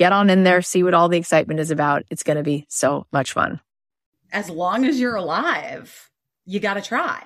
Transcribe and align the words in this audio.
get 0.00 0.12
on 0.14 0.30
in 0.30 0.44
there, 0.44 0.62
see 0.62 0.82
what 0.82 0.94
all 0.94 1.10
the 1.10 1.18
excitement 1.18 1.60
is 1.60 1.70
about. 1.70 2.04
It's 2.08 2.22
going 2.22 2.38
to 2.38 2.42
be 2.42 2.64
so 2.70 3.06
much 3.12 3.32
fun. 3.32 3.60
As 4.32 4.48
long 4.48 4.86
as 4.86 4.98
you're 4.98 5.16
alive, 5.16 6.10
you 6.46 6.58
got 6.58 6.74
to 6.74 6.80
try. 6.80 7.22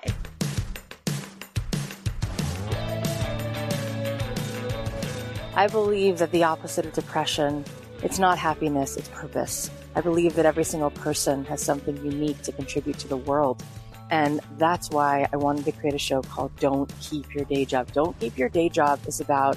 I 5.54 5.68
believe 5.68 6.18
that 6.18 6.32
the 6.32 6.42
opposite 6.42 6.84
of 6.84 6.92
depression, 6.94 7.64
it's 8.02 8.18
not 8.18 8.38
happiness, 8.38 8.96
it's 8.96 9.08
purpose. 9.10 9.70
I 9.94 10.00
believe 10.00 10.34
that 10.34 10.44
every 10.44 10.64
single 10.64 10.90
person 10.90 11.44
has 11.44 11.62
something 11.62 11.96
unique 12.04 12.42
to 12.42 12.50
contribute 12.50 12.98
to 12.98 13.06
the 13.06 13.16
world. 13.16 13.62
And 14.10 14.40
that's 14.58 14.90
why 14.90 15.28
I 15.32 15.36
wanted 15.36 15.64
to 15.66 15.72
create 15.72 15.94
a 15.94 15.98
show 15.98 16.22
called 16.22 16.50
Don't 16.58 16.92
Keep 16.98 17.36
Your 17.36 17.44
Day 17.44 17.66
Job. 17.66 17.92
Don't 17.92 18.18
Keep 18.18 18.36
Your 18.36 18.48
Day 18.48 18.68
Job 18.68 18.98
is 19.06 19.20
about 19.20 19.56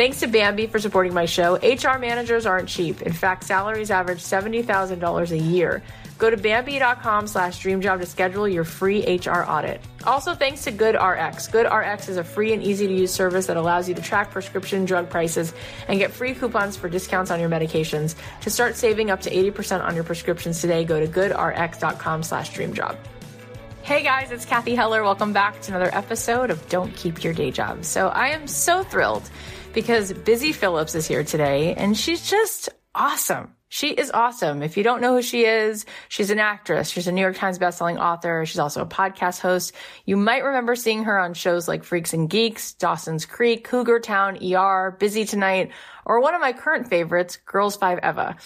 Thanks 0.00 0.20
to 0.20 0.28
Bambee 0.28 0.66
for 0.66 0.78
supporting 0.78 1.12
my 1.12 1.26
show. 1.26 1.56
HR 1.56 1.98
managers 1.98 2.46
aren't 2.46 2.70
cheap. 2.70 3.02
In 3.02 3.12
fact, 3.12 3.44
salaries 3.44 3.90
average 3.90 4.20
$70,000 4.20 5.30
a 5.30 5.36
year. 5.38 5.82
Go 6.16 6.30
to 6.30 6.38
Bambee.com 6.38 7.26
slash 7.26 7.62
dreamjob 7.62 8.00
to 8.00 8.06
schedule 8.06 8.48
your 8.48 8.64
free 8.64 9.18
HR 9.18 9.44
audit. 9.46 9.82
Also, 10.04 10.34
thanks 10.34 10.64
to 10.64 10.72
GoodRx. 10.72 11.50
GoodRx 11.50 12.08
is 12.08 12.16
a 12.16 12.24
free 12.24 12.54
and 12.54 12.62
easy 12.62 12.86
to 12.86 12.94
use 12.94 13.12
service 13.12 13.44
that 13.48 13.58
allows 13.58 13.90
you 13.90 13.94
to 13.94 14.00
track 14.00 14.30
prescription 14.30 14.86
drug 14.86 15.10
prices 15.10 15.52
and 15.86 15.98
get 15.98 16.12
free 16.12 16.32
coupons 16.32 16.78
for 16.78 16.88
discounts 16.88 17.30
on 17.30 17.38
your 17.38 17.50
medications. 17.50 18.14
To 18.40 18.48
start 18.48 18.76
saving 18.76 19.10
up 19.10 19.20
to 19.20 19.30
80% 19.30 19.84
on 19.84 19.94
your 19.94 20.04
prescriptions 20.04 20.62
today, 20.62 20.82
go 20.86 20.98
to 20.98 21.06
goodrx.com 21.06 22.22
slash 22.22 22.50
dreamjob. 22.52 22.96
Hey 23.82 24.02
guys, 24.02 24.30
it's 24.30 24.46
Cathy 24.46 24.74
Heller. 24.74 25.02
Welcome 25.02 25.34
back 25.34 25.60
to 25.62 25.72
another 25.74 25.94
episode 25.94 26.50
of 26.50 26.66
Don't 26.70 26.94
Keep 26.96 27.22
Your 27.22 27.34
Day 27.34 27.50
Job. 27.50 27.84
So 27.84 28.08
I 28.08 28.28
am 28.28 28.46
so 28.46 28.82
thrilled 28.82 29.28
because 29.72 30.12
Busy 30.12 30.52
Philipps 30.52 30.94
is 30.94 31.06
here 31.06 31.24
today 31.24 31.74
and 31.74 31.96
she's 31.96 32.28
just 32.28 32.68
awesome. 32.94 33.54
She 33.68 33.90
is 33.90 34.10
awesome. 34.10 34.62
If 34.62 34.76
you 34.76 34.82
don't 34.82 35.00
know 35.00 35.14
who 35.14 35.22
she 35.22 35.44
is, 35.44 35.86
she's 36.08 36.30
an 36.30 36.40
actress. 36.40 36.90
She's 36.90 37.06
a 37.06 37.12
New 37.12 37.20
York 37.20 37.36
Times 37.36 37.58
bestselling 37.58 38.00
author. 38.00 38.44
She's 38.44 38.58
also 38.58 38.82
a 38.82 38.86
podcast 38.86 39.40
host. 39.40 39.72
You 40.04 40.16
might 40.16 40.42
remember 40.42 40.74
seeing 40.74 41.04
her 41.04 41.16
on 41.16 41.34
shows 41.34 41.68
like 41.68 41.84
Freaks 41.84 42.12
and 42.12 42.28
Geeks, 42.28 42.72
Dawson's 42.74 43.26
Creek, 43.26 43.62
Cougar 43.62 44.00
Town, 44.00 44.38
ER, 44.42 44.96
Busy 44.98 45.24
Tonight, 45.24 45.70
or 46.04 46.20
one 46.20 46.34
of 46.34 46.40
my 46.40 46.52
current 46.52 46.88
favorites, 46.88 47.38
Girls5Eva. 47.46 48.36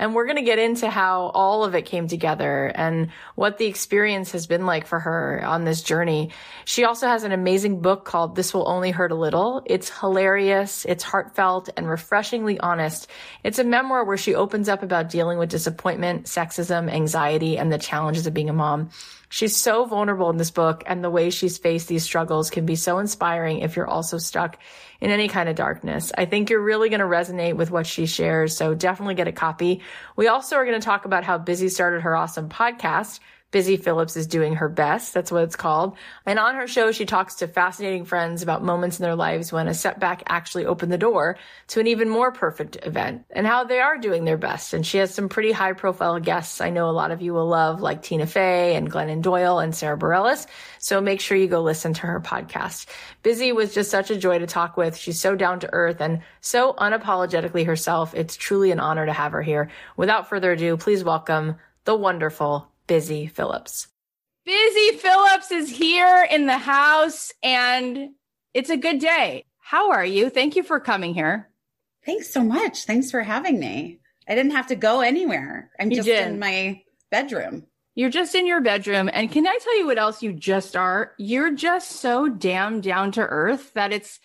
And 0.00 0.14
we're 0.14 0.24
going 0.24 0.36
to 0.36 0.42
get 0.42 0.58
into 0.58 0.88
how 0.88 1.30
all 1.34 1.62
of 1.62 1.74
it 1.74 1.82
came 1.82 2.08
together 2.08 2.72
and 2.74 3.10
what 3.34 3.58
the 3.58 3.66
experience 3.66 4.32
has 4.32 4.46
been 4.46 4.64
like 4.64 4.86
for 4.86 4.98
her 4.98 5.42
on 5.44 5.64
this 5.64 5.82
journey. 5.82 6.30
She 6.64 6.84
also 6.84 7.06
has 7.06 7.22
an 7.22 7.32
amazing 7.32 7.82
book 7.82 8.06
called 8.06 8.34
This 8.34 8.54
Will 8.54 8.66
Only 8.66 8.92
Hurt 8.92 9.12
a 9.12 9.14
Little. 9.14 9.62
It's 9.66 9.90
hilarious. 10.00 10.86
It's 10.86 11.04
heartfelt 11.04 11.68
and 11.76 11.86
refreshingly 11.86 12.58
honest. 12.58 13.08
It's 13.44 13.58
a 13.58 13.64
memoir 13.64 14.04
where 14.04 14.16
she 14.16 14.34
opens 14.34 14.70
up 14.70 14.82
about 14.82 15.10
dealing 15.10 15.38
with 15.38 15.50
disappointment, 15.50 16.24
sexism, 16.24 16.90
anxiety, 16.90 17.58
and 17.58 17.70
the 17.70 17.76
challenges 17.76 18.26
of 18.26 18.32
being 18.32 18.48
a 18.48 18.54
mom. 18.54 18.88
She's 19.32 19.56
so 19.56 19.84
vulnerable 19.84 20.28
in 20.28 20.38
this 20.38 20.50
book 20.50 20.82
and 20.86 21.04
the 21.04 21.08
way 21.08 21.30
she's 21.30 21.56
faced 21.56 21.86
these 21.86 22.02
struggles 22.02 22.50
can 22.50 22.66
be 22.66 22.74
so 22.74 22.98
inspiring 22.98 23.60
if 23.60 23.76
you're 23.76 23.86
also 23.86 24.18
stuck 24.18 24.58
in 25.00 25.10
any 25.10 25.28
kind 25.28 25.48
of 25.48 25.54
darkness. 25.54 26.10
I 26.18 26.24
think 26.24 26.50
you're 26.50 26.60
really 26.60 26.88
going 26.88 27.00
to 27.00 27.06
resonate 27.06 27.54
with 27.54 27.70
what 27.70 27.86
she 27.86 28.06
shares. 28.06 28.56
So 28.56 28.74
definitely 28.74 29.14
get 29.14 29.28
a 29.28 29.32
copy. 29.32 29.82
We 30.16 30.26
also 30.26 30.56
are 30.56 30.64
going 30.64 30.80
to 30.80 30.84
talk 30.84 31.04
about 31.04 31.22
how 31.22 31.38
Busy 31.38 31.68
started 31.68 32.02
her 32.02 32.16
awesome 32.16 32.48
podcast 32.48 33.20
Busy 33.50 33.76
Philipps 33.76 34.16
is 34.16 34.28
doing 34.28 34.54
her 34.54 34.68
best. 34.68 35.12
That's 35.12 35.32
what 35.32 35.42
it's 35.42 35.56
called. 35.56 35.96
And 36.24 36.38
on 36.38 36.54
her 36.54 36.68
show, 36.68 36.92
she 36.92 37.04
talks 37.04 37.36
to 37.36 37.48
fascinating 37.48 38.04
friends 38.04 38.42
about 38.42 38.62
moments 38.62 39.00
in 39.00 39.02
their 39.02 39.16
lives 39.16 39.52
when 39.52 39.66
a 39.66 39.74
setback 39.74 40.22
actually 40.28 40.66
opened 40.66 40.92
the 40.92 40.98
door 40.98 41.36
to 41.68 41.80
an 41.80 41.88
even 41.88 42.08
more 42.08 42.30
perfect 42.30 42.78
event 42.86 43.24
and 43.30 43.46
how 43.46 43.64
they 43.64 43.80
are 43.80 43.98
doing 43.98 44.24
their 44.24 44.36
best. 44.36 44.72
And 44.72 44.86
she 44.86 44.98
has 44.98 45.12
some 45.12 45.28
pretty 45.28 45.50
high 45.50 45.72
profile 45.72 46.20
guests 46.20 46.60
I 46.60 46.70
know 46.70 46.88
a 46.88 46.92
lot 46.92 47.10
of 47.10 47.22
you 47.22 47.34
will 47.34 47.48
love, 47.48 47.80
like 47.80 48.02
Tina 48.02 48.26
Fey 48.26 48.76
and 48.76 48.90
Glennon 48.90 49.20
Doyle 49.20 49.58
and 49.58 49.74
Sara 49.74 49.98
Bareilles. 49.98 50.46
So 50.78 51.00
make 51.00 51.20
sure 51.20 51.36
you 51.36 51.48
go 51.48 51.60
listen 51.60 51.92
to 51.94 52.06
her 52.06 52.20
podcast. 52.20 52.86
Busy 53.24 53.50
was 53.50 53.74
just 53.74 53.90
such 53.90 54.10
a 54.10 54.16
joy 54.16 54.38
to 54.38 54.46
talk 54.46 54.76
with. 54.76 54.96
She's 54.96 55.20
so 55.20 55.34
down 55.34 55.58
to 55.60 55.72
earth 55.72 56.00
and 56.00 56.22
so 56.40 56.72
unapologetically 56.74 57.66
herself. 57.66 58.14
It's 58.14 58.36
truly 58.36 58.70
an 58.70 58.78
honor 58.78 59.06
to 59.06 59.12
have 59.12 59.32
her 59.32 59.42
here. 59.42 59.70
Without 59.96 60.28
further 60.28 60.52
ado, 60.52 60.76
please 60.76 61.02
welcome 61.02 61.56
the 61.84 61.96
wonderful 61.96 62.69
Busy 62.90 63.28
Philipps. 63.28 63.86
Busy 64.44 64.98
Philipps 64.98 65.52
is 65.52 65.70
here 65.70 66.26
in 66.28 66.46
the 66.46 66.58
house 66.58 67.32
and 67.40 68.08
it's 68.52 68.68
a 68.68 68.76
good 68.76 68.98
day. 68.98 69.44
How 69.60 69.92
are 69.92 70.04
you? 70.04 70.28
Thank 70.28 70.56
you 70.56 70.64
for 70.64 70.80
coming 70.80 71.14
here. 71.14 71.48
Thanks 72.04 72.32
so 72.32 72.42
much. 72.42 72.86
Thanks 72.86 73.12
for 73.12 73.22
having 73.22 73.60
me. 73.60 74.00
I 74.28 74.34
didn't 74.34 74.56
have 74.56 74.66
to 74.66 74.74
go 74.74 75.02
anywhere. 75.02 75.70
I'm 75.78 75.92
You 75.92 75.98
just 75.98 76.06
did. 76.06 76.26
in 76.26 76.40
my 76.40 76.82
bedroom. 77.12 77.64
You're 77.94 78.10
just 78.10 78.34
in 78.34 78.44
your 78.44 78.60
bedroom. 78.60 79.08
And 79.12 79.30
can 79.30 79.46
I 79.46 79.56
tell 79.62 79.78
you 79.78 79.86
what 79.86 79.98
else 79.98 80.20
you 80.20 80.32
just 80.32 80.74
are? 80.74 81.12
You're 81.16 81.54
just 81.54 81.92
so 81.92 82.28
damn 82.28 82.80
down 82.80 83.12
to 83.12 83.20
earth 83.20 83.72
that 83.74 83.92
it's 83.92 84.18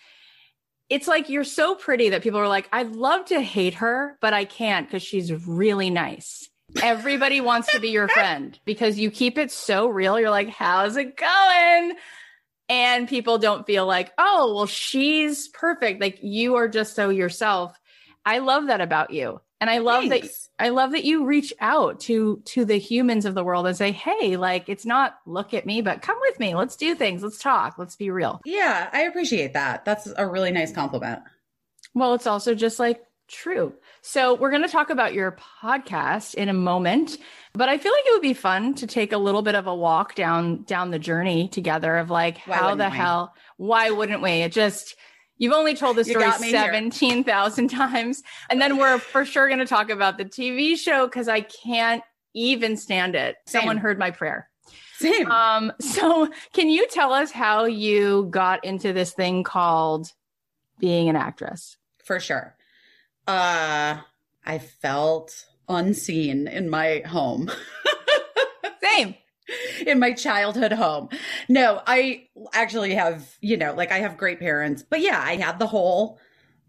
it's 0.90 1.06
like 1.06 1.28
you're 1.28 1.44
so 1.44 1.76
pretty 1.76 2.08
that 2.08 2.22
people 2.24 2.40
are 2.40 2.48
like, 2.48 2.68
I'd 2.72 2.96
love 2.96 3.26
to 3.26 3.40
hate 3.40 3.74
her, 3.74 4.18
but 4.20 4.32
I 4.32 4.44
can't 4.44 4.88
because 4.88 5.04
she's 5.04 5.32
really 5.46 5.88
nice. 5.88 6.48
Everybody 6.82 7.40
wants 7.40 7.72
to 7.72 7.80
be 7.80 7.90
your 7.90 8.08
friend 8.08 8.58
because 8.64 8.98
you 8.98 9.10
keep 9.10 9.38
it 9.38 9.50
so 9.50 9.88
real. 9.88 10.18
You're 10.18 10.30
like, 10.30 10.48
how's 10.48 10.96
it 10.96 11.16
going? 11.16 11.96
And 12.68 13.08
people 13.08 13.38
don't 13.38 13.66
feel 13.66 13.86
like, 13.86 14.12
oh, 14.18 14.54
well, 14.54 14.66
she's 14.66 15.48
perfect. 15.48 16.00
Like 16.00 16.18
you 16.22 16.56
are 16.56 16.68
just 16.68 16.94
so 16.94 17.10
yourself. 17.10 17.78
I 18.24 18.38
love 18.38 18.66
that 18.66 18.80
about 18.80 19.12
you. 19.12 19.40
And 19.60 19.70
I 19.70 19.78
love 19.78 20.08
that 20.10 20.24
I 20.58 20.68
love 20.68 20.92
that 20.92 21.04
you 21.04 21.24
reach 21.24 21.52
out 21.60 22.00
to 22.00 22.42
to 22.44 22.66
the 22.66 22.78
humans 22.78 23.24
of 23.24 23.34
the 23.34 23.42
world 23.42 23.66
and 23.66 23.74
say, 23.74 23.90
"Hey, 23.90 24.36
like 24.36 24.68
it's 24.68 24.84
not 24.84 25.16
look 25.24 25.54
at 25.54 25.64
me, 25.64 25.80
but 25.80 26.02
come 26.02 26.18
with 26.20 26.38
me. 26.38 26.54
Let's 26.54 26.76
do 26.76 26.94
things. 26.94 27.22
Let's 27.22 27.38
talk. 27.38 27.78
Let's 27.78 27.96
be 27.96 28.10
real." 28.10 28.42
Yeah, 28.44 28.90
I 28.92 29.02
appreciate 29.02 29.54
that. 29.54 29.86
That's 29.86 30.12
a 30.14 30.26
really 30.26 30.50
nice 30.50 30.72
compliment. 30.72 31.22
Well, 31.94 32.12
it's 32.12 32.26
also 32.26 32.54
just 32.54 32.78
like 32.78 33.02
true. 33.28 33.74
So, 34.02 34.34
we're 34.34 34.50
going 34.50 34.62
to 34.62 34.68
talk 34.68 34.90
about 34.90 35.14
your 35.14 35.32
podcast 35.32 36.34
in 36.34 36.48
a 36.48 36.52
moment, 36.54 37.18
but 37.52 37.68
I 37.68 37.78
feel 37.78 37.92
like 37.92 38.04
it 38.06 38.12
would 38.12 38.22
be 38.22 38.34
fun 38.34 38.74
to 38.74 38.86
take 38.86 39.12
a 39.12 39.18
little 39.18 39.42
bit 39.42 39.54
of 39.54 39.66
a 39.66 39.74
walk 39.74 40.14
down 40.14 40.62
down 40.64 40.90
the 40.90 40.98
journey 40.98 41.48
together 41.48 41.96
of 41.96 42.10
like 42.10 42.38
Why 42.46 42.56
how 42.56 42.74
the 42.74 42.84
we? 42.84 42.96
hell 42.96 43.34
why 43.56 43.90
wouldn't 43.90 44.22
we? 44.22 44.30
It 44.42 44.52
just 44.52 44.96
You've 45.38 45.52
only 45.52 45.74
told 45.74 45.96
the 45.96 46.04
story 46.04 46.24
got 46.24 46.40
me 46.40 46.50
17,000 46.50 47.68
times. 47.70 48.22
And 48.48 48.58
then 48.58 48.78
we're 48.78 48.98
for 48.98 49.26
sure 49.26 49.48
going 49.48 49.58
to 49.58 49.66
talk 49.66 49.90
about 49.90 50.16
the 50.16 50.24
TV 50.24 50.78
show 50.78 51.06
because 51.06 51.28
I 51.28 51.42
can't 51.42 52.02
even 52.32 52.76
stand 52.78 53.14
it. 53.14 53.36
Same. 53.46 53.60
Someone 53.60 53.76
heard 53.76 53.98
my 53.98 54.10
prayer. 54.10 54.48
Same. 54.98 55.30
Um, 55.30 55.72
so 55.78 56.30
can 56.54 56.70
you 56.70 56.86
tell 56.88 57.12
us 57.12 57.30
how 57.32 57.66
you 57.66 58.28
got 58.30 58.64
into 58.64 58.94
this 58.94 59.12
thing 59.12 59.42
called 59.42 60.10
being 60.78 61.10
an 61.10 61.16
actress? 61.16 61.76
for 62.06 62.20
sure. 62.20 62.55
Uh 63.26 63.98
I 64.44 64.58
felt 64.58 65.44
unseen 65.68 66.46
in 66.46 66.70
my 66.70 67.02
home. 67.06 67.50
Same. 68.82 69.16
in 69.86 69.98
my 69.98 70.12
childhood 70.12 70.72
home. 70.72 71.08
No, 71.48 71.82
I 71.86 72.28
actually 72.52 72.94
have, 72.94 73.36
you 73.40 73.56
know, 73.56 73.74
like 73.74 73.92
I 73.92 73.98
have 73.98 74.16
great 74.16 74.38
parents. 74.38 74.82
But 74.88 75.00
yeah, 75.00 75.20
I 75.22 75.36
had 75.36 75.58
the 75.58 75.66
hole, 75.66 76.18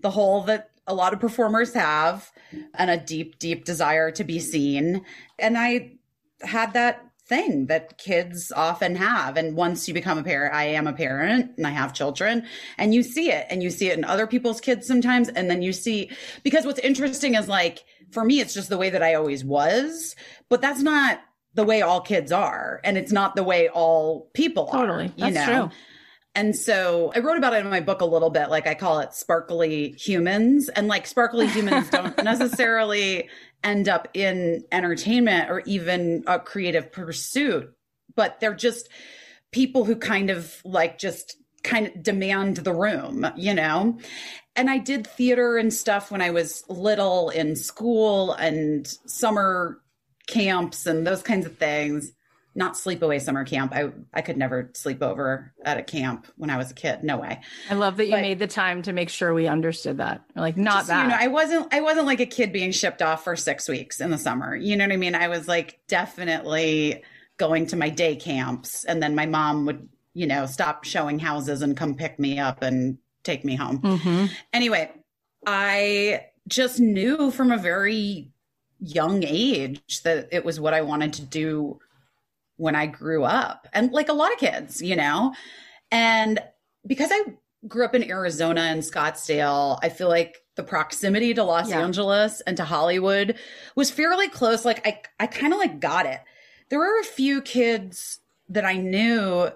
the 0.02 0.12
hole 0.12 0.42
that 0.44 0.72
a 0.86 0.94
lot 0.94 1.14
of 1.14 1.20
performers 1.20 1.74
have 1.74 2.32
and 2.74 2.90
a 2.90 2.98
deep 2.98 3.40
deep 3.40 3.66
desire 3.66 4.12
to 4.12 4.24
be 4.24 4.40
seen. 4.40 5.04
And 5.38 5.58
I 5.58 5.98
had 6.42 6.74
that 6.74 7.04
thing 7.28 7.66
that 7.68 7.98
kids 7.98 8.52
often 8.56 8.96
have 8.96 9.36
and 9.38 9.56
once 9.56 9.88
you 9.88 9.94
become 9.94 10.18
a 10.18 10.24
parent 10.24 10.54
I 10.54 10.66
am 10.66 10.88
a 10.88 10.94
parent 10.94 11.52
and 11.58 11.68
I 11.68 11.72
have 11.72 11.94
children 11.94 12.46
and 12.78 12.94
you 12.94 13.04
see 13.04 13.32
it 13.32 13.46
and 13.50 13.62
you 13.62 13.70
see 13.70 13.90
it 13.90 13.98
in 13.98 14.06
other 14.06 14.28
people's 14.28 14.62
kids 14.62 14.88
sometimes 14.88 15.28
and 15.30 15.50
then 15.50 15.62
you 15.62 15.74
see 15.74 16.10
because 16.44 16.66
what's 16.66 16.80
interesting 16.80 17.36
is 17.36 17.48
like 17.48 17.84
for 18.12 18.24
me 18.24 18.40
it's 18.40 18.54
just 18.54 18.70
the 18.70 18.78
way 18.78 18.90
that 18.90 19.04
I 19.04 19.16
always 19.16 19.44
was 19.44 20.16
but 20.50 20.62
that's 20.62 20.82
not 20.82 21.20
the 21.54 21.66
way 21.66 21.82
all 21.82 22.00
kids 22.02 22.32
are 22.32 22.80
and 22.84 22.98
it's 22.98 23.12
not 23.12 23.36
the 23.36 23.44
way 23.44 23.68
all 23.68 24.30
people 24.34 24.70
are 24.72 24.86
Totally. 24.86 25.06
you 25.18 25.32
That's 25.32 25.36
know 25.36 25.68
true. 25.68 25.78
and 26.36 26.56
so 26.56 27.12
I 27.16 27.20
wrote 27.20 27.38
about 27.38 27.54
it 27.54 27.58
in 27.66 27.70
my 27.70 27.80
book 27.80 28.02
a 28.02 28.06
little 28.06 28.30
bit. 28.30 28.50
Like 28.52 28.68
I 28.68 28.76
call 28.76 29.00
it 29.00 29.14
sparkly 29.14 29.94
humans. 29.94 30.70
And 30.70 30.88
like 30.88 31.08
sparkly 31.08 31.48
humans 31.48 31.90
don't 31.90 32.16
necessarily 32.24 33.28
end 33.68 33.90
up 33.90 34.08
in 34.14 34.64
entertainment 34.72 35.50
or 35.50 35.62
even 35.66 36.24
a 36.28 36.40
creative 36.40 36.92
pursuit, 36.92 37.74
but 38.16 38.40
they're 38.40 38.54
just 38.56 38.90
people 39.52 39.86
who 39.86 39.96
kind 39.96 40.30
of 40.30 40.56
like 40.64 40.98
just 40.98 41.36
kind 41.64 41.88
of 41.88 42.02
demand 42.02 42.58
the 42.58 42.74
room, 42.74 43.28
you 43.36 43.54
know? 43.54 43.98
And 44.56 44.70
I 44.70 44.78
did 44.78 45.06
theater 45.06 45.58
and 45.58 45.74
stuff 45.74 46.12
when 46.12 46.22
I 46.22 46.32
was 46.32 46.64
little 46.70 47.30
in 47.30 47.56
school 47.56 48.32
and 48.34 48.88
summer 49.06 49.82
camps 50.28 50.86
and 50.86 51.06
those 51.06 51.22
kinds 51.22 51.46
of 51.46 51.58
things 51.58 52.12
not 52.58 52.74
sleepaway 52.74 53.22
summer 53.22 53.46
camp. 53.46 53.72
I 53.74 53.92
I 54.14 54.22
could 54.22 54.36
never 54.36 54.72
sleep 54.74 55.04
over 55.04 55.54
at 55.64 55.78
a 55.78 55.84
camp 55.84 56.26
when 56.38 56.50
I 56.50 56.58
was 56.58 56.72
a 56.72 56.74
kid. 56.74 57.04
No 57.04 57.18
way. 57.18 57.40
I 57.70 57.76
love 57.76 57.98
that 57.98 58.06
you 58.08 58.12
But- 58.14 58.22
made 58.22 58.40
the 58.40 58.48
time 58.48 58.82
to 58.82 58.92
make 58.94 59.10
sure 59.10 59.34
we 59.34 59.48
understood 59.48 59.98
that. 59.98 60.24
Like 60.36 60.58
not 60.58 60.80
Just 60.80 60.88
that. 60.88 61.04
You 61.04 61.10
know, 61.10 61.18
I 61.20 61.28
wasn't 61.28 61.74
I 61.74 61.82
wasn't 61.82 62.08
like 62.08 62.20
a 62.20 62.26
kid 62.26 62.52
being 62.52 62.72
shipped 62.72 63.02
off 63.04 63.24
for 63.24 63.36
six 63.36 63.70
weeks 63.70 64.02
in 64.02 64.10
the 64.10 64.18
summer. 64.18 64.56
You 64.56 64.76
know 64.76 64.86
what 64.86 64.92
I 64.92 64.98
mean? 64.98 65.14
I 65.16 65.28
was 65.28 65.48
like 65.48 65.80
definitely 65.88 67.04
going 67.38 67.68
to 67.68 67.76
my 67.76 67.90
day 67.90 68.16
camps, 68.16 68.84
and 68.86 69.02
then 69.02 69.14
my 69.14 69.28
mom 69.28 69.66
would 69.68 69.88
you 70.16 70.26
know 70.26 70.48
stop 70.48 70.84
showing 70.84 71.20
houses 71.20 71.62
and 71.62 71.78
come 71.78 71.94
pick 71.94 72.18
me 72.18 72.40
up 72.40 72.64
and 72.64 72.98
take 73.24 73.46
me 73.46 73.56
home. 73.56 73.80
Mhm. 73.82 74.32
Anyway, 74.52 74.90
I 75.46 76.26
just 76.48 76.80
knew 76.80 77.30
from 77.30 77.52
a 77.52 77.58
very 77.58 78.32
young 78.80 79.24
age 79.24 80.02
that 80.04 80.28
it 80.32 80.44
was 80.46 80.60
what 80.60 80.74
I 80.74 80.82
wanted 80.82 81.14
to 81.14 81.22
do 81.24 81.80
when 82.58 82.76
I 82.76 82.86
grew 82.88 83.24
up. 83.24 83.68
And 83.74 83.92
like 83.92 84.10
a 84.10 84.14
lot 84.14 84.34
of 84.34 84.40
kids, 84.40 84.82
you 84.82 84.96
know. 84.96 85.34
And 85.92 86.40
because 86.86 87.10
I 87.12 87.24
grew 87.68 87.86
up 87.86 87.96
in 87.96 88.04
Arizona 88.10 88.62
and 88.62 88.82
Scottsdale, 88.84 89.80
I 89.82 89.90
feel 89.90 90.10
like 90.10 90.38
the 90.56 90.64
proximity 90.64 91.34
to 91.36 91.44
Los 91.44 91.70
Yeah. 91.70 91.82
Angeles 91.82 92.42
and 92.42 92.58
to 92.58 92.64
Hollywood 92.66 93.38
was 93.76 93.92
fairly 93.92 94.28
close. 94.30 94.66
Like 94.66 94.86
I 94.88 95.02
I 95.20 95.28
kind 95.28 95.54
of 95.54 95.60
like 95.60 95.80
got 95.80 96.06
it. 96.06 96.20
There 96.70 96.80
were 96.80 97.00
a 97.00 97.04
few 97.04 97.42
kids 97.42 98.20
that 98.50 98.66
I 98.66 98.74
knew 98.74 99.50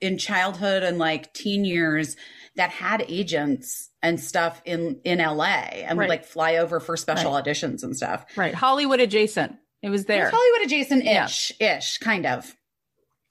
in 0.00 0.18
childhood 0.18 0.82
and 0.82 0.98
like 0.98 1.32
teen 1.32 1.64
years 1.64 2.16
that 2.54 2.70
had 2.70 3.04
agents 3.08 3.90
and 4.02 4.20
stuff 4.20 4.62
in 4.64 5.00
in 5.04 5.18
LA 5.18 5.44
and 5.84 5.98
Right. 5.98 6.04
would 6.04 6.10
like 6.10 6.24
fly 6.24 6.56
over 6.56 6.80
for 6.80 6.96
special 6.96 7.32
Right. 7.32 7.44
auditions 7.44 7.82
and 7.82 7.96
stuff. 7.96 8.24
Right. 8.36 8.54
Hollywood 8.54 9.00
adjacent. 9.00 9.56
It 9.82 9.90
was 9.90 10.04
there. 10.06 10.30
Hollywood 10.32 10.66
adjacent 10.66 11.04
ish, 11.04 11.52
ish, 11.60 11.98
kind 11.98 12.26
of. 12.26 12.54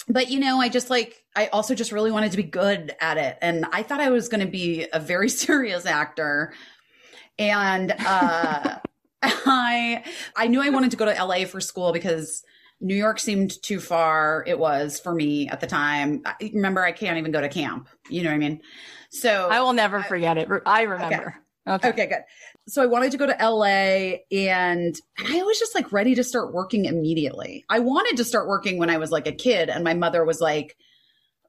But 0.07 0.29
you 0.29 0.39
know, 0.39 0.59
I 0.59 0.69
just 0.69 0.89
like 0.89 1.23
I 1.35 1.47
also 1.47 1.75
just 1.75 1.91
really 1.91 2.11
wanted 2.11 2.31
to 2.31 2.37
be 2.37 2.43
good 2.43 2.95
at 3.01 3.17
it. 3.17 3.37
And 3.41 3.65
I 3.71 3.83
thought 3.83 3.99
I 3.99 4.09
was 4.09 4.29
gonna 4.29 4.45
be 4.45 4.87
a 4.93 4.99
very 4.99 5.29
serious 5.43 5.85
actor. 5.85 6.53
And 7.37 7.91
uh 7.91 8.79
I 9.23 10.03
I 10.35 10.47
knew 10.47 10.61
I 10.61 10.69
wanted 10.69 10.91
to 10.91 10.97
go 10.97 11.05
to 11.05 11.23
LA 11.23 11.45
for 11.45 11.59
school 11.59 11.91
because 11.91 12.43
New 12.81 12.95
York 12.95 13.19
seemed 13.19 13.61
too 13.63 13.79
far. 13.79 14.43
It 14.45 14.59
was 14.59 14.99
for 14.99 15.13
me 15.13 15.47
at 15.47 15.61
the 15.61 15.67
time. 15.67 16.21
I, 16.25 16.35
remember, 16.53 16.83
I 16.83 16.91
can't 16.91 17.17
even 17.17 17.31
go 17.31 17.41
to 17.41 17.49
camp. 17.49 17.87
You 18.09 18.23
know 18.23 18.29
what 18.29 18.35
I 18.35 18.39
mean? 18.39 18.61
So 19.09 19.47
I 19.49 19.61
will 19.61 19.73
never 19.73 20.03
forget 20.03 20.37
it. 20.37 20.49
I 20.65 20.83
remember. 20.83 21.37
Okay. 21.67 21.89
Okay, 21.89 22.05
good. 22.05 22.19
So 22.67 22.81
I 22.81 22.88
wanted 22.88 23.12
to 23.12 23.17
go 23.17 23.27
to 23.27 23.38
LA 23.39 24.17
and 24.31 25.00
I 25.19 25.43
was 25.43 25.60
just 25.60 25.75
like 25.75 25.91
ready 25.91 26.15
to 26.15 26.24
start 26.24 26.53
working 26.53 26.86
immediately. 26.86 27.63
I 27.69 27.79
wanted 27.79 28.17
to 28.17 28.24
start 28.24 28.48
working 28.48 28.79
when 28.79 28.89
I 28.89 28.98
was 28.98 29.12
like 29.12 29.27
a 29.27 29.31
kid 29.31 29.69
and 29.69 29.84
my 29.84 29.93
mother 29.93 30.25
was 30.25 30.41
like, 30.41 30.75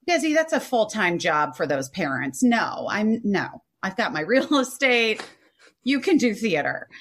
Busy, 0.06 0.35
that's 0.35 0.52
a 0.52 0.61
full-time 0.61 1.18
job 1.18 1.56
for 1.56 1.66
those 1.66 1.88
parents. 1.88 2.40
No, 2.42 2.87
I'm 2.88 3.20
no. 3.25 3.62
I've 3.82 3.96
got 3.96 4.12
my 4.12 4.20
real 4.26 4.58
estate. 4.58 5.25
You 5.82 6.00
can 6.00 6.16
do 6.16 6.35
theater. 6.35 6.88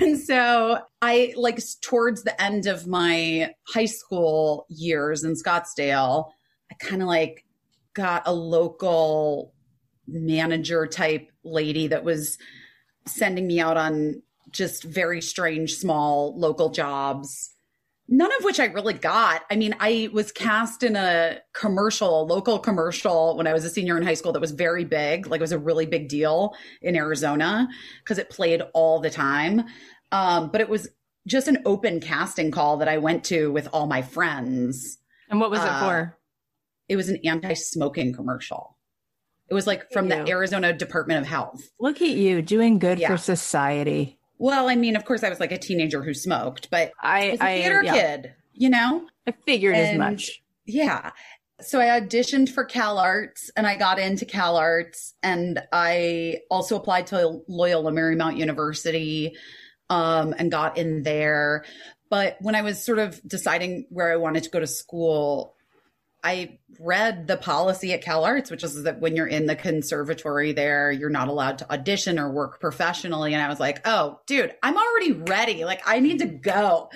And 0.00 0.18
so 0.18 0.78
I 1.00 1.32
like 1.38 1.58
towards 1.80 2.22
the 2.22 2.42
end 2.42 2.66
of 2.66 2.86
my 2.86 3.54
high 3.66 3.86
school 3.86 4.66
years 4.68 5.24
in 5.24 5.32
Scottsdale, 5.32 6.30
I 6.70 6.74
kind 6.74 7.00
of 7.00 7.08
like 7.08 7.46
got 7.94 8.24
a 8.26 8.32
local 8.34 9.54
manager 10.06 10.86
type 10.86 11.30
lady 11.44 11.86
that 11.86 12.04
was 12.04 12.36
sending 13.06 13.46
me 13.46 13.60
out 13.60 13.76
on 13.76 14.22
just 14.50 14.82
very 14.84 15.20
strange 15.20 15.74
small 15.74 16.38
local 16.38 16.70
jobs 16.70 17.54
none 18.10 18.30
of 18.36 18.44
which 18.44 18.58
I 18.58 18.66
really 18.66 18.94
got. 18.94 19.42
I 19.50 19.56
mean, 19.56 19.74
I 19.78 20.10
was 20.12 20.32
cast 20.32 20.82
in 20.82 20.96
a 20.96 21.38
commercial, 21.54 22.22
a 22.22 22.24
local 22.24 22.58
commercial 22.58 23.36
when 23.36 23.46
I 23.46 23.52
was 23.52 23.64
a 23.64 23.70
senior 23.70 23.96
in 23.96 24.02
high 24.02 24.14
school 24.14 24.32
that 24.32 24.40
was 24.40 24.50
very 24.50 24.84
big. 24.84 25.28
Like 25.28 25.38
it 25.38 25.42
was 25.42 25.52
a 25.52 25.58
really 25.58 25.86
big 25.86 26.08
deal 26.08 26.54
in 26.82 26.96
Arizona 26.96 27.68
because 28.02 28.18
it 28.18 28.28
played 28.28 28.62
all 28.74 28.98
the 28.98 29.10
time. 29.10 29.64
Um, 30.10 30.50
but 30.50 30.60
it 30.60 30.68
was 30.68 30.88
just 31.26 31.46
an 31.46 31.58
open 31.64 32.00
casting 32.00 32.50
call 32.50 32.78
that 32.78 32.88
I 32.88 32.98
went 32.98 33.24
to 33.26 33.52
with 33.52 33.68
all 33.72 33.86
my 33.86 34.02
friends. 34.02 34.98
And 35.28 35.40
what 35.40 35.50
was 35.50 35.60
it 35.60 35.68
Uh, 35.68 35.80
for? 35.80 36.18
It 36.88 36.96
was 36.96 37.08
an 37.08 37.20
anti-smoking 37.24 38.12
commercial. 38.14 38.76
It 39.50 39.54
was 39.54 39.66
like 39.66 39.90
from 39.92 40.08
the. 40.08 40.28
Arizona 40.28 40.72
Department 40.72 41.20
of 41.20 41.26
Health. 41.26 41.70
Look 41.80 42.00
at 42.00 42.08
you 42.08 42.40
doing 42.40 42.78
good 42.78 42.98
Yeah. 43.00 43.08
for 43.08 43.16
society. 43.16 44.18
Well, 44.38 44.68
I 44.68 44.76
mean, 44.76 44.96
of 44.96 45.04
course, 45.04 45.22
I 45.22 45.28
was 45.28 45.40
like 45.40 45.52
a 45.52 45.58
teenager 45.58 46.02
who 46.02 46.14
smoked, 46.14 46.70
but 46.70 46.92
I, 47.00 47.30
was 47.32 47.40
a 47.40 47.44
I, 47.44 47.58
theater 47.60 47.82
yeah, 47.84 47.92
kid, 47.92 48.34
you 48.54 48.70
know? 48.70 49.06
I 49.26 49.34
figured 49.44 49.74
as 49.74 49.98
much. 49.98 50.42
Yeah. 50.64 51.10
So 51.60 51.78
I 51.78 52.00
auditioned 52.00 52.48
for 52.48 52.64
CalArts 52.64 53.50
and 53.54 53.66
I 53.66 53.76
got 53.76 53.98
into 53.98 54.24
CalArts 54.24 55.12
and 55.22 55.60
I 55.72 56.38
also 56.50 56.76
applied 56.76 57.08
to 57.08 57.40
Loyola 57.48 57.92
Marymount 57.92 58.38
University 58.38 59.36
um, 59.90 60.34
and 60.38 60.50
got 60.50 60.78
in 60.78 61.02
there. 61.02 61.64
But 62.08 62.38
when 62.40 62.54
I 62.54 62.62
was 62.62 62.82
sort 62.82 62.98
of 62.98 63.20
deciding 63.28 63.86
where 63.90 64.10
I 64.10 64.16
wanted 64.16 64.44
to 64.44 64.50
go 64.50 64.60
to 64.60 64.66
school, 64.66 65.54
I 66.22 66.58
read 66.78 67.26
the 67.26 67.36
policy 67.36 67.92
at 67.92 68.02
CalArts, 68.02 68.50
which 68.50 68.64
is 68.64 68.82
that 68.82 69.00
when 69.00 69.16
you're 69.16 69.26
in 69.26 69.46
the 69.46 69.56
conservatory 69.56 70.52
there, 70.52 70.90
you're 70.90 71.10
not 71.10 71.28
allowed 71.28 71.58
to 71.58 71.72
audition 71.72 72.18
or 72.18 72.30
work 72.30 72.60
professionally. 72.60 73.34
And 73.34 73.42
I 73.42 73.48
was 73.48 73.60
like, 73.60 73.80
oh, 73.86 74.20
dude, 74.26 74.54
I'm 74.62 74.76
already 74.76 75.12
ready. 75.12 75.64
Like, 75.64 75.82
I 75.86 76.00
need 76.00 76.18
to 76.18 76.26
go. 76.26 76.90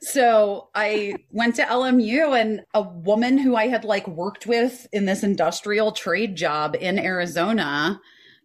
So 0.00 0.68
I 0.74 1.16
went 1.30 1.56
to 1.56 1.62
LMU 1.62 2.40
and 2.40 2.62
a 2.74 2.82
woman 2.82 3.38
who 3.38 3.56
I 3.56 3.68
had 3.68 3.84
like 3.84 4.06
worked 4.06 4.46
with 4.46 4.86
in 4.92 5.04
this 5.04 5.22
industrial 5.22 5.92
trade 5.92 6.36
job 6.36 6.76
in 6.78 6.98
Arizona, 6.98 8.00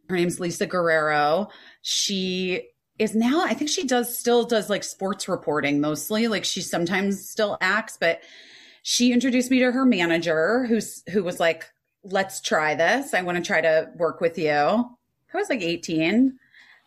her 0.10 0.16
name's 0.16 0.40
Lisa 0.40 0.66
Guerrero. 0.66 1.50
She 1.82 2.70
is 3.00 3.16
now, 3.16 3.44
I 3.44 3.54
think 3.54 3.70
she 3.70 3.86
does 3.86 4.18
still 4.18 4.46
does 4.46 4.70
like 4.70 4.84
sports 4.84 5.28
reporting 5.28 5.82
mostly. 5.82 6.28
Like 6.28 6.46
she 6.46 6.62
sometimes 6.62 7.28
still 7.28 7.58
acts, 7.62 7.98
but 8.00 8.22
she 8.84 9.12
introduced 9.12 9.50
me 9.50 9.60
to 9.60 9.72
her 9.72 9.86
manager 9.86 10.66
who's 10.66 11.04
who 11.10 11.24
was 11.24 11.40
like, 11.40 11.66
let's 12.04 12.42
try 12.42 12.76
this. 12.76 13.14
I 13.14 13.22
want 13.22 13.38
to 13.38 13.44
try 13.44 13.62
to 13.62 13.90
work 13.96 14.22
with 14.22 14.38
you. 14.38 14.52
I 14.52 15.38
was 15.38 15.50
like 15.50 15.62
18. 15.62 16.38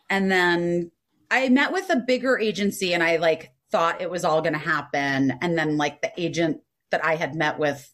And 0.09 0.31
then 0.31 0.91
I 1.29 1.49
met 1.49 1.73
with 1.73 1.89
a 1.89 1.97
bigger 1.97 2.39
agency 2.39 2.93
and 2.93 3.03
I 3.03 3.17
like 3.17 3.51
thought 3.71 4.01
it 4.01 4.09
was 4.09 4.23
all 4.23 4.41
going 4.41 4.53
to 4.53 4.59
happen. 4.59 5.33
And 5.41 5.57
then 5.57 5.75
like 5.75 6.01
the 6.01 6.11
agent 6.15 6.61
that 6.91 7.03
I 7.03 7.15
had 7.15 7.35
met 7.35 7.59
with 7.59 7.91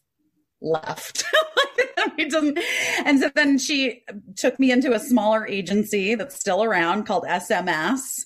left. 0.60 1.24
And 3.04 3.20
so 3.20 3.30
then 3.34 3.58
she 3.58 4.02
took 4.36 4.58
me 4.58 4.70
into 4.70 4.92
a 4.92 4.98
smaller 4.98 5.46
agency 5.46 6.14
that's 6.14 6.38
still 6.38 6.62
around 6.62 7.06
called 7.06 7.24
SMS. 7.24 8.24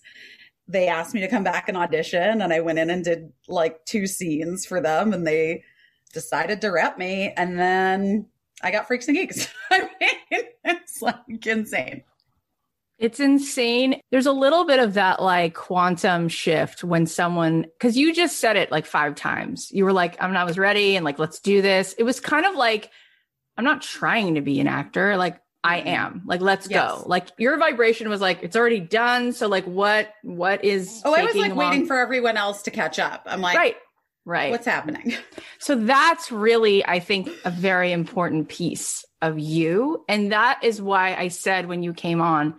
They 0.68 0.88
asked 0.88 1.14
me 1.14 1.20
to 1.20 1.28
come 1.28 1.44
back 1.44 1.68
and 1.68 1.76
audition 1.76 2.42
and 2.42 2.52
I 2.52 2.60
went 2.60 2.78
in 2.78 2.90
and 2.90 3.02
did 3.02 3.32
like 3.48 3.84
two 3.86 4.06
scenes 4.06 4.66
for 4.66 4.80
them 4.80 5.12
and 5.12 5.26
they 5.26 5.64
decided 6.12 6.60
to 6.60 6.68
rep 6.68 6.98
me 6.98 7.32
and 7.36 7.58
then 7.58 8.26
I 8.62 8.70
got 8.70 8.86
freaks 8.86 9.08
and 9.08 9.16
geeks. 9.16 9.48
I 9.70 9.80
mean, 9.80 10.44
it's 10.64 11.00
like 11.00 11.46
insane. 11.46 12.02
It's 12.98 13.20
insane. 13.20 14.00
There's 14.10 14.26
a 14.26 14.32
little 14.32 14.64
bit 14.64 14.80
of 14.80 14.94
that 14.94 15.22
like 15.22 15.54
quantum 15.54 16.28
shift 16.28 16.82
when 16.82 17.06
someone, 17.06 17.62
because 17.78 17.96
you 17.96 18.12
just 18.12 18.40
said 18.40 18.56
it 18.56 18.72
like 18.72 18.86
five 18.86 19.14
times. 19.14 19.70
You 19.70 19.84
were 19.84 19.92
like, 19.92 20.20
I'm 20.20 20.32
not, 20.32 20.42
I 20.42 20.44
was 20.44 20.58
ready 20.58 20.96
and 20.96 21.04
like, 21.04 21.20
let's 21.20 21.38
do 21.38 21.62
this. 21.62 21.94
It 21.96 22.02
was 22.02 22.18
kind 22.18 22.44
of 22.44 22.56
like, 22.56 22.90
I'm 23.56 23.64
not 23.64 23.82
trying 23.82 24.34
to 24.34 24.40
be 24.40 24.58
an 24.58 24.66
actor. 24.66 25.16
Like, 25.16 25.40
I 25.64 25.78
mm-hmm. 25.80 25.88
am. 25.88 26.22
Like, 26.26 26.40
let's 26.40 26.68
Yes. 26.70 26.90
go. 26.90 27.02
Like, 27.06 27.28
your 27.38 27.58
vibration 27.58 28.08
was 28.08 28.20
like, 28.20 28.42
it's 28.42 28.56
already 28.56 28.80
done. 28.80 29.32
So, 29.32 29.48
like, 29.48 29.64
what, 29.64 30.12
what 30.22 30.64
is, 30.64 31.02
Oh, 31.04 31.14
I 31.14 31.24
was 31.24 31.34
like 31.34 31.54
long- 31.54 31.70
waiting 31.70 31.86
for 31.86 31.98
everyone 31.98 32.36
else 32.36 32.62
to 32.62 32.70
catch 32.70 32.98
up. 32.98 33.22
I'm 33.26 33.40
like, 33.40 33.56
right. 33.56 33.76
Right. 34.24 34.50
what's 34.50 34.66
happening? 34.66 35.14
So 35.60 35.74
that's 35.74 36.30
really, 36.30 36.86
I 36.86 37.00
think, 37.00 37.28
a 37.44 37.50
very 37.50 37.90
important 37.90 38.48
piece 38.48 39.04
of 39.20 39.38
you. 39.40 40.04
And 40.08 40.30
that 40.30 40.60
is 40.62 40.80
why 40.80 41.16
I 41.16 41.28
said 41.28 41.66
when 41.66 41.82
you 41.82 41.92
came 41.92 42.20
on, 42.20 42.54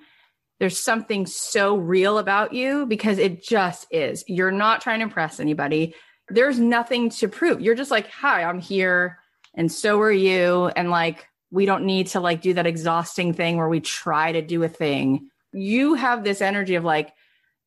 there's 0.60 0.78
something 0.78 1.26
so 1.26 1.78
real 1.78 2.18
about 2.18 2.54
you 2.54 2.86
because 2.86 3.18
it 3.18 3.42
just 3.42 3.88
is. 3.90 4.26
You're 4.28 4.52
not 4.52 4.82
trying 4.82 5.00
to 5.00 5.04
impress 5.04 5.40
anybody. 5.40 5.96
There's 6.28 6.60
nothing 6.60 7.10
to 7.12 7.30
prove. 7.30 7.62
You're 7.62 7.76
just 7.76 7.90
like, 7.92 8.10
hi, 8.12 8.44
I'm 8.44 8.60
here. 8.60 9.20
And 9.56 9.72
so 9.72 10.00
are 10.02 10.12
you. 10.12 10.68
And 10.76 10.90
like, 10.92 11.28
we 11.52 11.66
don't 11.66 11.86
need 11.86 12.08
to 12.08 12.20
like 12.20 12.42
do 12.42 12.54
that 12.54 12.68
exhausting 12.68 13.34
thing 13.34 13.58
where 13.58 13.70
we 13.70 13.80
try 13.80 14.32
to 14.32 14.42
do 14.42 14.64
a 14.64 14.70
thing. 14.70 15.30
You 15.52 15.96
have 15.96 16.24
this 16.24 16.42
energy 16.42 16.76
of 16.76 16.84
like, 16.84 17.14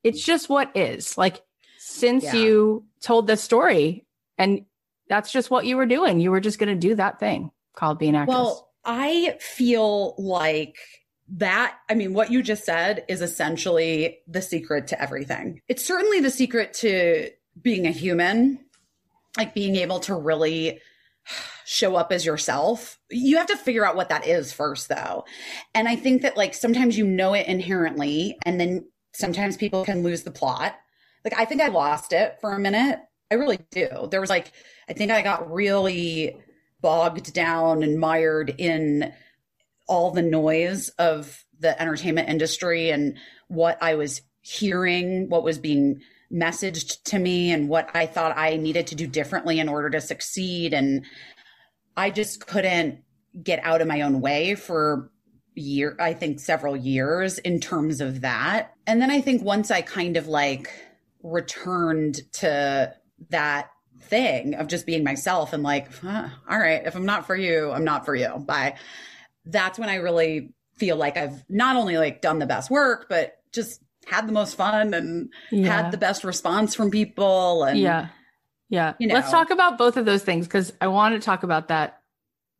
it's 0.04 0.22
just 0.24 0.48
what 0.48 0.70
is. 0.76 1.18
Like, 1.18 1.42
since 1.78 2.24
Yeah. 2.24 2.34
you 2.34 2.84
told 3.00 3.26
this 3.26 3.42
story, 3.42 4.06
and 4.38 4.64
that's 5.08 5.32
just 5.32 5.50
what 5.50 5.66
you 5.66 5.76
were 5.76 5.86
doing. 5.86 6.20
You 6.20 6.30
were 6.30 6.40
just 6.40 6.58
going 6.58 6.68
to 6.72 6.88
do 6.88 6.94
that 6.94 7.18
thing 7.18 7.50
called 7.74 7.98
being 7.98 8.14
an 8.14 8.22
actress. 8.22 8.36
Well, 8.36 8.68
I 8.84 9.36
feel 9.40 10.14
like 10.16 10.76
that, 11.28 11.76
I 11.88 11.94
mean, 11.94 12.14
what 12.14 12.30
you 12.30 12.42
just 12.42 12.64
said 12.64 13.04
is 13.08 13.20
essentially 13.20 14.18
the 14.26 14.42
secret 14.42 14.88
to 14.88 15.00
everything. 15.00 15.60
It's 15.68 15.84
certainly 15.84 16.20
the 16.20 16.30
secret 16.30 16.72
to 16.74 17.30
being 17.60 17.86
a 17.86 17.90
human, 17.90 18.60
like 19.36 19.54
being 19.54 19.76
able 19.76 20.00
to 20.00 20.14
really 20.14 20.80
show 21.64 21.96
up 21.96 22.12
as 22.12 22.26
yourself. 22.26 22.98
You 23.10 23.38
have 23.38 23.46
to 23.46 23.56
figure 23.56 23.86
out 23.86 23.96
what 23.96 24.08
that 24.10 24.26
is 24.26 24.52
first, 24.52 24.88
though. 24.88 25.24
And 25.74 25.88
I 25.88 25.96
think 25.96 26.22
that, 26.22 26.36
like, 26.36 26.54
sometimes 26.54 26.98
you 26.98 27.06
know 27.06 27.34
it 27.34 27.46
inherently, 27.46 28.36
and 28.44 28.60
then 28.60 28.86
sometimes 29.14 29.56
people 29.56 29.84
can 29.84 30.02
lose 30.02 30.22
the 30.22 30.30
plot. 30.30 30.74
Like, 31.24 31.38
I 31.38 31.44
think 31.44 31.62
I 31.62 31.68
lost 31.68 32.12
it 32.12 32.36
for 32.40 32.52
a 32.52 32.58
minute. 32.58 32.98
I 33.30 33.36
really 33.36 33.60
do. 33.70 34.08
There 34.10 34.20
was 34.20 34.30
like, 34.30 34.52
I 34.88 34.92
think 34.92 35.10
I 35.10 35.22
got 35.22 35.50
really 35.50 36.36
bogged 36.80 37.32
down 37.32 37.82
and 37.82 37.98
mired 37.98 38.54
in 38.58 39.12
all 39.86 40.10
the 40.10 40.22
noise 40.22 40.88
of 40.98 41.44
the 41.58 41.80
entertainment 41.80 42.28
industry 42.28 42.90
and 42.90 43.16
what 43.48 43.78
I 43.80 43.94
was 43.94 44.20
hearing, 44.40 45.28
what 45.28 45.44
was 45.44 45.58
being 45.58 46.00
messaged 46.32 47.02
to 47.04 47.18
me, 47.18 47.52
and 47.52 47.68
what 47.68 47.90
I 47.94 48.06
thought 48.06 48.36
I 48.36 48.56
needed 48.56 48.86
to 48.88 48.94
do 48.94 49.06
differently 49.06 49.60
in 49.60 49.68
order 49.68 49.90
to 49.90 50.00
succeed. 50.00 50.72
And 50.72 51.04
I 51.96 52.10
just 52.10 52.46
couldn't 52.46 53.02
get 53.42 53.60
out 53.64 53.80
of 53.80 53.88
my 53.88 54.02
own 54.02 54.20
way 54.20 54.54
for 54.54 55.10
year 55.54 55.96
I 56.00 56.14
think 56.14 56.40
several 56.40 56.76
years 56.76 57.38
in 57.38 57.60
terms 57.60 58.00
of 58.00 58.22
that. 58.22 58.74
And 58.86 59.00
then 59.00 59.10
I 59.10 59.20
think 59.20 59.42
once 59.42 59.70
I 59.70 59.82
kind 59.82 60.16
of 60.16 60.26
like 60.26 60.70
returned 61.22 62.20
to 62.34 62.94
that 63.30 63.70
thing 64.00 64.54
of 64.54 64.66
just 64.66 64.86
being 64.86 65.04
myself 65.04 65.52
and 65.52 65.62
like, 65.62 65.92
huh, 65.98 66.28
all 66.48 66.58
right, 66.58 66.82
if 66.84 66.96
I'm 66.96 67.06
not 67.06 67.26
for 67.26 67.36
you, 67.36 67.70
I'm 67.70 67.84
not 67.84 68.04
for 68.04 68.14
you. 68.14 68.28
Bye. 68.38 68.76
That's 69.44 69.78
when 69.78 69.88
I 69.88 69.96
really 69.96 70.54
feel 70.76 70.96
like 70.96 71.16
I've 71.16 71.44
not 71.48 71.76
only 71.76 71.98
like 71.98 72.22
done 72.22 72.38
the 72.38 72.46
best 72.46 72.70
work, 72.70 73.06
but 73.08 73.36
just 73.52 73.81
had 74.06 74.26
the 74.26 74.32
most 74.32 74.56
fun 74.56 74.94
and 74.94 75.30
yeah. 75.50 75.82
had 75.82 75.90
the 75.90 75.98
best 75.98 76.24
response 76.24 76.74
from 76.74 76.90
people. 76.90 77.64
And 77.64 77.78
yeah. 77.78 78.08
Yeah. 78.68 78.94
you 78.98 79.06
know. 79.06 79.14
Let's 79.14 79.30
talk 79.30 79.50
about 79.50 79.78
both 79.78 79.96
of 79.96 80.04
those 80.04 80.22
things 80.22 80.46
because 80.46 80.72
I 80.80 80.88
want 80.88 81.14
to 81.14 81.24
talk 81.24 81.42
about 81.42 81.68
that 81.68 81.98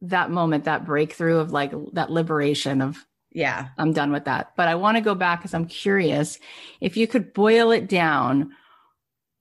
that 0.02 0.30
moment, 0.30 0.64
that 0.64 0.84
breakthrough 0.84 1.38
of 1.38 1.52
like 1.52 1.72
that 1.92 2.10
liberation 2.10 2.82
of 2.82 3.04
yeah. 3.30 3.68
I'm 3.78 3.92
done 3.92 4.12
with 4.12 4.24
that. 4.26 4.52
But 4.56 4.68
I 4.68 4.74
want 4.74 4.96
to 4.96 5.00
go 5.00 5.14
back 5.14 5.40
because 5.40 5.54
I'm 5.54 5.66
curious 5.66 6.38
if 6.80 6.96
you 6.96 7.06
could 7.06 7.32
boil 7.32 7.70
it 7.70 7.88
down, 7.88 8.52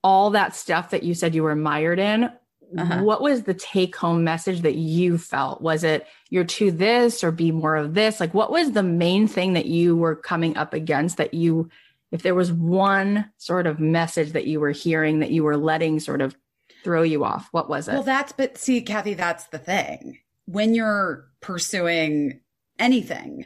all 0.03 0.29
that 0.31 0.55
stuff 0.55 0.91
that 0.91 1.03
you 1.03 1.13
said 1.13 1.35
you 1.35 1.43
were 1.43 1.55
mired 1.55 1.99
in, 1.99 2.31
uh-huh. 2.77 3.03
what 3.03 3.21
was 3.21 3.43
the 3.43 3.53
take 3.53 3.95
home 3.95 4.23
message 4.23 4.61
that 4.61 4.75
you 4.75 5.17
felt? 5.17 5.61
Was 5.61 5.83
it 5.83 6.07
you're 6.29 6.45
to 6.45 6.71
this 6.71 7.23
or 7.23 7.31
be 7.31 7.51
more 7.51 7.75
of 7.75 7.93
this? 7.93 8.19
Like, 8.19 8.33
what 8.33 8.51
was 8.51 8.71
the 8.71 8.83
main 8.83 9.27
thing 9.27 9.53
that 9.53 9.65
you 9.65 9.95
were 9.95 10.15
coming 10.15 10.55
up 10.57 10.73
against 10.73 11.17
that 11.17 11.33
you, 11.33 11.69
if 12.11 12.21
there 12.21 12.35
was 12.35 12.51
one 12.51 13.31
sort 13.37 13.67
of 13.67 13.79
message 13.79 14.33
that 14.33 14.47
you 14.47 14.59
were 14.59 14.71
hearing 14.71 15.19
that 15.19 15.31
you 15.31 15.43
were 15.43 15.57
letting 15.57 15.99
sort 15.99 16.21
of 16.21 16.35
throw 16.83 17.03
you 17.03 17.23
off, 17.23 17.47
what 17.51 17.69
was 17.69 17.87
it? 17.87 17.93
Well, 17.93 18.03
that's, 18.03 18.31
but 18.31 18.57
see, 18.57 18.81
Cathy, 18.81 19.13
that's 19.13 19.45
the 19.45 19.59
thing. 19.59 20.19
When 20.45 20.73
you're 20.73 21.27
pursuing 21.39 22.41
anything, 22.79 23.45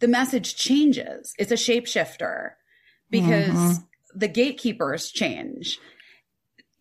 the 0.00 0.08
message 0.08 0.56
changes. 0.56 1.34
It's 1.38 1.52
a 1.52 1.54
shapeshifter 1.54 2.52
because 3.10 3.50
mm-hmm. 3.50 4.18
the 4.18 4.28
gatekeepers 4.28 5.10
change 5.10 5.78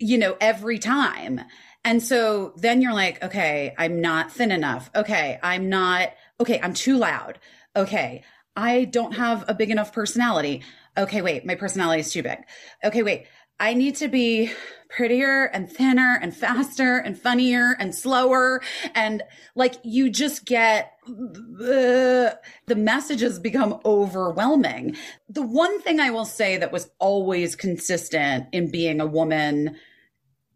you 0.04 0.18
know, 0.18 0.36
every 0.42 0.80
time. 0.80 1.42
And 1.86 2.02
so 2.02 2.54
then 2.58 2.82
you're 2.82 2.94
like, 2.94 3.24
okay, 3.24 3.74
I'm 3.78 4.02
not 4.02 4.32
thin 4.32 4.52
enough. 4.52 4.90
Okay, 4.96 5.40
I'm 5.42 5.70
not, 5.70 6.10
okay, 6.40 6.60
I'm 6.62 6.74
too 6.74 6.98
loud. 6.98 7.40
Okay, 7.76 8.24
I 8.56 8.86
don't 8.86 9.14
have 9.14 9.46
a 9.48 9.54
big 9.54 9.72
enough 9.72 9.94
personality. 9.94 10.64
Okay, 10.98 11.22
wait, 11.22 11.46
my 11.46 11.56
personality 11.56 12.02
is 12.02 12.12
too 12.12 12.24
big. 12.24 12.40
Okay, 12.84 13.02
wait, 13.02 13.26
I 13.60 13.74
need 13.74 13.96
to 13.98 14.08
be 14.08 14.52
prettier 14.90 15.46
and 15.46 15.72
thinner 15.72 16.20
and 16.22 16.36
faster 16.36 16.98
and 16.98 17.18
funnier 17.18 17.76
and 17.80 17.96
slower. 17.96 18.62
And 18.94 19.24
like 19.56 19.76
you 19.84 20.10
just 20.10 20.46
get 20.46 20.94
the, 21.08 22.40
the 22.68 22.76
messages 22.76 23.40
become 23.40 23.80
overwhelming. 23.86 24.96
The 25.30 25.42
one 25.42 25.82
thing 25.82 26.00
I 26.00 26.12
will 26.12 26.26
say 26.26 26.58
that 26.58 26.72
was 26.72 26.92
always 27.00 27.56
consistent 27.56 28.48
in 28.52 28.70
being 28.70 29.02
a 29.02 29.06
woman 29.08 29.78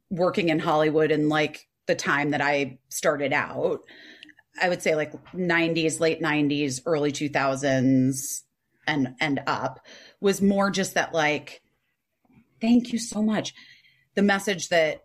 working 0.10 0.50
in 0.50 0.60
Hollywood 0.60 1.12
and 1.12 1.29
like 1.29 1.67
the 1.88 1.96
time 1.96 2.32
that 2.32 2.41
I 2.41 2.77
started 2.89 3.34
out, 3.34 3.82
I 4.62 4.70
would 4.70 4.82
say 4.82 4.96
like 4.96 5.13
90s, 5.34 6.00
late 6.00 6.22
90s, 6.22 6.82
early 6.86 7.12
2000s 7.12 8.44
and 8.88 9.15
and 9.20 9.41
up 9.46 9.82
was 10.20 10.42
more 10.42 10.72
just 10.72 10.94
that 10.96 11.14
like 11.14 11.62
thank 12.60 12.92
you 12.92 13.00
so 13.00 13.22
much. 13.22 13.54
The 14.16 14.24
message 14.24 14.70
that 14.70 15.04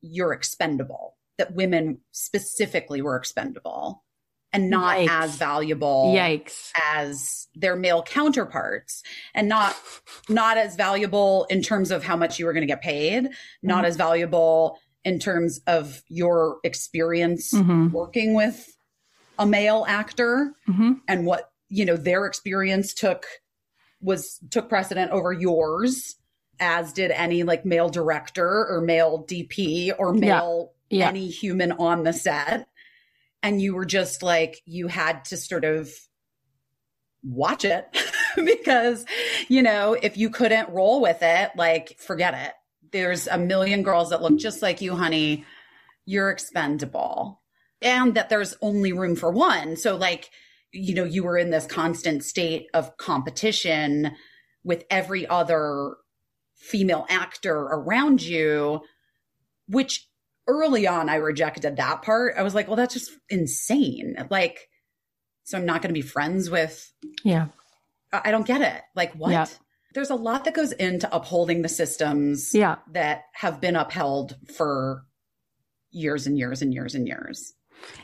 you're 0.00 0.32
expendable, 0.32 1.16
that 1.38 1.54
women 1.54 1.98
specifically 2.10 3.02
were 3.02 3.16
expendable 3.16 4.02
and 4.52 4.68
not 4.68 4.98
Yikes. 4.98 5.08
as 5.08 5.36
valuable 5.36 6.12
Yikes. 6.14 6.70
as 6.92 7.48
their 7.54 7.76
male 7.76 8.02
counterparts 8.02 9.02
and 9.34 9.48
not 9.48 9.76
not 10.28 10.58
as 10.58 10.76
valuable 10.76 11.46
in 11.48 11.62
terms 11.62 11.90
of 11.90 12.04
how 12.04 12.16
much 12.16 12.38
you 12.38 12.46
were 12.46 12.52
going 12.52 12.62
to 12.62 12.66
get 12.66 12.82
paid 12.82 13.28
not 13.62 13.78
mm-hmm. 13.78 13.84
as 13.86 13.96
valuable 13.96 14.78
in 15.04 15.18
terms 15.18 15.60
of 15.66 16.02
your 16.08 16.58
experience 16.64 17.52
mm-hmm. 17.52 17.88
working 17.90 18.34
with 18.34 18.76
a 19.38 19.46
male 19.46 19.84
actor 19.88 20.52
mm-hmm. 20.68 20.92
and 21.08 21.24
what 21.24 21.50
you 21.68 21.84
know 21.84 21.96
their 21.96 22.26
experience 22.26 22.92
took 22.92 23.26
was 24.02 24.38
took 24.50 24.68
precedent 24.68 25.10
over 25.12 25.32
yours 25.32 26.16
as 26.60 26.92
did 26.92 27.10
any 27.10 27.42
like 27.42 27.64
male 27.64 27.88
director 27.88 28.66
or 28.68 28.80
male 28.80 29.24
dp 29.26 29.92
or 29.98 30.12
male 30.12 30.72
yeah. 30.90 30.98
Yeah. 30.98 31.08
any 31.08 31.28
human 31.28 31.72
on 31.72 32.02
the 32.02 32.12
set. 32.12 32.68
And 33.42 33.60
you 33.60 33.74
were 33.74 33.86
just 33.86 34.22
like 34.22 34.62
you 34.66 34.86
had 34.88 35.24
to 35.26 35.36
sort 35.36 35.64
of 35.64 35.90
watch 37.24 37.64
it 37.64 37.86
because 38.36 39.04
you 39.48 39.62
know 39.62 39.96
if 40.00 40.16
you 40.16 40.28
couldn't 40.28 40.68
roll 40.70 41.00
with 41.00 41.18
it 41.22 41.50
like 41.56 41.98
forget 41.98 42.34
it. 42.34 42.52
There's 42.92 43.26
a 43.26 43.38
million 43.38 43.82
girls 43.82 44.10
that 44.10 44.22
look 44.22 44.36
just 44.38 44.60
like 44.60 44.80
you 44.80 44.94
honey. 44.94 45.44
You're 46.04 46.30
expendable. 46.30 47.40
And 47.80 48.14
that 48.14 48.28
there's 48.28 48.54
only 48.60 48.92
room 48.92 49.16
for 49.16 49.30
one. 49.30 49.76
So 49.76 49.96
like 49.96 50.30
you 50.72 50.94
know 50.94 51.04
you 51.04 51.22
were 51.22 51.38
in 51.38 51.50
this 51.50 51.66
constant 51.66 52.24
state 52.24 52.66
of 52.74 52.96
competition 52.96 54.12
with 54.64 54.84
every 54.90 55.26
other 55.26 55.96
female 56.54 57.06
actor 57.08 57.56
around 57.56 58.22
you 58.22 58.80
which 59.68 60.08
early 60.46 60.86
on 60.86 61.08
I 61.08 61.16
rejected 61.16 61.76
that 61.76 62.02
part. 62.02 62.34
I 62.36 62.42
was 62.42 62.54
like, 62.54 62.66
well, 62.66 62.76
that's 62.76 62.94
just 62.94 63.10
insane. 63.28 64.16
Like, 64.30 64.68
so 65.44 65.58
I'm 65.58 65.66
not 65.66 65.82
going 65.82 65.94
to 65.94 66.00
be 66.00 66.06
friends 66.06 66.50
with. 66.50 66.92
Yeah. 67.24 67.48
I 68.12 68.30
don't 68.30 68.46
get 68.46 68.60
it. 68.60 68.82
Like, 68.94 69.14
what? 69.14 69.30
Yeah. 69.30 69.46
There's 69.94 70.10
a 70.10 70.14
lot 70.14 70.44
that 70.44 70.54
goes 70.54 70.72
into 70.72 71.14
upholding 71.14 71.62
the 71.62 71.68
systems 71.68 72.50
yeah. 72.54 72.76
that 72.92 73.24
have 73.34 73.60
been 73.60 73.76
upheld 73.76 74.36
for 74.56 75.04
years 75.90 76.26
and 76.26 76.38
years 76.38 76.62
and 76.62 76.72
years 76.72 76.94
and 76.94 77.06
years. 77.06 77.52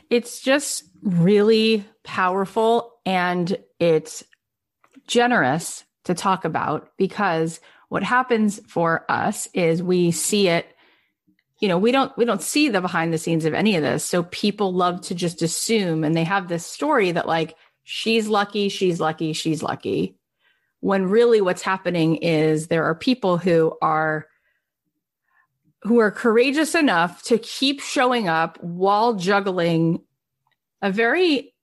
It's 0.09 0.41
just 0.41 0.83
really 1.01 1.85
powerful 2.03 2.93
and 3.05 3.57
it's 3.79 4.23
generous 5.07 5.83
to 6.05 6.13
talk 6.13 6.45
about 6.45 6.89
because 6.97 7.59
what 7.89 8.03
happens 8.03 8.59
for 8.67 9.05
us 9.09 9.47
is 9.53 9.81
we 9.81 10.11
see 10.11 10.47
it 10.47 10.75
you 11.59 11.67
know 11.67 11.77
we 11.77 11.91
don't 11.91 12.15
we 12.17 12.25
don't 12.25 12.41
see 12.41 12.69
the 12.69 12.81
behind 12.81 13.11
the 13.11 13.17
scenes 13.17 13.45
of 13.45 13.53
any 13.53 13.75
of 13.75 13.83
this. 13.83 14.05
So 14.05 14.23
people 14.23 14.73
love 14.73 15.01
to 15.01 15.15
just 15.15 15.41
assume 15.41 16.03
and 16.03 16.15
they 16.15 16.23
have 16.23 16.47
this 16.47 16.65
story 16.65 17.11
that 17.11 17.27
like 17.27 17.55
she's 17.83 18.27
lucky 18.27 18.69
she's 18.69 18.99
lucky 18.99 19.33
she's 19.33 19.61
lucky. 19.61 20.15
When 20.79 21.07
really 21.07 21.41
what's 21.41 21.61
happening 21.61 22.15
is 22.17 22.67
there 22.67 22.85
are 22.85 22.95
people 22.95 23.37
who 23.37 23.77
are 23.81 24.27
who 25.83 25.99
are 25.99 26.11
courageous 26.11 26.75
enough 26.75 27.23
to 27.23 27.37
keep 27.37 27.81
showing 27.81 28.27
up 28.27 28.61
while 28.61 29.13
juggling 29.13 30.01
a 30.81 30.91
very 30.91 31.53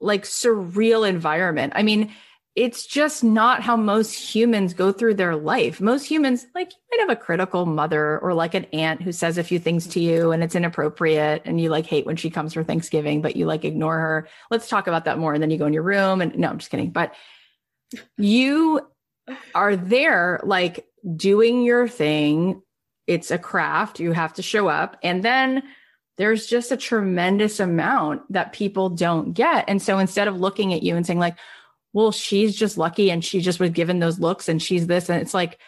like 0.00 0.24
surreal 0.24 1.08
environment 1.08 1.72
i 1.76 1.82
mean 1.82 2.12
it's 2.58 2.86
just 2.86 3.22
not 3.22 3.62
how 3.62 3.76
most 3.76 4.14
humans 4.14 4.74
go 4.74 4.90
through 4.90 5.14
their 5.14 5.36
life. 5.36 5.80
Most 5.80 6.06
humans, 6.06 6.44
like, 6.56 6.72
you 6.72 6.78
might 6.90 7.08
have 7.08 7.16
a 7.16 7.20
critical 7.20 7.66
mother 7.66 8.18
or 8.18 8.34
like 8.34 8.54
an 8.54 8.64
aunt 8.72 9.00
who 9.00 9.12
says 9.12 9.38
a 9.38 9.44
few 9.44 9.60
things 9.60 9.86
to 9.86 10.00
you 10.00 10.32
and 10.32 10.42
it's 10.42 10.56
inappropriate 10.56 11.42
and 11.44 11.60
you 11.60 11.68
like 11.68 11.86
hate 11.86 12.04
when 12.04 12.16
she 12.16 12.30
comes 12.30 12.54
for 12.54 12.64
Thanksgiving, 12.64 13.22
but 13.22 13.36
you 13.36 13.46
like 13.46 13.64
ignore 13.64 13.96
her. 13.96 14.28
Let's 14.50 14.68
talk 14.68 14.88
about 14.88 15.04
that 15.04 15.20
more. 15.20 15.34
And 15.34 15.40
then 15.40 15.50
you 15.50 15.56
go 15.56 15.66
in 15.66 15.72
your 15.72 15.84
room 15.84 16.20
and 16.20 16.36
no, 16.36 16.48
I'm 16.48 16.58
just 16.58 16.72
kidding. 16.72 16.90
But 16.90 17.14
you 18.16 18.80
are 19.54 19.76
there, 19.76 20.40
like, 20.42 20.84
doing 21.14 21.62
your 21.62 21.86
thing. 21.86 22.60
It's 23.08 23.32
a 23.32 23.38
craft. 23.38 23.98
You 23.98 24.12
have 24.12 24.34
to 24.34 24.42
show 24.42 24.68
up. 24.68 24.96
And 25.02 25.24
then 25.24 25.64
there's 26.18 26.46
just 26.46 26.70
a 26.70 26.76
tremendous 26.76 27.58
amount 27.58 28.30
that 28.32 28.52
people 28.52 28.90
don't 28.90 29.32
get. 29.32 29.64
And 29.66 29.80
so 29.80 29.98
instead 29.98 30.28
of 30.28 30.38
looking 30.38 30.74
at 30.74 30.82
you 30.82 30.94
and 30.94 31.06
saying, 31.06 31.18
like, 31.18 31.36
well, 31.92 32.12
she's 32.12 32.54
just 32.54 32.76
lucky 32.76 33.10
and 33.10 33.24
she 33.24 33.40
just 33.40 33.58
was 33.58 33.70
given 33.70 33.98
those 33.98 34.20
looks 34.20 34.48
and 34.48 34.62
she's 34.62 34.86
this. 34.86 35.08
And 35.08 35.22
it's 35.22 35.32
like, 35.32 35.58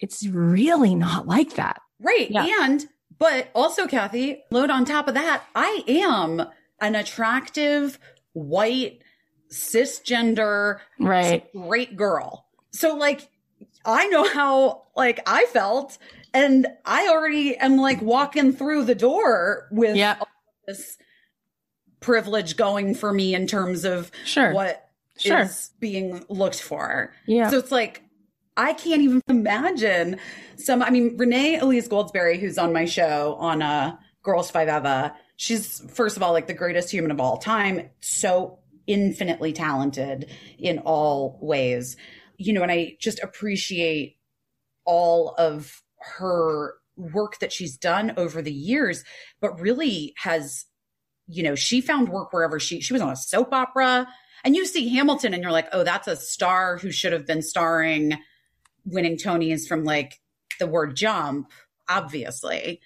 it's 0.00 0.26
really 0.26 0.94
not 0.94 1.28
like 1.28 1.54
that. 1.54 1.80
Right. 2.00 2.30
Yeah. 2.30 2.46
And, 2.62 2.84
but 3.18 3.50
also, 3.54 3.86
Cathy, 3.86 4.42
load 4.50 4.70
on 4.70 4.84
top 4.84 5.06
of 5.06 5.14
that, 5.14 5.44
I 5.54 5.84
am 5.86 6.42
an 6.80 6.94
attractive, 6.96 7.98
white, 8.32 9.02
cisgender, 9.52 10.80
right. 10.98 11.52
great 11.52 11.94
girl. 11.96 12.46
So, 12.72 12.96
like, 12.96 13.28
I 13.84 14.06
know 14.08 14.26
how, 14.26 14.84
like, 14.96 15.20
I 15.26 15.44
felt. 15.46 15.98
And 16.32 16.66
I 16.84 17.08
already 17.08 17.56
am 17.56 17.76
like 17.76 18.00
walking 18.00 18.52
through 18.52 18.84
the 18.84 18.94
door 18.94 19.68
with 19.70 19.96
yep. 19.96 20.22
this 20.66 20.96
privilege 22.00 22.56
going 22.56 22.94
for 22.94 23.12
me 23.12 23.34
in 23.34 23.46
terms 23.46 23.84
of 23.84 24.10
sure. 24.24 24.52
what 24.52 24.88
sure. 25.18 25.40
is 25.40 25.70
being 25.80 26.24
looked 26.28 26.60
for. 26.60 27.12
Yeah. 27.26 27.50
So 27.50 27.58
it's 27.58 27.72
like, 27.72 28.02
I 28.56 28.72
can't 28.74 29.02
even 29.02 29.22
imagine 29.28 30.18
some, 30.56 30.82
I 30.82 30.90
mean, 30.90 31.16
Renee 31.16 31.58
Elise 31.58 31.88
Goldsberry, 31.88 32.38
who's 32.38 32.58
on 32.58 32.72
my 32.72 32.84
show 32.84 33.36
on 33.38 33.62
uh, 33.62 33.96
Girls5Eva, 34.24 35.14
she's 35.36 35.80
first 35.92 36.16
of 36.16 36.22
all 36.22 36.32
like 36.32 36.46
the 36.46 36.54
greatest 36.54 36.90
human 36.90 37.10
of 37.10 37.20
all 37.20 37.38
time. 37.38 37.88
So 38.00 38.58
infinitely 38.86 39.52
talented 39.52 40.30
in 40.58 40.78
all 40.80 41.38
ways. 41.40 41.96
You 42.36 42.52
know, 42.52 42.62
and 42.62 42.72
I 42.72 42.96
just 43.00 43.20
appreciate 43.20 44.16
all 44.84 45.34
of 45.38 45.82
her 46.00 46.74
work 46.96 47.38
that 47.38 47.52
she's 47.52 47.76
done 47.76 48.12
over 48.16 48.42
the 48.42 48.52
years, 48.52 49.04
but 49.40 49.60
really 49.60 50.14
has, 50.18 50.66
you 51.26 51.42
know, 51.42 51.54
she 51.54 51.80
found 51.80 52.08
work 52.08 52.32
wherever 52.32 52.60
she 52.60 52.80
she 52.80 52.92
was 52.92 53.02
on 53.02 53.12
a 53.12 53.16
soap 53.16 53.52
opera. 53.52 54.06
And 54.44 54.56
you 54.56 54.64
see 54.66 54.88
Hamilton 54.88 55.34
and 55.34 55.42
you're 55.42 55.52
like, 55.52 55.68
oh, 55.72 55.84
that's 55.84 56.08
a 56.08 56.16
star 56.16 56.78
who 56.78 56.90
should 56.90 57.12
have 57.12 57.26
been 57.26 57.42
starring 57.42 58.18
winning 58.84 59.16
Tonys 59.16 59.68
from 59.68 59.84
like 59.84 60.20
the 60.58 60.66
word 60.66 60.96
jump, 60.96 61.52
obviously. 61.88 62.80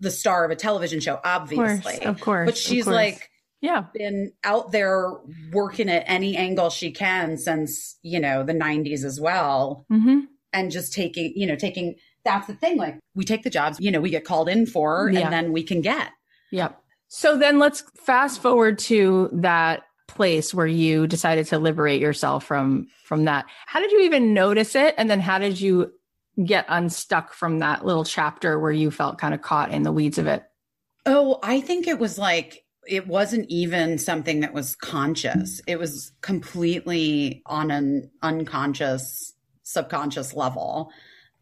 The 0.00 0.10
star 0.10 0.44
of 0.44 0.50
a 0.50 0.56
television 0.56 1.00
show, 1.00 1.20
obviously. 1.24 1.74
Of 1.74 1.82
course. 1.82 2.06
Of 2.06 2.20
course 2.20 2.46
but 2.46 2.56
she's 2.56 2.84
course. 2.84 2.94
like, 2.94 3.30
yeah, 3.62 3.84
been 3.94 4.32
out 4.44 4.70
there 4.72 5.12
working 5.52 5.88
at 5.88 6.04
any 6.06 6.36
angle 6.36 6.68
she 6.68 6.90
can 6.92 7.38
since, 7.38 7.98
you 8.02 8.20
know, 8.20 8.42
the 8.42 8.52
90s 8.52 9.04
as 9.04 9.18
well. 9.18 9.86
Mm-hmm. 9.90 10.20
And 10.52 10.70
just 10.70 10.92
taking, 10.92 11.32
you 11.34 11.46
know, 11.46 11.56
taking 11.56 11.96
that's 12.26 12.46
the 12.46 12.54
thing. 12.54 12.76
Like 12.76 12.98
we 13.14 13.24
take 13.24 13.42
the 13.44 13.50
jobs, 13.50 13.80
you 13.80 13.90
know, 13.90 14.00
we 14.00 14.10
get 14.10 14.24
called 14.24 14.48
in 14.48 14.66
for 14.66 15.08
Yeah. 15.10 15.20
and 15.20 15.32
then 15.32 15.52
we 15.52 15.62
can 15.62 15.80
get. 15.80 16.10
Yep. 16.50 16.78
So 17.08 17.38
then 17.38 17.58
let's 17.58 17.82
fast 18.04 18.42
forward 18.42 18.78
to 18.80 19.30
that 19.32 19.84
place 20.08 20.52
where 20.52 20.66
you 20.66 21.06
decided 21.06 21.46
to 21.46 21.58
liberate 21.58 22.00
yourself 22.00 22.44
from 22.44 22.88
from 23.04 23.24
that. 23.24 23.46
How 23.66 23.80
did 23.80 23.92
you 23.92 24.00
even 24.02 24.34
notice 24.34 24.74
it 24.74 24.94
and 24.98 25.08
then 25.08 25.20
how 25.20 25.38
did 25.38 25.60
you 25.60 25.92
get 26.44 26.66
unstuck 26.68 27.32
from 27.32 27.60
that 27.60 27.84
little 27.86 28.04
chapter 28.04 28.58
where 28.58 28.72
you 28.72 28.90
felt 28.90 29.18
kind 29.18 29.32
of 29.34 29.40
caught 29.40 29.70
in 29.72 29.82
the 29.84 29.92
weeds 29.92 30.18
of 30.18 30.26
it? 30.26 30.42
Oh, 31.06 31.38
I 31.42 31.60
think 31.60 31.86
it 31.86 31.98
was 31.98 32.18
like 32.18 32.64
it 32.88 33.06
wasn't 33.06 33.46
even 33.48 33.98
something 33.98 34.40
that 34.40 34.52
was 34.52 34.74
conscious. 34.76 35.60
It 35.66 35.78
was 35.78 36.12
completely 36.20 37.42
on 37.46 37.70
an 37.70 38.10
unconscious, 38.22 39.32
subconscious 39.64 40.34
level, 40.34 40.90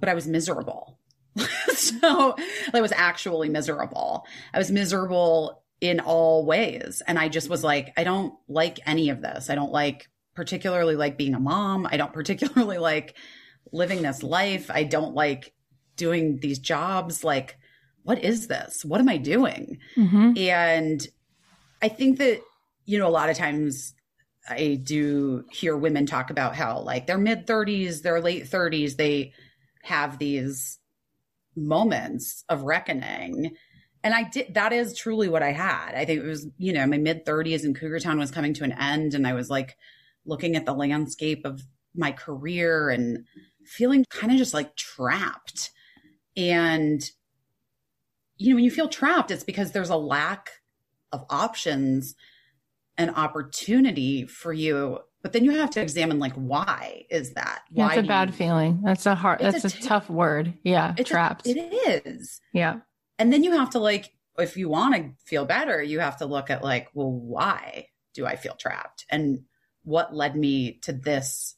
but 0.05 0.11
I 0.11 0.15
was 0.15 0.27
miserable. 0.27 0.99
so 1.75 2.37
I 2.75 2.83
was 2.83 2.93
actually 2.93 3.49
miserable. 3.49 4.27
I 4.53 4.59
was 4.59 4.71
miserable 4.71 5.63
in 5.81 5.99
all 5.99 6.45
ways. 6.45 7.01
And 7.07 7.19
I 7.19 7.31
just 7.31 7.49
was 7.49 7.65
like, 7.65 7.95
I 7.97 8.05
don't 8.05 8.35
like 8.47 8.81
any 8.85 9.09
of 9.09 9.23
this. 9.23 9.49
I 9.49 9.55
don't 9.55 9.73
like, 9.73 10.11
particularly 10.35 10.95
like 10.95 11.17
being 11.17 11.35
a 11.35 11.41
mom. 11.41 11.89
I 11.91 11.97
don't 11.97 12.13
particularly 12.21 12.77
like 12.77 13.17
living 13.73 14.03
this 14.03 14.23
life. 14.23 14.71
I 14.71 14.85
don't 14.85 15.15
like 15.15 15.55
doing 15.97 16.37
these 16.37 16.59
jobs. 16.59 17.25
Like, 17.25 17.57
what 18.03 18.23
is 18.23 18.47
this? 18.49 18.85
What 18.85 19.01
am 19.01 19.09
I 19.09 19.17
doing? 19.17 19.79
Mm-hmm. 19.97 20.37
And 20.37 21.09
I 21.81 21.89
think 21.89 22.19
that, 22.19 22.43
you 22.85 22.99
know, 22.99 23.09
a 23.09 23.09
lot 23.09 23.31
of 23.31 23.39
times 23.39 23.95
I 24.47 24.79
do 24.83 25.47
hear 25.51 25.75
women 25.75 26.05
talk 26.05 26.29
about 26.29 26.55
how, 26.55 26.81
like, 26.81 27.07
their 27.07 27.17
mid 27.17 27.47
30s, 27.47 28.03
their 28.03 28.21
late 28.21 28.45
30s, 28.45 28.97
they 28.97 29.33
have 29.85 30.19
these 30.19 30.79
moments 31.57 32.45
of 32.49 32.63
reckoning. 32.63 33.55
And 34.03 34.15
I 34.15 34.25
did, 34.25 34.55
that 34.55 34.73
is 34.73 34.97
truly 34.97 35.29
what 35.29 35.43
I 35.43 35.53
had. 35.53 35.95
I 35.95 36.05
think 36.05 36.21
it 36.21 36.27
was, 36.27 36.47
you 36.59 36.73
know, 36.73 36.87
my 36.87 36.99
mid 36.99 37.25
30s 37.25 37.65
and 37.65 37.79
Cougar 37.79 38.01
Town 38.01 38.19
was 38.19 38.31
coming 38.31 38.55
to 38.55 38.65
an 38.65 38.73
end. 38.73 39.15
And 39.15 39.27
I 39.27 39.33
was 39.33 39.49
like 39.49 39.77
looking 40.27 40.57
at 40.57 40.67
the 40.67 40.75
landscape 40.75 41.43
of 41.45 41.63
my 41.95 42.13
career 42.13 42.91
and 42.91 43.25
feeling 43.65 44.05
kind 44.11 44.33
of 44.33 44.39
just 44.39 44.55
like 44.55 44.77
trapped. 44.77 45.71
And, 46.37 47.03
you 48.37 48.51
know, 48.51 48.57
when 48.57 48.65
you 48.65 48.71
feel 48.71 48.89
trapped, 48.89 49.31
it's 49.31 49.45
because 49.45 49.73
there's 49.73 49.91
a 49.91 49.97
lack 49.97 50.51
of 51.13 51.25
options 51.31 52.15
and 52.97 53.11
opportunity 53.11 54.27
for 54.27 54.53
you. 54.53 54.99
But 55.25 55.33
then 55.33 55.43
you 55.43 55.53
have 55.53 55.71
to 55.71 55.81
examine 55.81 56.19
like 56.19 56.35
why 56.35 57.07
is 57.09 57.33
that? 57.33 57.63
Yeah, 57.73 57.87
Why 57.87 57.95
it's 57.95 58.05
a 58.05 58.07
bad 58.07 58.29
you- 58.29 58.35
feeling. 58.35 58.83
That's 58.85 59.07
a 59.07 59.15
hard 59.15 59.41
It's 59.41 59.63
that's 59.63 59.75
a 59.75 59.79
a, 59.79 59.81
t- 59.81 59.89
tough 59.89 60.11
word. 60.11 60.53
Yeah. 60.63 60.95
It's 60.99 61.11
a- 61.11 61.15
trapped. 61.15 61.47
it 61.47 61.57
is. 62.07 62.43
yeah. 62.53 62.81
And 63.19 63.33
then 63.33 63.43
you 63.43 63.53
have 63.53 63.71
to 63.71 63.79
like, 63.79 64.13
if 64.39 64.57
you 64.59 64.69
want 64.69 64.95
to 64.97 65.11
feel 65.25 65.47
better, 65.47 65.83
you 65.83 66.01
have 66.01 66.19
to 66.19 66.27
look 66.27 66.51
at 66.51 66.63
like, 66.63 66.89
well, 66.93 67.11
why 67.11 67.87
do 68.13 68.27
I 68.27 68.37
feel 68.37 68.55
trapped? 68.55 69.07
And 69.09 69.45
what 69.85 70.15
led 70.15 70.37
me 70.37 70.73
to 70.83 70.93
this 70.93 71.57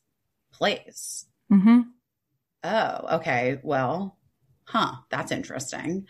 place? 0.53 1.27
Mm-hmm. 1.53 1.81
Oh, 2.63 3.17
okay. 3.17 3.59
Well, 3.65 4.17
huh, 4.65 4.93
that's 5.11 5.33
interesting. 5.33 6.07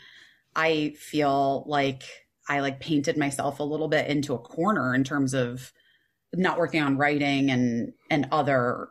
I 0.54 0.94
feel 0.98 1.64
like 1.66 2.02
I 2.48 2.60
like 2.60 2.80
painted 2.80 3.16
myself 3.16 3.60
a 3.60 3.64
little 3.64 3.88
bit 3.88 4.08
into 4.08 4.34
a 4.34 4.38
corner 4.38 4.94
in 4.94 5.04
terms 5.04 5.32
of 5.34 5.72
not 6.36 6.58
working 6.58 6.82
on 6.82 6.96
writing 6.96 7.50
and 7.50 7.92
and 8.10 8.28
other 8.32 8.88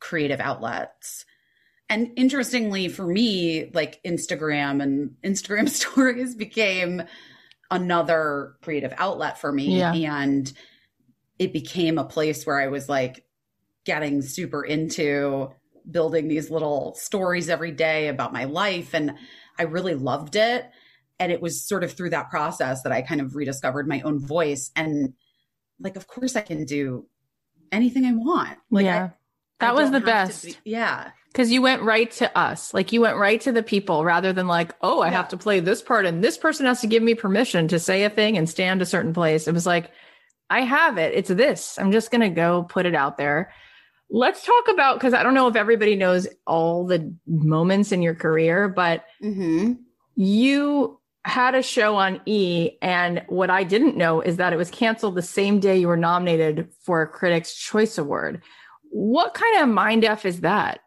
creative 0.00 0.40
outlets. 0.40 1.24
And 1.90 2.10
interestingly 2.16 2.88
for 2.88 3.06
me, 3.06 3.70
like 3.72 4.00
Instagram 4.04 4.82
and 4.82 5.12
Instagram 5.24 5.68
stories 5.68 6.34
became 6.34 7.02
another 7.70 8.56
creative 8.62 8.94
outlet 8.96 9.38
for 9.38 9.52
me 9.52 9.78
Yeah. 9.78 9.92
and 9.94 10.50
it 11.38 11.52
became 11.52 11.98
a 11.98 12.04
place 12.04 12.46
where 12.46 12.58
I 12.60 12.68
was 12.68 12.88
like 12.88 13.24
getting 13.84 14.22
super 14.22 14.62
into 14.64 15.50
building 15.90 16.28
these 16.28 16.50
little 16.50 16.94
stories 16.94 17.48
every 17.48 17.70
day 17.70 18.08
about 18.08 18.32
my 18.32 18.44
life 18.44 18.94
and 18.94 19.14
I 19.58 19.64
really 19.64 19.94
loved 19.94 20.34
it 20.36 20.64
and 21.18 21.30
it 21.32 21.40
was 21.42 21.62
sort 21.62 21.84
of 21.84 21.92
through 21.92 22.10
that 22.10 22.30
process 22.30 22.82
that 22.82 22.92
I 22.92 23.02
kind 23.02 23.20
of 23.20 23.34
rediscovered 23.36 23.86
my 23.88 24.00
own 24.00 24.18
voice 24.18 24.70
and 24.74 25.12
like 25.80 25.96
of 25.96 26.06
course 26.06 26.36
I 26.36 26.40
can 26.42 26.64
do 26.64 27.06
anything 27.72 28.04
I 28.04 28.12
want 28.12 28.58
like 28.70 28.84
yeah. 28.84 29.04
I- 29.04 29.12
that 29.60 29.70
I 29.70 29.72
was 29.72 29.90
the 29.90 30.00
best. 30.00 30.44
be- 30.44 30.56
yeah 30.64 31.10
Because 31.32 31.50
you 31.50 31.60
went 31.60 31.82
right 31.82 32.10
to 32.12 32.38
us. 32.38 32.72
Like 32.72 32.92
you 32.92 33.00
went 33.00 33.16
right 33.16 33.40
to 33.40 33.50
the 33.50 33.62
people 33.62 34.04
rather 34.04 34.32
than 34.32 34.46
like, 34.46 34.72
oh, 34.82 35.00
I 35.00 35.08
Yeah. 35.08 35.16
have 35.16 35.28
to 35.30 35.36
play 35.36 35.58
this 35.60 35.82
part 35.82 36.06
and 36.06 36.22
this 36.22 36.38
person 36.38 36.64
has 36.66 36.80
to 36.82 36.86
give 36.86 37.02
me 37.02 37.14
permission 37.16 37.66
to 37.68 37.78
say 37.80 38.04
a 38.04 38.10
thing 38.10 38.38
and 38.38 38.48
stand 38.48 38.80
a 38.82 38.86
certain 38.86 39.12
place. 39.12 39.48
It 39.48 39.54
was 39.54 39.66
like, 39.66 39.90
I 40.48 40.60
have 40.62 40.96
it. 40.96 41.12
It's 41.14 41.28
this. 41.28 41.76
I'm 41.78 41.90
just 41.92 42.10
going 42.12 42.20
to 42.22 42.28
go 42.30 42.62
put 42.62 42.86
it 42.86 42.94
out 42.94 43.18
there. 43.18 43.52
Let's 44.10 44.42
talk 44.46 44.68
about, 44.68 44.94
because 44.96 45.12
I 45.12 45.22
don't 45.22 45.34
know 45.34 45.48
if 45.48 45.56
everybody 45.56 45.94
knows 45.96 46.26
all 46.46 46.86
the 46.86 47.12
moments 47.26 47.92
in 47.92 48.00
your 48.00 48.14
career, 48.14 48.68
but 48.68 49.04
mm-hmm. 49.22 49.72
you 50.14 50.97
had 51.28 51.54
a 51.54 51.62
show 51.62 51.96
on 51.96 52.20
E. 52.26 52.72
And 52.82 53.22
what 53.28 53.50
I 53.50 53.64
didn't 53.64 53.96
know 53.96 54.20
is 54.20 54.36
that 54.38 54.52
it 54.52 54.56
was 54.56 54.70
canceled 54.70 55.14
the 55.14 55.22
same 55.22 55.60
day 55.60 55.78
you 55.78 55.88
were 55.88 55.96
nominated 55.96 56.68
for 56.82 57.02
a 57.02 57.06
Critics' 57.06 57.54
Choice 57.54 57.98
Award. 57.98 58.42
What 58.90 59.34
kind 59.34 59.62
of 59.62 59.68
mind 59.68 60.04
F 60.04 60.24
is 60.24 60.40
that? 60.40 60.80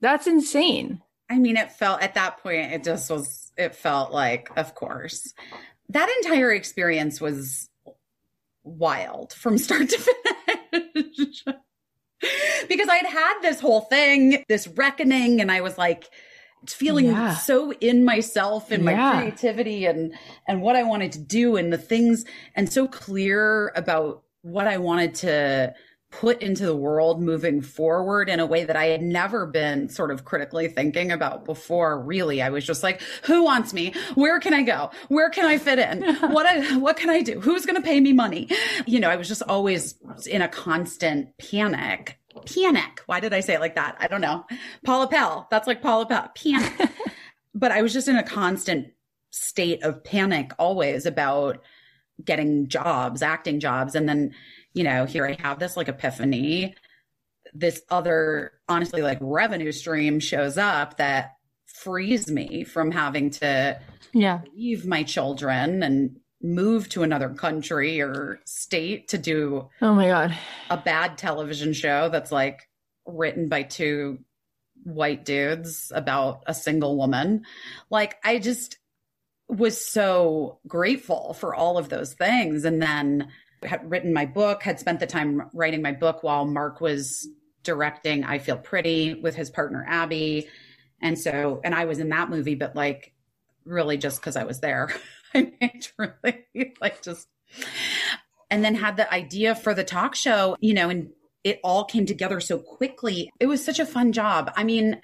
That's 0.00 0.26
insane. 0.26 1.02
I 1.30 1.38
mean, 1.38 1.56
it 1.56 1.72
felt 1.72 2.02
at 2.02 2.14
that 2.14 2.38
point, 2.38 2.72
it 2.72 2.84
just 2.84 3.10
was, 3.10 3.52
it 3.56 3.74
felt 3.74 4.12
like, 4.12 4.50
of 4.56 4.74
course. 4.74 5.34
That 5.90 6.08
entire 6.22 6.52
experience 6.52 7.20
was 7.20 7.68
wild 8.62 9.32
from 9.32 9.58
start 9.58 9.88
to 9.90 9.98
finish. 10.70 11.44
because 12.68 12.88
I 12.88 12.96
had 12.96 13.06
had 13.06 13.40
this 13.42 13.60
whole 13.60 13.82
thing, 13.82 14.44
this 14.48 14.68
reckoning, 14.68 15.40
and 15.40 15.50
I 15.50 15.60
was 15.60 15.76
like, 15.76 16.08
feeling 16.66 17.06
Yeah. 17.06 17.34
so 17.34 17.72
in 17.74 18.04
myself 18.04 18.70
and 18.70 18.84
my 18.84 18.94
creativity 18.94 19.86
and 19.86 20.14
and 20.46 20.62
what 20.62 20.76
I 20.76 20.82
wanted 20.82 21.12
to 21.12 21.18
do 21.20 21.56
and 21.56 21.72
the 21.72 21.78
things 21.78 22.24
and 22.54 22.70
so 22.72 22.86
clear 22.88 23.72
about 23.76 24.22
what 24.42 24.66
I 24.66 24.78
wanted 24.78 25.14
to 25.16 25.74
put 26.10 26.40
into 26.40 26.64
the 26.64 26.74
world 26.74 27.20
moving 27.20 27.60
forward 27.60 28.30
in 28.30 28.40
a 28.40 28.46
way 28.46 28.64
that 28.64 28.76
I 28.76 28.86
had 28.86 29.02
never 29.02 29.44
been 29.44 29.90
sort 29.90 30.10
of 30.10 30.24
critically 30.24 30.66
thinking 30.66 31.12
about 31.12 31.44
before 31.44 32.00
really. 32.02 32.40
I 32.40 32.48
was 32.48 32.64
just 32.64 32.82
like 32.82 33.02
who 33.24 33.44
wants 33.44 33.74
me? 33.74 33.92
Where 34.14 34.40
can 34.40 34.54
I 34.54 34.62
go? 34.62 34.90
Where 35.08 35.28
can 35.28 35.44
I 35.44 35.58
fit 35.58 35.78
in? 35.78 36.02
What 36.32 36.46
I, 36.46 36.76
what 36.78 36.96
can 36.96 37.10
I 37.10 37.20
do? 37.22 37.40
Who's 37.40 37.66
going 37.66 37.76
to 37.76 37.82
pay 37.82 38.00
me 38.00 38.12
money? 38.14 38.48
You 38.86 39.00
know 39.00 39.10
I 39.10 39.16
was 39.16 39.28
just 39.28 39.42
always 39.42 39.96
in 40.26 40.40
a 40.42 40.48
constant 40.48 41.36
panic 41.38 42.17
panic. 42.46 43.02
Why 43.06 43.20
did 43.20 43.32
I 43.32 43.40
say 43.40 43.54
it 43.54 43.60
like 43.60 43.74
that? 43.76 43.96
I 43.98 44.06
don't 44.08 44.20
know. 44.20 44.44
Paula 44.84 45.08
Pell. 45.08 45.46
That's 45.50 45.66
like 45.66 45.82
Paula 45.82 46.06
Pell. 46.06 46.30
Panic. 46.34 46.90
But 47.54 47.72
I 47.72 47.82
was 47.82 47.92
just 47.92 48.06
in 48.06 48.14
a 48.16 48.22
constant 48.22 48.88
state 49.30 49.82
of 49.82 50.04
panic 50.04 50.52
always 50.60 51.06
about 51.06 51.60
getting 52.24 52.68
jobs 52.68 53.20
acting 53.20 53.58
jobs. 53.58 53.94
And 53.96 54.08
then 54.08 54.32
you 54.74 54.84
know, 54.84 55.06
here 55.06 55.26
I 55.26 55.32
have 55.42 55.58
this 55.58 55.76
like 55.76 55.88
epiphany. 55.88 56.74
This 57.54 57.82
other, 57.90 58.52
honestly, 58.68 59.02
like 59.02 59.18
revenue 59.20 59.72
stream 59.72 60.20
shows 60.20 60.56
up 60.58 60.98
that 60.98 61.32
frees 61.66 62.30
me 62.30 62.62
from 62.62 62.92
having 62.92 63.30
to 63.30 63.80
Yeah. 64.12 64.42
leave 64.54 64.86
my 64.86 65.02
children 65.02 65.82
and 65.82 66.17
move 66.40 66.88
to 66.90 67.02
another 67.02 67.30
country 67.30 68.00
or 68.00 68.38
state 68.44 69.08
to 69.08 69.18
do 69.18 69.68
Oh 69.82 69.94
my 69.94 70.06
God. 70.06 70.36
a 70.70 70.76
bad 70.76 71.18
television 71.18 71.72
show 71.72 72.08
that's 72.10 72.30
like 72.30 72.68
written 73.06 73.48
by 73.48 73.62
two 73.64 74.18
white 74.84 75.24
dudes 75.24 75.90
about 75.94 76.44
a 76.46 76.54
single 76.54 76.96
woman. 76.96 77.42
Like, 77.90 78.16
I 78.22 78.38
just 78.38 78.78
was 79.48 79.84
so 79.84 80.60
grateful 80.68 81.34
for 81.34 81.54
all 81.54 81.78
of 81.78 81.88
those 81.88 82.14
things. 82.14 82.64
And 82.64 82.80
then 82.80 83.28
had 83.64 83.90
written 83.90 84.12
my 84.12 84.24
book, 84.26 84.62
had 84.62 84.78
spent 84.78 85.00
the 85.00 85.06
time 85.06 85.50
writing 85.52 85.82
my 85.82 85.92
book 85.92 86.22
while 86.22 86.44
Marc 86.44 86.80
was 86.80 87.26
directing 87.64 88.22
I 88.24 88.38
Feel 88.38 88.56
Pretty 88.58 89.14
with 89.14 89.34
his 89.34 89.50
partner 89.50 89.84
Abby. 89.88 90.48
And 91.02 91.18
so, 91.18 91.60
and 91.64 91.74
I 91.74 91.86
was 91.86 91.98
in 91.98 92.08
that 92.10 92.30
movie, 92.30 92.54
but 92.54 92.76
like 92.76 93.12
really 93.64 93.96
just 93.96 94.20
because 94.20 94.36
I 94.36 94.44
was 94.44 94.60
there. 94.60 94.90
I 95.34 95.52
made 95.60 95.88
really 95.96 96.74
like 96.80 97.02
just, 97.02 97.28
and 98.50 98.64
then 98.64 98.74
had 98.74 98.96
the 98.96 99.12
idea 99.12 99.54
for 99.54 99.74
the 99.74 99.84
talk 99.84 100.14
show, 100.14 100.56
you 100.60 100.74
know, 100.74 100.88
and 100.88 101.10
it 101.44 101.60
all 101.62 101.84
came 101.84 102.06
together 102.06 102.40
so 102.40 102.58
quickly. 102.58 103.30
It 103.40 103.46
was 103.46 103.64
such 103.64 103.78
a 103.78 103.86
fun 103.86 104.12
job. 104.12 104.52
I 104.56 104.64
mean, 104.64 105.00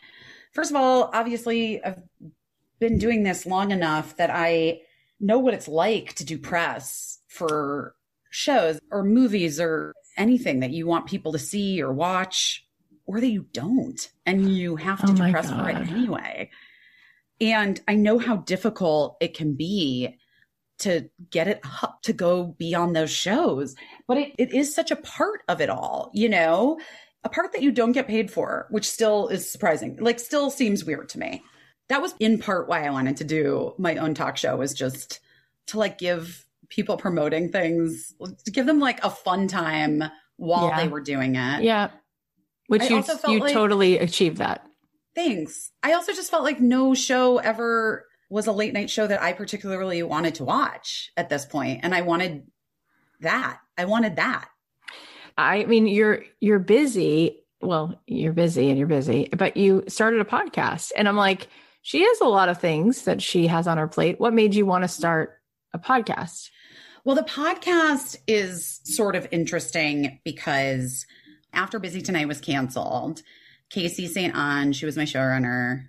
first 0.52 0.70
of 0.70 0.76
all, 0.76 1.10
obviously, 1.12 1.82
I've 1.82 2.02
been 2.78 2.98
doing 2.98 3.22
this 3.22 3.46
long 3.46 3.70
enough 3.70 4.16
that 4.16 4.30
I 4.30 4.80
know 5.20 5.38
what 5.38 5.54
it's 5.54 5.68
like 5.68 6.14
to 6.14 6.24
do 6.24 6.38
press 6.38 7.18
for 7.28 7.94
shows 8.30 8.80
or 8.90 9.04
movies 9.04 9.60
or 9.60 9.94
anything 10.16 10.60
that 10.60 10.70
you 10.70 10.86
want 10.86 11.06
people 11.06 11.32
to 11.32 11.38
see 11.38 11.82
or 11.82 11.92
watch 11.92 12.66
or 13.06 13.20
that 13.20 13.28
you 13.28 13.46
don't 13.52 14.10
and 14.26 14.52
you 14.52 14.76
have 14.76 15.00
to 15.00 15.12
Oh 15.12 15.14
do 15.14 15.30
press 15.30 15.50
for 15.50 15.68
it 15.68 15.76
anyway 15.76 16.50
And 17.40 17.80
I 17.88 17.94
know 17.94 18.18
how 18.18 18.36
difficult 18.36 19.16
it 19.20 19.34
can 19.34 19.54
be 19.54 20.16
to 20.80 21.08
get 21.30 21.48
it 21.48 21.60
up 21.82 22.00
to 22.02 22.12
go 22.12 22.54
be 22.58 22.74
on 22.74 22.92
those 22.92 23.10
shows. 23.10 23.74
But 24.06 24.18
it, 24.18 24.32
it 24.38 24.52
is 24.52 24.74
such 24.74 24.90
a 24.90 24.96
part 24.96 25.42
of 25.48 25.60
it 25.60 25.70
all, 25.70 26.10
you 26.14 26.28
know, 26.28 26.78
a 27.22 27.28
part 27.28 27.52
that 27.52 27.62
you 27.62 27.72
don't 27.72 27.92
get 27.92 28.08
paid 28.08 28.30
for, 28.30 28.66
which 28.70 28.88
still 28.90 29.28
is 29.28 29.50
surprising, 29.50 29.96
like, 30.00 30.18
still 30.20 30.50
seems 30.50 30.84
weird 30.84 31.08
to 31.10 31.18
me. 31.18 31.42
That 31.88 32.02
was 32.02 32.14
in 32.18 32.38
part 32.38 32.68
why 32.68 32.84
I 32.84 32.90
wanted 32.90 33.16
to 33.18 33.24
do 33.24 33.74
my 33.78 33.96
own 33.96 34.14
talk 34.14 34.36
show, 34.36 34.56
was 34.56 34.74
just 34.74 35.20
to 35.68 35.78
like 35.78 35.98
give 35.98 36.44
people 36.68 36.96
promoting 36.96 37.50
things, 37.52 38.14
to 38.44 38.50
give 38.50 38.66
them 38.66 38.80
like 38.80 39.02
a 39.04 39.10
fun 39.10 39.48
time 39.48 40.02
while 40.36 40.68
Yeah. 40.68 40.82
they 40.82 40.88
were 40.88 41.00
doing 41.00 41.36
it. 41.36 41.62
Yeah. 41.62 41.90
Which 42.66 42.82
I 42.82 42.88
you 42.88 43.04
you 43.28 43.38
like- 43.40 43.52
totally 43.52 43.98
achieved 43.98 44.38
that. 44.38 44.66
Thanks. 45.14 45.70
I 45.82 45.92
also 45.92 46.12
just 46.12 46.30
felt 46.30 46.42
like 46.42 46.60
no 46.60 46.94
show 46.94 47.38
ever 47.38 48.06
was 48.28 48.46
a 48.46 48.52
late 48.52 48.72
night 48.72 48.90
show 48.90 49.06
that 49.06 49.22
I 49.22 49.32
particularly 49.32 50.02
wanted 50.02 50.36
to 50.36 50.44
watch 50.44 51.12
at 51.16 51.28
this 51.28 51.44
point, 51.44 51.80
and 51.82 51.94
I 51.94 52.02
wanted 52.02 52.46
that. 53.20 53.60
I 53.78 53.84
wanted 53.84 54.16
that. 54.16 54.48
I 55.36 55.64
mean, 55.64 55.86
you're 55.86 56.24
you're 56.40 56.58
busy. 56.58 57.40
Well, 57.60 58.00
you're 58.06 58.32
busy 58.32 58.68
and 58.68 58.78
you're 58.78 58.88
busy, 58.88 59.28
but 59.36 59.56
you 59.56 59.84
started 59.88 60.20
a 60.20 60.24
podcast, 60.24 60.92
and 60.96 61.08
I'm 61.08 61.16
like, 61.16 61.48
she 61.82 62.02
has 62.02 62.20
a 62.20 62.28
lot 62.28 62.48
of 62.48 62.60
things 62.60 63.02
that 63.02 63.22
she 63.22 63.46
has 63.46 63.66
on 63.66 63.78
her 63.78 63.88
plate. 63.88 64.18
What 64.18 64.34
made 64.34 64.54
you 64.54 64.66
want 64.66 64.84
to 64.84 64.88
start 64.88 65.40
a 65.72 65.78
podcast? 65.78 66.50
Well, 67.04 67.16
the 67.16 67.22
podcast 67.22 68.16
is 68.26 68.80
sort 68.84 69.14
of 69.14 69.28
interesting 69.30 70.20
because 70.24 71.06
after 71.52 71.78
Busy 71.78 72.00
Tonight 72.00 72.28
was 72.28 72.40
canceled, 72.40 73.22
Caissie 73.74 74.08
St. 74.08 74.34
Onge, 74.34 74.74
she 74.76 74.86
was 74.86 74.96
my 74.96 75.02
showrunner, 75.04 75.86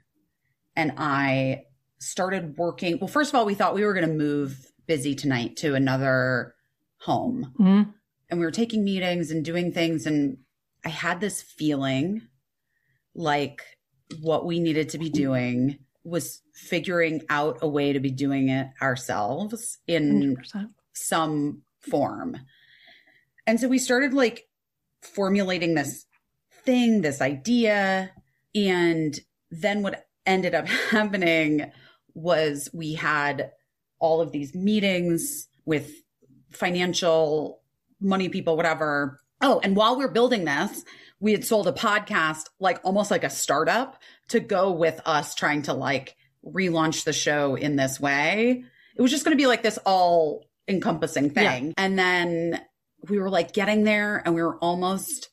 and 0.75 0.93
I 0.97 1.63
started 1.99 2.57
working. 2.57 2.97
Well, 2.99 3.07
first 3.07 3.31
of 3.31 3.35
all, 3.35 3.45
we 3.45 3.53
thought 3.53 3.75
we 3.75 3.85
were 3.85 3.93
going 3.93 4.07
to 4.07 4.13
move 4.13 4.71
Busy 4.87 5.13
Tonight 5.15 5.57
to 5.57 5.75
another 5.75 6.55
home. 6.99 7.53
Mhm. 7.59 7.93
and 8.31 8.39
we 8.39 8.45
were 8.45 8.51
taking 8.51 8.83
meetings 8.83 9.29
and 9.29 9.45
doing 9.45 9.71
things 9.71 10.07
and 10.07 10.37
i 10.83 10.89
had 10.89 11.21
this 11.21 11.43
feeling 11.43 12.23
like 13.13 13.61
what 14.19 14.47
we 14.47 14.59
needed 14.59 14.89
to 14.89 14.97
be 14.97 15.11
doing 15.11 15.77
was 16.03 16.41
figuring 16.55 17.21
out 17.29 17.59
a 17.61 17.67
way 17.67 17.93
to 17.93 17.99
be 17.99 18.09
doing 18.09 18.49
it 18.49 18.67
ourselves 18.81 19.77
in 19.85 20.35
100%. 20.35 20.69
some 20.93 21.61
form 21.81 22.35
and 23.45 23.59
so 23.59 23.67
we 23.67 23.77
started 23.77 24.11
like 24.11 24.47
formulating 25.03 25.75
this 25.75 26.04
thing 26.65 27.01
this 27.01 27.21
idea 27.21 28.11
and 28.53 29.19
then 29.51 29.83
what 29.83 30.05
ended 30.25 30.55
up 30.55 30.67
happening 30.89 31.71
was 32.13 32.69
we 32.73 32.93
had 32.93 33.51
all 33.99 34.21
of 34.21 34.31
these 34.31 34.55
meetings 34.55 35.47
with 35.65 35.91
financial 36.51 37.61
money 37.99 38.29
people, 38.29 38.55
whatever. 38.55 39.19
Oh, 39.41 39.59
and 39.63 39.75
while 39.75 39.97
we 39.97 40.05
are 40.05 40.09
building 40.09 40.45
this, 40.45 40.83
we 41.19 41.31
had 41.31 41.43
sold 41.43 41.67
a 41.67 41.71
podcast, 41.71 42.45
like 42.59 42.79
almost 42.83 43.11
like 43.11 43.23
a 43.23 43.29
startup 43.29 44.01
to 44.29 44.39
go 44.39 44.71
with 44.71 45.01
us 45.05 45.35
trying 45.35 45.63
to 45.63 45.73
like 45.73 46.15
relaunch 46.45 47.03
the 47.03 47.13
show 47.13 47.55
in 47.55 47.75
this 47.75 47.99
way. 47.99 48.63
It 48.95 49.01
was 49.01 49.11
just 49.11 49.25
going 49.25 49.37
to 49.37 49.41
be 49.41 49.47
like 49.47 49.63
this 49.63 49.79
all 49.85 50.45
encompassing 50.67 51.31
thing. 51.31 51.73
And 51.77 51.97
then 51.97 52.61
we 53.09 53.19
were 53.19 53.29
like 53.29 53.53
getting 53.53 53.83
there 53.83 54.21
and 54.25 54.33
we 54.33 54.41
were 54.41 54.57
almost 54.57 55.29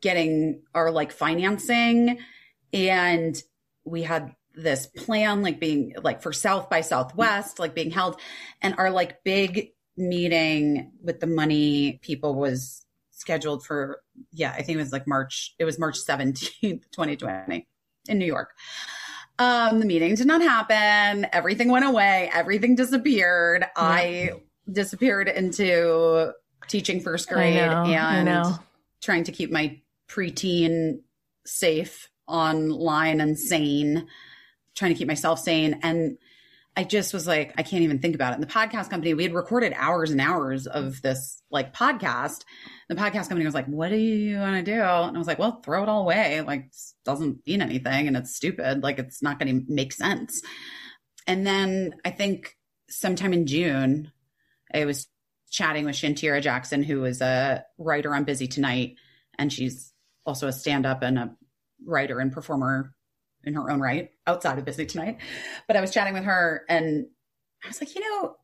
getting 0.00 0.62
our 0.74 0.90
like 0.90 1.12
financing. 1.12 2.18
And 2.72 3.40
we 3.84 4.02
had 4.02 4.34
this 4.54 4.86
plan 4.86 5.42
like 5.42 5.60
being 5.60 5.94
like 6.02 6.22
for 6.22 6.32
South 6.32 6.70
by 6.70 6.80
Southwest 6.80 7.58
like 7.58 7.74
being 7.74 7.90
held. 7.90 8.20
And 8.62 8.74
our 8.78 8.90
like 8.90 9.22
big 9.24 9.70
meeting 9.96 10.92
with 11.02 11.20
the 11.20 11.26
money 11.26 11.98
people 12.02 12.34
was 12.34 12.84
scheduled 13.10 13.64
for 13.64 14.02
yeah 14.32 14.50
i 14.50 14.62
think 14.62 14.76
it 14.76 14.80
was 14.82 14.92
like 14.92 15.06
march 15.06 15.54
it 15.58 15.64
was 15.64 15.78
march 15.78 15.96
17th 15.98 16.82
2020 16.92 17.66
in 18.08 18.18
new 18.18 18.26
york. 18.26 18.54
Um 19.38 19.80
the 19.80 19.86
meeting 19.86 20.14
did 20.14 20.26
not 20.26 20.40
happen. 20.40 21.26
Everything 21.32 21.70
went 21.70 21.84
away. 21.84 22.30
Everything 22.32 22.74
disappeared. 22.74 23.66
I 23.76 24.30
disappeared 24.70 25.28
into 25.28 26.32
teaching 26.68 27.00
first 27.00 27.28
grade 27.28 27.56
know. 28.24 28.42
And 28.48 28.58
trying 29.02 29.24
to 29.24 29.32
keep 29.32 29.50
my 29.50 29.78
preteen 30.08 31.00
safe 31.44 32.08
online 32.26 33.20
and 33.20 33.38
sane 33.38 34.06
trying 34.74 34.92
to 34.92 34.98
keep 34.98 35.08
myself 35.08 35.38
sane 35.38 35.78
and 35.82 36.18
I 36.78 36.84
just 36.84 37.14
was 37.14 37.26
like, 37.26 37.54
I 37.56 37.62
can't 37.62 37.84
even 37.84 38.00
think 38.00 38.14
about 38.14 38.32
it. 38.32 38.34
And 38.34 38.42
the 38.42 38.52
podcast 38.52 38.90
company, 38.90 39.14
we 39.14 39.22
had 39.22 39.32
recorded 39.32 39.72
hours 39.74 40.10
and 40.10 40.20
hours 40.20 40.66
of 40.66 41.00
this 41.00 41.42
like 41.50 41.74
podcast. 41.74 42.44
The 42.90 42.94
podcast 42.94 43.28
company 43.28 43.46
was 43.46 43.54
like, 43.54 43.66
What 43.66 43.88
do 43.88 43.96
you 43.96 44.36
want 44.36 44.56
to 44.56 44.62
do? 44.62 44.78
And 44.78 45.16
I 45.16 45.18
was 45.18 45.26
like, 45.26 45.38
Well, 45.38 45.62
throw 45.64 45.82
it 45.82 45.88
all 45.88 46.02
away. 46.02 46.42
Like, 46.42 46.70
doesn't 47.04 47.46
mean 47.46 47.62
anything 47.62 48.08
and 48.08 48.16
it's 48.16 48.36
stupid. 48.36 48.82
Like, 48.82 48.98
it's 48.98 49.22
not 49.22 49.38
going 49.38 49.60
to 49.60 49.72
make 49.72 49.94
sense. 49.94 50.42
And 51.26 51.46
then 51.46 51.94
I 52.04 52.10
think 52.10 52.54
sometime 52.90 53.32
in 53.32 53.46
June, 53.46 54.12
I 54.72 54.84
was 54.84 55.08
chatting 55.50 55.86
with 55.86 55.96
Shantira 55.96 56.42
Jackson, 56.42 56.82
who 56.82 57.04
is 57.04 57.22
a 57.22 57.64
writer 57.78 58.14
on 58.14 58.24
Busy 58.24 58.48
Tonight. 58.48 58.96
And 59.38 59.50
she's 59.50 59.94
also 60.26 60.48
a 60.48 60.52
stand 60.52 60.86
up 60.86 61.02
and 61.02 61.18
a 61.18 61.36
writer 61.84 62.20
and 62.20 62.32
performer 62.32 62.92
in 63.44 63.54
her 63.54 63.70
own 63.70 63.80
right 63.80 64.10
outside 64.26 64.58
of 64.58 64.64
Busy 64.64 64.86
Tonight. 64.86 65.18
But 65.66 65.76
I 65.76 65.80
was 65.80 65.92
chatting 65.92 66.14
with 66.14 66.24
her 66.24 66.64
and 66.68 67.06
I 67.64 67.68
was 67.68 67.80
like, 67.80 67.94
you 67.94 68.00
know, 68.00 68.36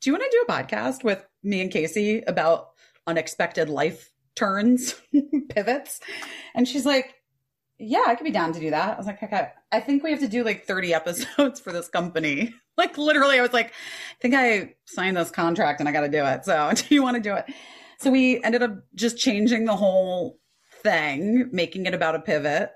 do 0.00 0.10
you 0.10 0.12
want 0.12 0.24
to 0.24 0.30
do 0.30 0.44
a 0.48 0.52
podcast 0.52 1.04
with 1.04 1.24
me 1.42 1.60
and 1.60 1.70
Caissie 1.70 2.22
about 2.26 2.70
unexpected 3.06 3.68
life 3.68 4.12
turns, 4.34 5.00
pivots? 5.50 6.00
And 6.54 6.66
she's 6.66 6.86
like, 6.86 7.14
yeah, 7.78 8.04
I 8.06 8.14
could 8.14 8.24
be 8.24 8.30
down 8.30 8.52
to 8.52 8.60
do 8.60 8.70
that. 8.70 8.94
I 8.94 8.96
was 8.96 9.06
like, 9.06 9.22
okay, 9.22 9.48
I 9.72 9.80
think 9.80 10.02
we 10.02 10.10
have 10.10 10.20
to 10.20 10.28
do 10.28 10.44
like 10.44 10.66
30 10.66 10.94
episodes 10.94 11.60
for 11.60 11.72
this 11.72 11.88
company. 11.88 12.54
Like 12.76 12.96
literally, 12.96 13.38
I 13.38 13.42
was 13.42 13.52
like, 13.52 13.66
I 13.66 14.22
think 14.22 14.34
I 14.34 14.74
signed 14.86 15.14
this 15.14 15.30
contract 15.30 15.80
and 15.80 15.88
I 15.88 15.92
got 15.92 16.00
to 16.00 16.08
do 16.08 16.24
it. 16.24 16.46
So 16.46 16.72
do 16.74 16.94
you 16.94 17.02
want 17.02 17.16
to 17.16 17.20
do 17.20 17.34
it? 17.34 17.44
So 17.98 18.10
we 18.10 18.42
ended 18.42 18.62
up 18.62 18.70
just 18.94 19.18
changing 19.18 19.66
the 19.66 19.76
whole 19.76 20.39
thing, 20.82 21.48
making 21.52 21.86
it 21.86 21.94
about 21.94 22.14
a 22.14 22.20
pivot, 22.20 22.70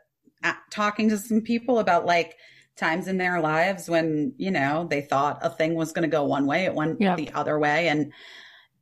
talking 0.70 1.08
to 1.08 1.18
some 1.18 1.40
people 1.40 1.78
about 1.78 2.06
like 2.06 2.36
times 2.76 3.06
in 3.08 3.18
their 3.18 3.40
lives 3.40 3.88
when, 3.88 4.34
you 4.36 4.50
know, 4.50 4.86
they 4.90 5.00
thought 5.00 5.38
a 5.42 5.50
thing 5.50 5.74
was 5.74 5.92
going 5.92 6.02
to 6.02 6.08
go 6.14 6.24
one 6.24 6.46
way, 6.46 6.64
it 6.64 6.74
went 6.74 7.00
Yep. 7.00 7.16
the 7.16 7.30
other 7.32 7.58
way. 7.58 7.88
And 7.88 8.12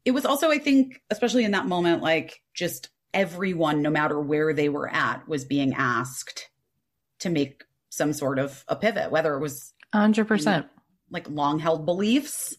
it 0.04 0.12
was 0.12 0.24
also, 0.24 0.50
I 0.50 0.58
think, 0.58 1.00
especially 1.10 1.44
in 1.44 1.50
that 1.52 1.66
moment, 1.66 2.02
like 2.02 2.40
just 2.54 2.88
everyone, 3.14 3.82
no 3.82 3.90
matter 3.90 4.18
where 4.18 4.52
they 4.54 4.68
were 4.68 4.88
at, 4.92 5.28
was 5.28 5.44
being 5.44 5.74
asked 5.74 6.48
to 7.20 7.30
make 7.30 7.64
some 7.90 8.12
sort 8.12 8.38
of 8.38 8.64
a 8.68 8.74
pivot, 8.74 9.10
whether 9.10 9.34
it 9.34 9.40
was 9.40 9.74
100%. 9.94 10.66
like 11.10 11.28
long 11.28 11.58
held 11.58 11.84
beliefs, 11.84 12.56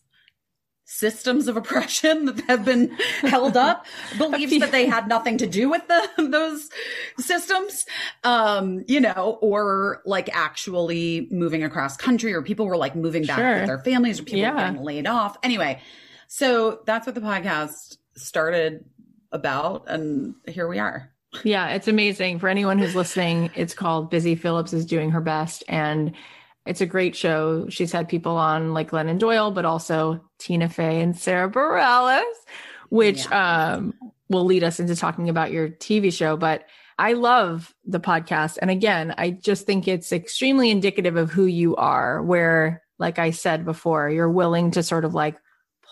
systems 0.86 1.48
of 1.48 1.56
oppression 1.58 2.26
that 2.26 2.40
have 2.42 2.66
been 2.66 2.90
held 3.22 3.56
up, 3.58 3.86
beliefs 4.18 4.60
that 4.60 4.72
they 4.72 4.86
had 4.86 5.08
nothing 5.08 5.38
to 5.38 5.48
do 5.48 5.70
with 5.70 5.82
the, 5.88 6.10
those 6.30 6.70
systems, 7.18 7.86
um, 8.24 8.84
you 8.88 9.00
know, 9.00 9.38
or 9.42 10.02
like 10.06 10.30
actually 10.36 11.28
moving 11.32 11.64
across 11.64 11.96
country 11.98 12.34
or 12.34 12.42
people 12.42 12.66
were 12.66 12.78
like 12.78 12.96
moving 12.96 13.26
back 13.26 13.38
Sure. 13.38 13.56
with 13.60 13.68
their 13.68 13.80
families 13.80 14.20
or 14.20 14.24
people 14.24 14.40
Yeah. 14.40 14.56
getting 14.56 14.84
laid 14.84 15.08
off. 15.08 15.38
Anyway, 15.44 15.82
so 16.28 16.82
that's 16.86 17.06
what 17.06 17.16
the 17.16 17.22
podcast 17.22 17.98
started 18.16 18.86
about. 19.32 19.86
And 19.88 20.36
here 20.48 20.68
we 20.68 20.80
are. 20.80 21.10
Yeah, 21.44 21.70
it's 21.70 21.88
amazing. 21.88 22.38
For 22.40 22.48
anyone 22.48 22.78
who's 22.78 22.94
listening, 22.96 23.50
it's 23.56 23.74
called 23.74 24.12
Busy 24.12 24.36
Philipps 24.36 24.74
is 24.74 24.86
Doing 24.86 25.10
Her 25.12 25.22
Best. 25.22 25.64
And 25.68 26.14
it's 26.66 26.82
a 26.82 26.86
great 26.86 27.16
show. 27.16 27.68
She's 27.70 27.92
had 27.92 28.08
people 28.08 28.38
on 28.38 28.74
like 28.74 28.92
Glennon 28.92 29.20
Doyle, 29.20 29.52
but 29.52 29.66
also 29.66 30.22
Tina 30.40 30.70
Fey 30.70 31.02
and 31.02 31.18
Sara 31.18 31.50
Bareilles, 31.50 32.24
which 32.90 33.30
um, 33.32 33.94
will 34.30 34.46
lead 34.46 34.64
us 34.64 34.80
into 34.80 34.96
talking 34.96 35.30
about 35.30 35.52
your 35.52 35.70
TV 35.70 36.12
show. 36.12 36.38
But 36.38 36.66
I 36.98 37.14
love 37.14 37.74
the 37.86 38.00
podcast. 38.00 38.58
And 38.62 38.70
again, 38.70 39.14
I 39.18 39.32
just 39.32 39.66
think 39.66 39.88
it's 39.88 40.14
extremely 40.14 40.70
indicative 40.70 41.18
of 41.18 41.32
who 41.32 41.46
you 41.46 41.76
are, 41.76 42.22
where, 42.22 42.84
like 43.00 43.20
I 43.20 43.32
said 43.32 43.66
before, 43.66 44.10
you're 44.10 44.30
willing 44.30 44.72
to 44.72 44.84
sort 44.84 45.04
of 45.04 45.14
like 45.14 45.38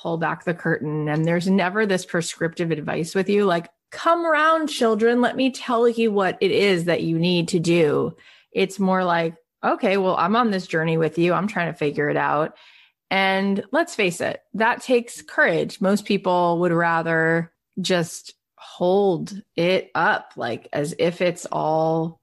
pull 0.02 0.18
back 0.18 0.46
the 0.46 0.54
curtain 0.54 1.08
and 1.08 1.26
there's 1.26 1.48
never 1.48 1.86
this 1.86 2.06
prescriptive 2.06 2.72
advice 2.72 3.14
with 3.14 3.30
you 3.30 3.46
like 3.46 3.70
come 3.92 4.26
around 4.26 4.68
children 4.68 5.22
let 5.22 5.36
me 5.36 5.52
tell 5.52 5.88
you 5.88 6.12
what 6.12 6.38
it 6.42 6.50
is 6.50 6.86
that 6.86 7.04
you 7.04 7.20
need 7.20 7.50
to 7.50 7.60
do 7.60 8.12
it's 8.52 8.80
more 8.80 9.04
like 9.04 9.36
okay 9.64 9.98
well 9.98 10.16
i'm 10.18 10.36
on 10.36 10.52
this 10.52 10.68
journey 10.68 10.98
with 10.98 11.18
you 11.18 11.34
i'm 11.34 11.48
trying 11.48 11.72
to 11.72 11.78
figure 11.78 12.10
it 12.10 12.18
out 12.18 12.56
and 13.10 13.64
let's 13.72 13.96
face 13.96 14.22
it 14.22 14.42
that 14.54 14.82
takes 14.82 15.22
courage 15.22 15.82
most 15.82 16.06
people 16.06 16.60
would 16.60 16.72
rather 16.72 17.52
just 17.80 18.34
hold 18.56 19.34
it 19.56 19.92
up 19.96 20.34
like 20.36 20.68
as 20.72 20.94
if 21.00 21.22
it's 21.22 21.46
all 21.52 22.22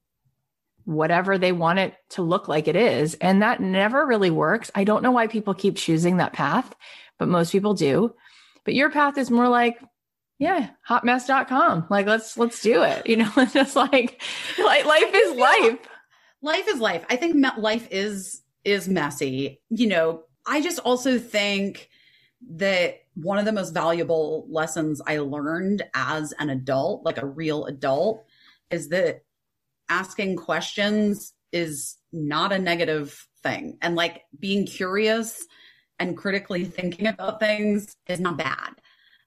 whatever 0.89 1.37
they 1.37 1.53
want 1.53 1.79
it 1.79 1.95
to 2.09 2.23
look 2.23 2.49
like 2.49 2.67
it 2.67 2.75
is. 2.75 3.13
And 3.21 3.43
that 3.43 3.61
never 3.61 4.07
really 4.07 4.31
works. 4.31 4.71
I 4.75 4.85
don't 4.85 5.03
know 5.03 5.11
why 5.11 5.27
people 5.27 5.53
keep 5.53 5.77
choosing 5.77 6.17
that 6.17 6.33
path, 6.33 6.75
but 7.19 7.29
most 7.29 7.53
people 7.53 7.75
do. 7.75 8.15
But 8.65 8.73
your 8.73 8.89
path 8.89 9.19
is 9.19 9.31
more 9.31 9.49
like, 9.49 9.79
yeah, 10.39 10.71
hotmess.com. 10.89 11.89
Like 11.91 12.07
let's 12.07 12.39
let's 12.39 12.63
do 12.63 12.83
it. 12.85 13.07
You 13.07 13.17
know, 13.17 13.31
it's 13.37 13.53
just 13.53 13.77
like, 13.77 14.23
like 14.59 14.87
life 14.87 15.11
is 15.13 15.37
life. 15.37 15.79
Life 16.43 16.69
is 16.69 16.81
life. 16.81 17.05
I 17.09 17.17
think 17.17 17.35
me- 17.35 17.49
life 17.57 17.89
is 17.91 18.43
is 18.65 18.89
messy. 18.89 19.61
You 19.71 19.87
know, 19.89 20.23
I 20.47 20.61
just 20.61 20.79
also 20.81 21.19
think 21.19 21.89
that 22.51 23.01
one 23.15 23.39
of 23.39 23.45
the 23.45 23.53
most 23.53 23.73
valuable 23.73 24.47
lessons 24.49 25.01
I 25.07 25.19
learned 25.19 25.83
as 25.95 26.33
an 26.39 26.51
adult, 26.51 27.05
like 27.05 27.19
a 27.19 27.27
real 27.27 27.67
adult, 27.67 28.25
is 28.71 28.89
that 28.91 29.23
asking 29.89 30.37
questions 30.37 31.33
is 31.53 31.97
not 32.13 32.53
a 32.53 32.59
negative 32.59 33.27
thing. 33.43 33.79
And 33.83 33.97
like 33.97 34.23
being 34.39 34.67
curious 34.67 35.47
and 35.99 36.17
critically 36.17 36.65
thinking 36.65 37.07
about 37.07 37.41
things 37.41 37.97
is 38.07 38.21
not 38.21 38.39
bad. 38.39 38.75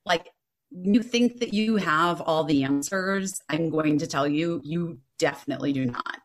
Like 0.06 0.30
you 0.71 1.04
think 1.04 1.39
that 1.39 1.54
you 1.54 1.76
have 1.78 2.21
all 2.21 2.43
the 2.43 2.63
answers, 2.63 3.41
I'm 3.50 3.69
going 3.69 3.97
to 4.00 4.08
tell 4.08 4.28
you, 4.28 4.62
you 4.63 5.00
definitely 5.17 5.74
do 5.74 5.86
not. 5.86 6.19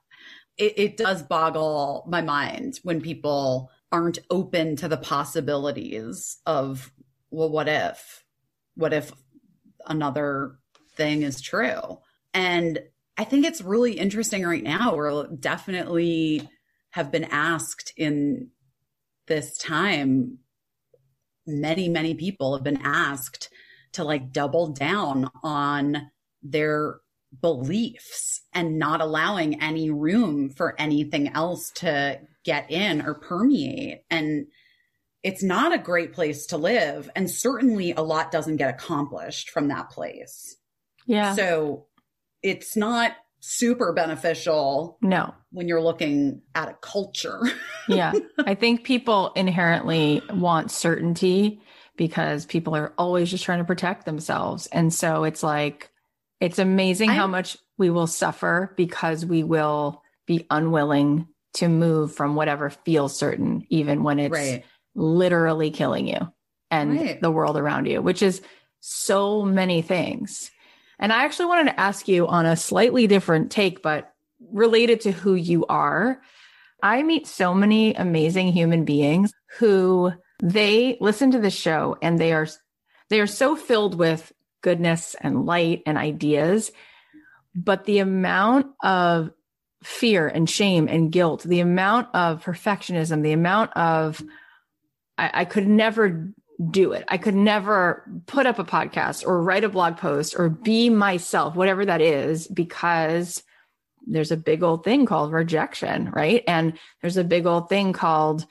It, 0.59 0.79
it 0.79 0.97
does 0.97 1.23
boggle 1.23 2.05
my 2.09 2.23
mind 2.23 2.81
when 2.83 3.01
people 3.01 3.71
aren't 3.93 4.19
open 4.31 4.77
to 4.77 4.89
the 4.89 4.97
possibilities 4.97 6.39
of, 6.47 6.93
well, 7.31 7.51
what 7.51 7.69
if? 7.69 8.25
What 8.75 8.93
if 8.93 9.13
another 9.87 10.59
thing 10.97 11.23
is 11.23 11.41
true? 11.41 11.99
And 12.35 12.81
I 13.17 13.25
think 13.25 13.47
it's 13.47 13.63
really 13.63 13.93
interesting 13.93 14.45
right 14.45 14.63
now. 14.63 14.95
We're 14.95 15.27
definitely 15.29 16.49
have 16.91 17.11
been 17.11 17.25
asked 17.25 17.93
in 17.97 18.51
this 19.27 19.57
time. 19.57 20.39
Many, 21.47 21.89
many 21.89 22.15
people 22.15 22.55
have 22.55 22.65
been 22.65 22.81
asked 22.83 23.51
to 23.93 24.05
like 24.05 24.33
double 24.33 24.69
down 24.69 25.31
on 25.43 26.11
their 26.43 27.01
beliefs 27.41 28.43
and 28.53 28.79
not 28.79 29.01
allowing 29.01 29.61
any 29.61 29.91
room 29.91 30.51
for 30.51 30.79
anything 30.81 31.29
else 31.29 31.71
to 31.77 32.21
get 32.45 32.71
in 32.71 33.03
or 33.03 33.15
permeate. 33.15 34.03
And 34.11 34.47
it's 35.23 35.43
not 35.43 35.75
a 35.75 35.79
great 35.79 36.13
place 36.13 36.47
to 36.47 36.57
live. 36.57 37.11
And 37.17 37.31
certainly 37.31 37.93
a 37.93 38.03
lot 38.03 38.31
doesn't 38.31 38.57
get 38.57 38.71
accomplished 38.71 39.51
from 39.51 39.69
that 39.69 39.91
place. 39.91 40.57
Yeah. 41.07 41.35
So 41.35 41.87
it's 42.43 42.77
not 42.77 43.13
super 43.41 43.93
beneficial. 43.93 44.99
No. 45.03 45.35
When 45.51 45.69
you're 45.69 45.83
looking 45.83 46.43
at 46.55 46.69
a 46.69 46.75
culture. 46.81 47.41
yeah. 47.89 48.13
I 48.39 48.55
think 48.55 48.85
people 48.85 49.33
inherently 49.35 50.23
want 50.31 50.71
certainty 50.71 51.61
because 51.97 52.47
people 52.47 52.77
are 52.77 52.93
always 52.99 53.31
just 53.31 53.45
trying 53.45 53.59
to 53.59 53.65
protect 53.65 54.05
themselves. 54.05 54.67
And 54.69 54.93
so 54.93 55.25
it's 55.25 55.43
like, 55.43 55.91
it's 56.41 56.59
amazing 56.59 57.11
I'm, 57.11 57.17
how 57.17 57.27
much 57.27 57.57
we 57.79 57.91
will 57.91 58.07
suffer 58.07 58.73
because 58.77 59.25
we 59.25 59.43
will 59.43 60.03
be 60.27 60.47
unwilling 60.51 61.29
to 61.55 61.69
move 61.69 62.15
from 62.15 62.35
whatever 62.35 62.71
feels 62.71 63.17
certain, 63.17 63.65
even 63.71 64.03
when 64.03 64.19
it's 64.19 64.33
right. 64.33 64.65
literally 64.95 65.71
killing 65.71 66.07
you 66.07 66.33
and 66.71 66.99
right. 66.99 67.21
the 67.21 67.31
world 67.31 67.57
around 67.57 67.87
you, 67.87 68.03
which 68.03 68.23
is 68.23 68.43
so 68.81 69.43
many 69.43 69.83
things. 69.83 70.51
And 70.99 71.13
I 71.13 71.25
actually 71.25 71.47
wanted 71.47 71.71
to 71.71 71.81
ask 71.81 72.09
you 72.09 72.27
on 72.27 72.47
a 72.47 72.57
slightly 72.57 73.07
different 73.07 73.51
take, 73.51 73.83
but 73.83 74.13
related 74.53 75.03
to 75.03 75.13
who 75.13 75.35
you 75.35 75.65
are. 75.67 76.21
I 76.83 77.03
meet 77.03 77.27
so 77.27 77.55
many 77.55 77.95
amazing 77.95 78.53
human 78.53 78.85
beings 78.85 79.33
who 79.59 80.13
they 80.43 80.99
listen 81.01 81.31
to 81.31 81.41
the 81.41 81.51
show 81.51 81.97
and 82.03 82.19
they 82.19 82.33
are 82.33 82.47
they 83.09 83.21
are 83.21 83.27
so 83.27 83.57
filled 83.57 83.95
with 83.95 84.33
goodness 84.63 85.17
and 85.21 85.47
light 85.47 85.83
and 85.87 85.99
ideas 85.99 86.73
but 87.55 87.85
the 87.85 87.99
amount 87.99 88.67
of 88.83 89.31
fear 89.83 90.27
and 90.27 90.49
shame 90.49 90.89
and 90.89 91.13
guilt 91.13 91.43
the 91.43 91.61
amount 91.61 92.09
of 92.15 92.43
perfectionism 92.43 93.23
the 93.23 93.33
amount 93.33 93.73
of 93.77 94.23
I, 95.19 95.31
I 95.33 95.45
could 95.45 95.67
never 95.67 96.33
do 96.71 96.93
it. 96.93 97.05
I 97.09 97.19
could 97.19 97.35
never 97.35 98.09
put 98.27 98.47
up 98.47 98.59
a 98.59 98.65
podcast 98.65 99.27
or 99.27 99.43
write 99.43 99.65
a 99.65 99.69
blog 99.69 99.99
post 99.99 100.35
or 100.39 100.49
be 100.49 100.89
myself, 100.89 101.55
whatever 101.55 101.85
that 101.85 102.01
is, 102.01 102.47
because 102.49 103.43
there's 104.07 104.31
a 104.31 104.37
big 104.37 104.63
old 104.63 104.85
thing 104.85 105.05
called 105.05 105.33
rejection, 105.33 106.11
right? 106.11 106.43
And 106.47 106.79
there's 107.01 107.17
a 107.17 107.25
big 107.25 107.47
old 107.47 107.69
thing 107.69 107.93
called, 107.93 108.47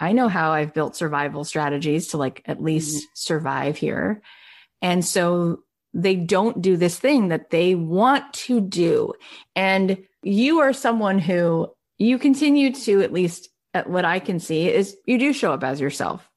I 0.00 0.12
know 0.12 0.28
how 0.28 0.52
I've 0.52 0.74
built 0.74 0.96
survival 0.96 1.44
strategies 1.44 2.08
to 2.08 2.16
like 2.16 2.42
at 2.46 2.62
least 2.62 2.96
mm-hmm. 2.96 3.10
survive 3.14 3.76
here. 3.76 4.22
And 4.82 5.04
so 5.04 5.62
they 5.94 6.16
don't 6.16 6.60
do 6.60 6.76
this 6.76 6.98
thing 6.98 7.28
that 7.28 7.50
they 7.50 7.74
want 7.74 8.32
to 8.32 8.60
do. 8.60 9.14
And 9.56 9.98
you 10.22 10.60
are 10.60 10.72
someone 10.72 11.18
who 11.18 11.72
you 11.98 12.18
continue 12.18 12.72
to, 12.72 13.02
at 13.02 13.12
least 13.12 13.48
at 13.72 13.88
what 13.88 14.04
I 14.04 14.18
can 14.18 14.38
see, 14.38 14.68
is 14.68 14.96
you 15.06 15.18
do 15.18 15.32
show 15.32 15.52
up 15.52 15.64
as 15.64 15.80
yourself 15.80 16.28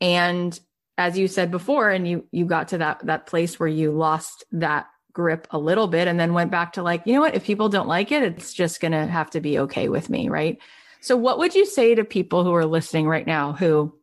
and 0.00 0.58
as 0.98 1.16
you 1.16 1.28
said 1.28 1.50
before, 1.50 1.90
and 1.90 2.06
you 2.06 2.26
you 2.32 2.44
got 2.44 2.68
to 2.68 2.78
that 2.78 3.06
that 3.06 3.26
place 3.26 3.58
where 3.58 3.68
you 3.68 3.92
lost 3.92 4.44
that 4.52 4.86
grip 5.12 5.46
a 5.50 5.58
little 5.58 5.86
bit 5.86 6.08
and 6.08 6.18
then 6.18 6.34
went 6.34 6.50
back 6.50 6.72
to 6.72 6.82
like, 6.82 7.02
you 7.06 7.14
know 7.14 7.20
what, 7.20 7.34
if 7.34 7.44
people 7.44 7.68
don't 7.68 7.88
like 7.88 8.12
it, 8.12 8.22
it's 8.22 8.52
just 8.52 8.80
gonna 8.80 9.06
have 9.06 9.30
to 9.30 9.40
be 9.40 9.58
okay 9.60 9.88
with 9.88 10.10
me, 10.10 10.28
right? 10.28 10.58
So 11.00 11.16
what 11.16 11.38
would 11.38 11.54
you 11.54 11.66
say 11.66 11.94
to 11.94 12.04
people 12.04 12.44
who 12.44 12.54
are 12.54 12.66
listening 12.66 13.06
right 13.08 13.26
now 13.26 13.52
who 13.52 13.94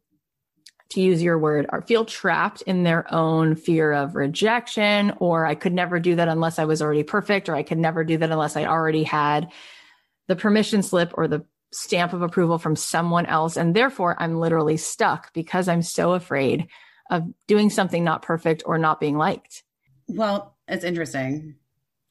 to 0.91 1.01
use 1.01 1.21
your 1.21 1.37
word, 1.37 1.67
are 1.69 1.81
feel 1.81 2.03
trapped 2.03 2.61
in 2.63 2.83
their 2.83 3.11
own 3.13 3.55
fear 3.55 3.91
of 3.91 4.15
rejection, 4.15 5.13
or 5.19 5.45
I 5.45 5.55
could 5.55 5.73
never 5.73 5.99
do 5.99 6.15
that 6.15 6.27
unless 6.27 6.57
I 6.57 6.65
was 6.65 6.81
already 6.81 7.03
perfect, 7.03 7.47
or 7.47 7.55
I 7.55 7.63
could 7.63 7.77
never 7.77 8.03
do 8.03 8.17
that 8.17 8.31
unless 8.31 8.55
I 8.55 8.65
already 8.65 9.03
had 9.03 9.51
the 10.27 10.35
permission 10.35 10.81
slip 10.81 11.11
or 11.15 11.27
the 11.27 11.45
stamp 11.71 12.13
of 12.13 12.23
approval 12.23 12.57
from 12.57 12.75
someone 12.75 13.27
else. 13.27 13.55
And 13.55 13.75
therefore, 13.75 14.15
I'm 14.19 14.39
literally 14.39 14.77
stuck 14.77 15.31
because 15.33 15.67
I'm 15.67 15.83
so 15.83 16.13
afraid 16.13 16.67
of 17.11 17.23
doing 17.47 17.69
something 17.69 18.03
not 18.03 18.23
perfect 18.23 18.63
or 18.65 18.77
not 18.77 18.99
being 18.99 19.17
liked. 19.17 19.63
Well, 20.07 20.57
it's 20.67 20.83
interesting 20.83 21.55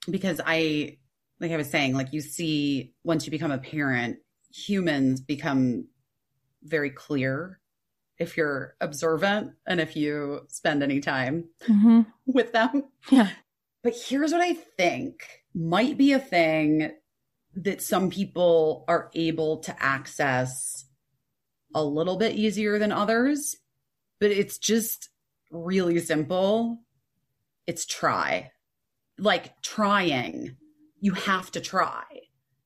because 0.09 0.41
I, 0.45 0.99
like 1.41 1.51
I 1.51 1.57
was 1.57 1.71
saying, 1.71 1.95
like 1.95 2.13
you 2.13 2.21
see, 2.21 2.93
once 3.03 3.27
you 3.27 3.33
become 3.33 3.51
a 3.51 3.59
parent, 3.59 4.19
humans 4.53 5.21
become 5.21 5.87
very 6.63 6.91
clear 6.91 7.58
if 8.19 8.37
you're 8.37 8.75
observant 8.81 9.53
and 9.67 9.81
if 9.81 9.97
you 9.97 10.41
spend 10.49 10.83
any 10.83 11.01
time 11.01 11.49
mm-hmm. 11.69 12.03
with 12.27 12.53
them. 12.53 12.85
Yeah. 13.11 13.31
But 13.83 13.95
here's 13.95 14.33
what 14.33 14.41
I 14.41 14.55
think 14.55 15.25
might 15.55 15.97
be 15.97 16.13
a 16.13 16.19
thing 16.19 16.93
that 17.55 17.83
some 17.83 18.11
people 18.11 18.85
are 18.89 19.11
able 19.15 19.59
to 19.59 19.83
access 19.83 20.85
a 21.75 21.85
little 21.85 22.17
bit 22.17 22.35
easier 22.35 22.79
than 22.79 22.93
others, 22.93 23.57
but 24.21 24.31
it's 24.31 24.59
just 24.59 25.11
really 25.51 25.99
simple. 26.01 26.79
It's 27.67 27.87
try. 27.87 28.53
Like 29.19 29.61
trying. 29.63 30.57
You 31.01 31.13
have 31.13 31.51
to 31.53 31.61
try. 31.61 32.05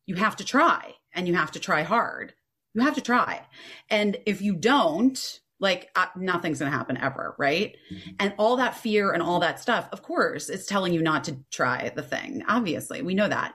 You 0.07 0.17
have 0.17 0.37
to 0.37 0.45
try 0.45 0.95
and 1.15 1.29
you 1.29 1.35
have 1.35 1.53
to 1.53 1.61
try 1.61 1.83
hard. 1.83 2.35
You 2.75 2.83
have 2.83 2.95
to 2.95 3.01
try. 3.01 3.47
And 3.91 4.17
if 4.25 4.41
you 4.41 4.57
don't, 4.57 5.41
like 5.63 5.91
uh, 5.95 6.07
nothing's 6.17 6.59
going 6.59 6.71
to 6.71 6.77
happen 6.77 6.99
ever, 6.99 7.37
right? 7.39 7.77
Mm-hmm. 7.91 8.11
And 8.19 8.35
all 8.37 8.57
that 8.57 8.77
fear 8.77 9.13
and 9.13 9.23
all 9.23 9.41
that 9.41 9.61
stuff, 9.61 9.89
of 9.93 10.03
course, 10.03 10.49
it's 10.49 10.67
telling 10.67 10.93
you 10.93 11.01
not 11.01 11.25
to 11.25 11.39
try 11.53 11.93
the 11.95 12.03
thing. 12.03 12.43
Obviously, 12.49 13.01
we 13.01 13.15
know 13.15 13.29
that. 13.29 13.55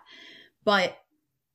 But 0.63 0.97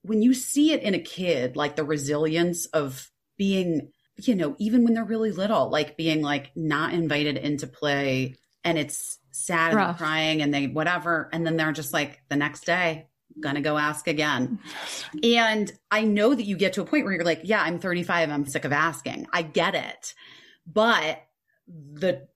when 0.03 0.21
you 0.21 0.35
see 0.35 0.73
it 0.73 0.83
in 0.83 0.95
a 0.95 1.01
kid, 1.01 1.57
like 1.57 1.75
the 1.75 1.85
resilience 1.85 2.67
of 2.67 3.11
being, 3.39 3.93
you 4.19 4.35
know, 4.35 4.55
even 4.59 4.85
when 4.85 4.93
they're 4.93 5.05
really 5.05 5.33
little, 5.33 5.71
like 5.71 5.97
being 5.97 6.21
like 6.21 6.53
not 6.55 6.93
invited 6.93 7.39
into 7.39 7.67
play 7.67 8.37
and 8.63 8.77
it's 8.77 9.19
sad 9.31 9.73
Rough. 9.73 9.89
and 9.89 9.99
crying 9.99 10.43
and 10.43 10.53
they 10.53 10.67
whatever. 10.67 11.31
And 11.33 11.47
then 11.47 11.57
they're 11.57 11.73
just 11.73 11.95
like 11.95 12.21
the 12.29 12.37
next 12.37 12.67
day, 12.67 13.09
gonna 13.41 13.63
go 13.63 13.79
ask 13.79 14.07
again. 14.07 14.59
And 15.23 15.73
I 15.91 16.03
know 16.03 16.35
that 16.35 16.45
you 16.45 16.57
get 16.57 16.75
to 16.75 16.83
a 16.83 16.85
point 16.85 17.05
where 17.05 17.15
you're 17.15 17.25
like, 17.25 17.43
yeah, 17.45 17.63
I'm 17.63 17.79
35. 17.79 18.31
I'm 18.31 18.47
sick 18.47 18.65
of 18.65 18.73
asking. 18.73 19.27
I 19.33 19.43
get 19.43 19.75
it. 19.75 20.15
But 20.67 21.23
the 21.67 22.27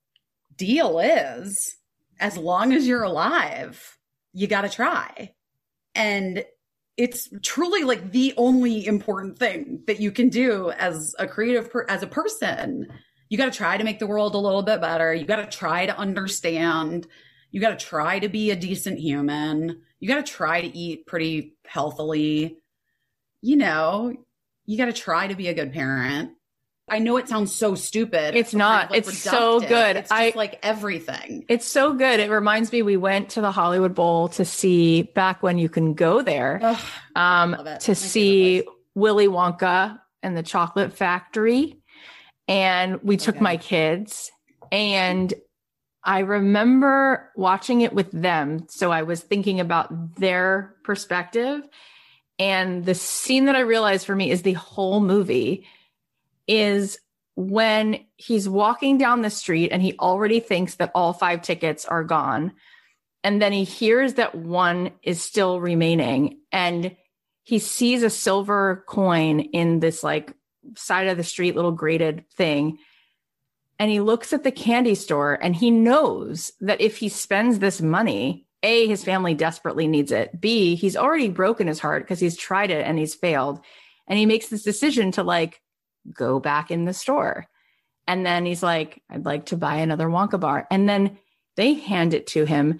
deal 0.56 0.98
is, 0.98 1.76
as 2.18 2.36
long 2.36 2.72
as 2.72 2.86
you're 2.86 3.02
alive, 3.02 3.98
you 4.32 4.46
got 4.46 4.62
to 4.62 4.68
try. 4.68 5.34
And 5.94 6.44
it's 6.96 7.28
truly 7.42 7.84
like 7.84 8.12
the 8.12 8.34
only 8.36 8.86
important 8.86 9.38
thing 9.38 9.82
that 9.86 10.00
you 10.00 10.10
can 10.10 10.28
do 10.28 10.70
as 10.70 11.14
a 11.18 11.26
creative 11.26 11.70
per- 11.70 11.86
as 11.88 12.02
a 12.02 12.06
person. 12.06 12.86
You 13.28 13.36
got 13.36 13.52
to 13.52 13.56
try 13.58 13.76
to 13.76 13.84
make 13.84 13.98
the 13.98 14.06
world 14.06 14.34
a 14.34 14.38
little 14.38 14.62
bit 14.62 14.80
better. 14.80 15.12
You 15.12 15.24
got 15.26 15.36
to 15.36 15.46
try 15.46 15.86
to 15.86 15.98
understand. 15.98 17.06
You 17.50 17.60
got 17.60 17.78
to 17.78 17.84
try 17.84 18.18
to 18.18 18.28
be 18.28 18.50
a 18.50 18.56
decent 18.56 18.98
human. 18.98 19.82
You 19.98 20.08
got 20.08 20.24
to 20.24 20.32
try 20.32 20.60
to 20.60 20.76
eat 20.76 21.06
pretty 21.06 21.56
healthily. 21.66 22.58
You 23.42 23.56
know, 23.56 24.14
you 24.64 24.78
got 24.78 24.86
to 24.86 24.92
try 24.92 25.26
to 25.26 25.34
be 25.34 25.48
a 25.48 25.54
good 25.54 25.72
parent. 25.72 26.32
I 26.88 27.00
know 27.00 27.16
it 27.16 27.28
sounds 27.28 27.52
so 27.52 27.74
stupid. 27.74 28.36
It's 28.36 28.54
not. 28.54 28.90
like, 28.92 28.98
it's 29.00 29.18
so 29.18 29.58
good. 29.60 29.96
It's 29.96 30.08
just 30.08 30.12
I 30.12 30.32
like 30.36 30.60
everything. 30.62 31.44
it's 31.48 31.66
so 31.66 31.94
good. 31.94 32.20
It 32.20 32.30
reminds 32.30 32.70
me 32.70 32.82
we 32.82 32.96
went 32.96 33.30
to 33.30 33.40
the 33.40 33.50
Hollywood 33.50 33.94
Bowl 33.94 34.28
to 34.30 34.44
see 34.44 35.02
back 35.02 35.42
when 35.42 35.58
you 35.58 35.68
can 35.68 35.94
go 35.94 36.22
there 36.22 36.60
Ugh, 36.62 36.80
um 37.16 37.54
to 37.80 37.90
My 37.90 37.94
see 37.94 38.62
Willy 38.94 39.26
Wonka 39.26 39.98
and 40.22 40.36
the 40.36 40.42
Chocolate 40.44 40.92
Factory 40.92 41.80
and 42.48 43.02
we 43.02 43.16
took 43.16 43.34
Okay. 43.36 43.42
my 43.42 43.56
kids 43.56 44.30
and 44.70 45.34
I 46.04 46.20
remember 46.20 47.32
watching 47.34 47.80
it 47.80 47.92
with 47.92 48.12
them 48.12 48.66
so 48.68 48.92
I 48.92 49.02
was 49.02 49.20
thinking 49.22 49.58
about 49.58 50.14
their 50.16 50.76
perspective 50.84 51.62
and 52.38 52.84
the 52.84 52.94
scene 52.94 53.46
that 53.46 53.56
I 53.56 53.60
realized 53.60 54.06
for 54.06 54.14
me 54.14 54.30
is 54.30 54.42
the 54.42 54.52
whole 54.52 55.00
movie 55.00 55.66
is 56.46 56.98
when 57.36 58.00
he's 58.16 58.48
walking 58.48 58.96
down 58.98 59.22
the 59.22 59.30
street 59.30 59.70
and 59.70 59.82
he 59.82 59.96
already 59.98 60.40
thinks 60.40 60.76
that 60.76 60.90
all 60.94 61.12
five 61.12 61.42
tickets 61.42 61.84
are 61.84 62.02
gone. 62.02 62.52
And 63.22 63.42
then 63.42 63.52
he 63.52 63.64
hears 63.64 64.14
that 64.14 64.34
one 64.34 64.92
is 65.02 65.22
still 65.22 65.60
remaining 65.60 66.40
and 66.50 66.96
he 67.42 67.58
sees 67.58 68.02
a 68.02 68.10
silver 68.10 68.84
coin 68.88 69.40
in 69.40 69.80
this 69.80 70.02
like 70.02 70.32
side 70.76 71.06
of 71.06 71.16
the 71.16 71.24
street 71.24 71.54
little 71.54 71.72
grated 71.72 72.24
thing. 72.30 72.78
And 73.78 73.90
he 73.90 74.00
looks 74.00 74.32
at 74.32 74.42
the 74.42 74.50
candy 74.50 74.94
store 74.94 75.38
and 75.40 75.54
he 75.54 75.70
knows 75.70 76.52
that 76.60 76.80
if 76.80 76.96
he 76.96 77.08
spends 77.08 77.58
this 77.58 77.82
money, 77.82 78.46
A, 78.62 78.86
his 78.86 79.04
family 79.04 79.34
desperately 79.34 79.86
needs 79.86 80.10
it. 80.10 80.40
B, 80.40 80.74
he's 80.74 80.96
already 80.96 81.28
broken 81.28 81.66
his 81.66 81.78
heart 81.78 82.02
because 82.02 82.18
he's 82.18 82.36
tried 82.36 82.70
it 82.70 82.86
and 82.86 82.98
he's 82.98 83.14
failed. 83.14 83.60
And 84.08 84.18
he 84.18 84.24
makes 84.24 84.48
this 84.48 84.62
decision 84.62 85.12
to 85.12 85.22
like 85.22 85.60
go 86.12 86.40
back 86.40 86.70
in 86.70 86.84
the 86.84 86.92
store. 86.92 87.46
And 88.06 88.24
then 88.24 88.46
he's 88.46 88.62
like, 88.62 89.02
I'd 89.10 89.24
like 89.24 89.46
to 89.46 89.56
buy 89.56 89.76
another 89.76 90.06
Wonka 90.08 90.38
bar. 90.38 90.66
And 90.70 90.88
then 90.88 91.18
they 91.56 91.74
hand 91.74 92.14
it 92.14 92.26
to 92.28 92.44
him. 92.44 92.78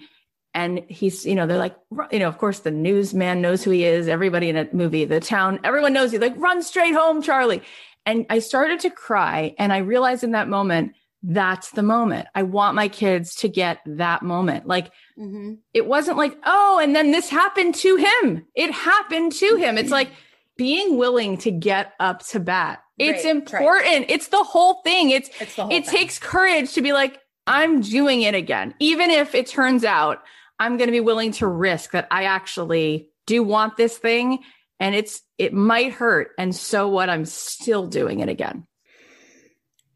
And 0.53 0.79
he's, 0.87 1.25
you 1.25 1.35
know, 1.35 1.45
they're 1.45 1.57
like, 1.57 1.75
you 2.11 2.19
know, 2.19 2.27
of 2.27 2.37
course, 2.37 2.59
the 2.59 2.71
newsman 2.71 3.41
knows 3.41 3.63
who 3.63 3.71
he 3.71 3.83
is. 3.83 4.07
Everybody 4.07 4.49
in 4.49 4.57
a 4.57 4.67
movie, 4.71 5.05
the 5.05 5.19
town, 5.19 5.59
everyone 5.63 5.93
knows 5.93 6.13
you. 6.13 6.19
Like, 6.19 6.33
run 6.37 6.63
straight 6.63 6.93
home, 6.95 7.21
Charlie. 7.21 7.61
And 8.05 8.25
I 8.29 8.39
started 8.39 8.79
to 8.81 8.89
cry. 8.89 9.53
And 9.59 9.73
I 9.73 9.79
realized 9.79 10.23
in 10.23 10.31
that 10.31 10.47
moment, 10.47 10.93
that's 11.21 11.71
the 11.71 11.83
moment. 11.83 12.27
I 12.33 12.43
want 12.43 12.75
my 12.75 12.87
kids 12.87 13.35
to 13.35 13.49
get 13.49 13.79
that 13.85 14.23
moment. 14.23 14.65
Like, 14.67 14.91
Mhm. 15.19 15.57
it 15.73 15.85
wasn't 15.85 16.17
like, 16.17 16.37
oh, 16.45 16.79
and 16.81 16.95
then 16.95 17.11
this 17.11 17.29
happened 17.29 17.75
to 17.75 17.95
him. 17.97 18.45
It 18.55 18.71
happened 18.71 19.33
to 19.33 19.55
him. 19.57 19.77
It's 19.77 19.91
like 19.91 20.09
being 20.57 20.97
willing 20.97 21.37
to 21.39 21.51
get 21.51 21.93
up 21.99 22.25
to 22.27 22.39
bat. 22.39 22.83
It's 22.97 23.23
Right, 23.23 23.25
right. 23.25 23.35
important. 23.35 24.05
It's 24.09 24.29
the 24.29 24.43
whole 24.43 24.81
thing. 24.83 25.11
It's, 25.11 25.29
it's 25.39 25.55
whole 25.55 25.71
it 25.71 25.85
thing. 25.85 25.95
takes 25.95 26.19
courage 26.19 26.73
to 26.73 26.81
be 26.81 26.93
like, 26.93 27.19
I'm 27.45 27.81
doing 27.81 28.23
it 28.23 28.35
again. 28.35 28.73
Even 28.79 29.09
if 29.11 29.35
it 29.35 29.47
turns 29.47 29.83
out 29.83 30.21
I'm 30.59 30.77
going 30.77 30.87
to 30.87 30.91
be 30.91 30.99
willing 30.99 31.31
to 31.33 31.47
risk 31.47 31.91
that 31.91 32.07
I 32.11 32.23
actually 32.25 33.09
do 33.27 33.43
want 33.43 33.77
this 33.77 33.97
thing 33.97 34.39
and 34.79 34.95
it's 34.95 35.21
it 35.37 35.53
might 35.53 35.93
hurt 35.93 36.29
and 36.37 36.55
so 36.55 36.87
what 36.87 37.09
I'm 37.09 37.25
still 37.25 37.87
doing 37.87 38.19
it 38.21 38.29
again. 38.29 38.65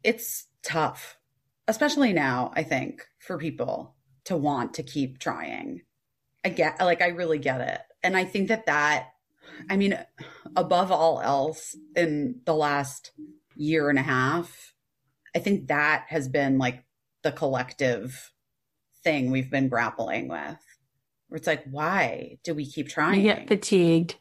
it's 0.04 0.46
tough, 0.62 1.16
especially 1.68 2.12
now, 2.12 2.52
I 2.54 2.62
think, 2.62 3.02
for 3.18 3.38
people 3.38 3.94
to 4.24 4.36
want 4.36 4.74
to 4.74 4.82
keep 4.82 5.18
trying. 5.18 5.82
I 6.44 6.48
get, 6.48 6.80
like, 6.80 7.02
I 7.02 7.08
really 7.08 7.38
get 7.38 7.60
it. 7.60 7.80
And 8.02 8.16
I 8.16 8.24
think 8.24 8.48
that 8.48 8.66
that, 8.66 9.11
I 9.70 9.76
mean, 9.76 9.98
above 10.56 10.90
all 10.90 11.20
else, 11.20 11.76
in 11.96 12.40
the 12.44 12.54
last 12.54 13.12
year 13.56 13.88
and 13.88 13.98
a 13.98 14.02
half, 14.02 14.74
I 15.34 15.38
think 15.38 15.68
that 15.68 16.06
has 16.08 16.28
been 16.28 16.58
like 16.58 16.84
the 17.22 17.32
collective 17.32 18.32
thing 19.02 19.30
we've 19.30 19.50
been 19.50 19.68
grappling 19.68 20.28
with. 20.28 20.58
Where 21.28 21.36
it's 21.36 21.46
like, 21.46 21.64
why 21.70 22.38
do 22.44 22.54
we 22.54 22.66
keep 22.66 22.88
trying? 22.88 23.20
You 23.20 23.34
get 23.34 23.48
fatigued. 23.48 24.16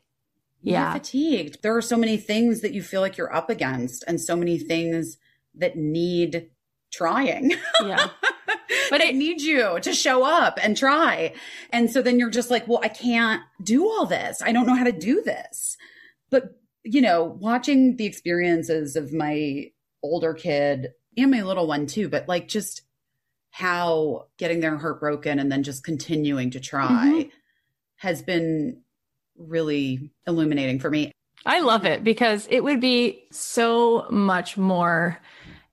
Yeah. 0.61 0.93
fatigued. 0.93 1.61
There 1.63 1.75
are 1.75 1.81
so 1.81 1.97
many 1.97 2.17
things 2.17 2.61
that 2.61 2.73
you 2.73 2.83
feel 2.83 3.01
like 3.01 3.17
you're 3.17 3.33
up 3.35 3.49
against, 3.49 4.03
and 4.07 4.21
so 4.21 4.35
many 4.35 4.57
things 4.57 5.17
that 5.55 5.75
need 5.75 6.49
trying. 6.91 7.53
Yeah. 7.83 8.09
but 8.89 9.01
it 9.01 9.15
needs 9.15 9.43
you 9.43 9.79
to 9.81 9.93
show 9.93 10.23
up 10.23 10.59
and 10.61 10.75
try. 10.77 11.33
And 11.71 11.89
so 11.91 12.01
then 12.01 12.19
you're 12.19 12.29
just 12.29 12.51
like, 12.51 12.67
well, 12.67 12.79
I 12.83 12.87
can't 12.89 13.41
do 13.63 13.87
all 13.87 14.05
this. 14.05 14.41
I 14.41 14.51
don't 14.51 14.67
know 14.67 14.75
how 14.75 14.83
to 14.83 14.91
do 14.91 15.21
this. 15.21 15.77
But, 16.29 16.59
you 16.83 17.01
know, 17.01 17.23
watching 17.39 17.97
the 17.97 18.05
experiences 18.05 18.95
of 18.95 19.13
my 19.13 19.71
older 20.03 20.33
kid 20.33 20.89
and 21.17 21.31
my 21.31 21.41
little 21.43 21.67
one 21.67 21.85
too, 21.87 22.09
but 22.09 22.27
like 22.27 22.47
just 22.47 22.81
how 23.51 24.27
getting 24.37 24.61
their 24.61 24.77
heart 24.77 24.99
broken 24.99 25.37
and 25.37 25.51
then 25.51 25.63
just 25.63 25.83
continuing 25.83 26.51
to 26.51 26.59
try 26.59 27.05
Mhm. 27.25 27.31
has 27.97 28.21
been 28.21 28.81
really 29.37 30.11
illuminating 30.25 30.79
for 30.79 30.89
me. 30.89 31.11
I 31.45 31.59
love 31.61 31.85
it 31.85 32.03
because 32.03 32.47
it 32.51 32.63
would 32.63 32.79
be 32.79 33.23
so 33.31 34.05
much 34.09 34.57
more 34.57 35.19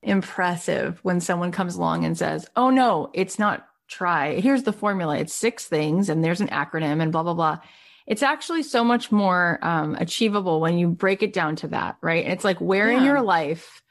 impressive 0.08 0.98
when 1.02 1.20
someone 1.20 1.52
comes 1.52 1.76
along 1.76 2.04
and 2.04 2.16
says, 2.16 2.48
Oh, 2.56 2.70
no, 2.70 3.10
it's 3.14 3.38
not 3.38 3.66
try. 3.88 4.40
Here's 4.40 4.62
the 4.62 4.72
formula 4.72 5.18
it's 5.18 5.34
six 5.34 5.66
things, 5.66 6.08
and 6.08 6.24
there's 6.24 6.40
an 6.40 6.48
acronym, 6.48 7.02
and 7.02 7.12
blah, 7.12 7.22
blah, 7.22 7.34
blah. 7.34 7.58
It's 8.06 8.22
actually 8.22 8.62
so 8.62 8.82
much 8.84 9.12
more 9.12 9.58
um, 9.60 9.94
achievable 9.96 10.60
when 10.60 10.78
you 10.78 10.88
break 10.88 11.22
it 11.22 11.34
down 11.34 11.56
to 11.56 11.68
that, 11.68 11.96
right? 12.00 12.24
And 12.24 12.32
it's 12.32 12.44
like, 12.44 12.58
where 12.58 12.90
in 12.90 13.04
your 13.04 13.20
life 13.20 13.82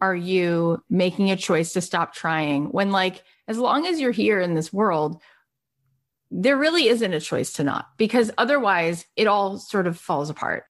are 0.00 0.14
you 0.14 0.80
making 0.88 1.32
a 1.32 1.36
choice 1.36 1.72
to 1.72 1.80
stop 1.80 2.14
trying? 2.14 2.66
When, 2.66 2.92
like, 2.92 3.24
as 3.48 3.58
long 3.58 3.86
as 3.86 3.98
you're 3.98 4.12
here 4.12 4.40
in 4.40 4.54
this 4.54 4.72
world, 4.72 5.20
there 6.30 6.56
really 6.56 6.88
isn't 6.88 7.12
a 7.12 7.20
choice 7.20 7.54
to 7.54 7.64
not 7.64 7.88
because 7.96 8.30
otherwise 8.38 9.06
it 9.16 9.26
all 9.26 9.58
sort 9.58 9.86
of 9.86 9.98
falls 9.98 10.30
apart. 10.30 10.64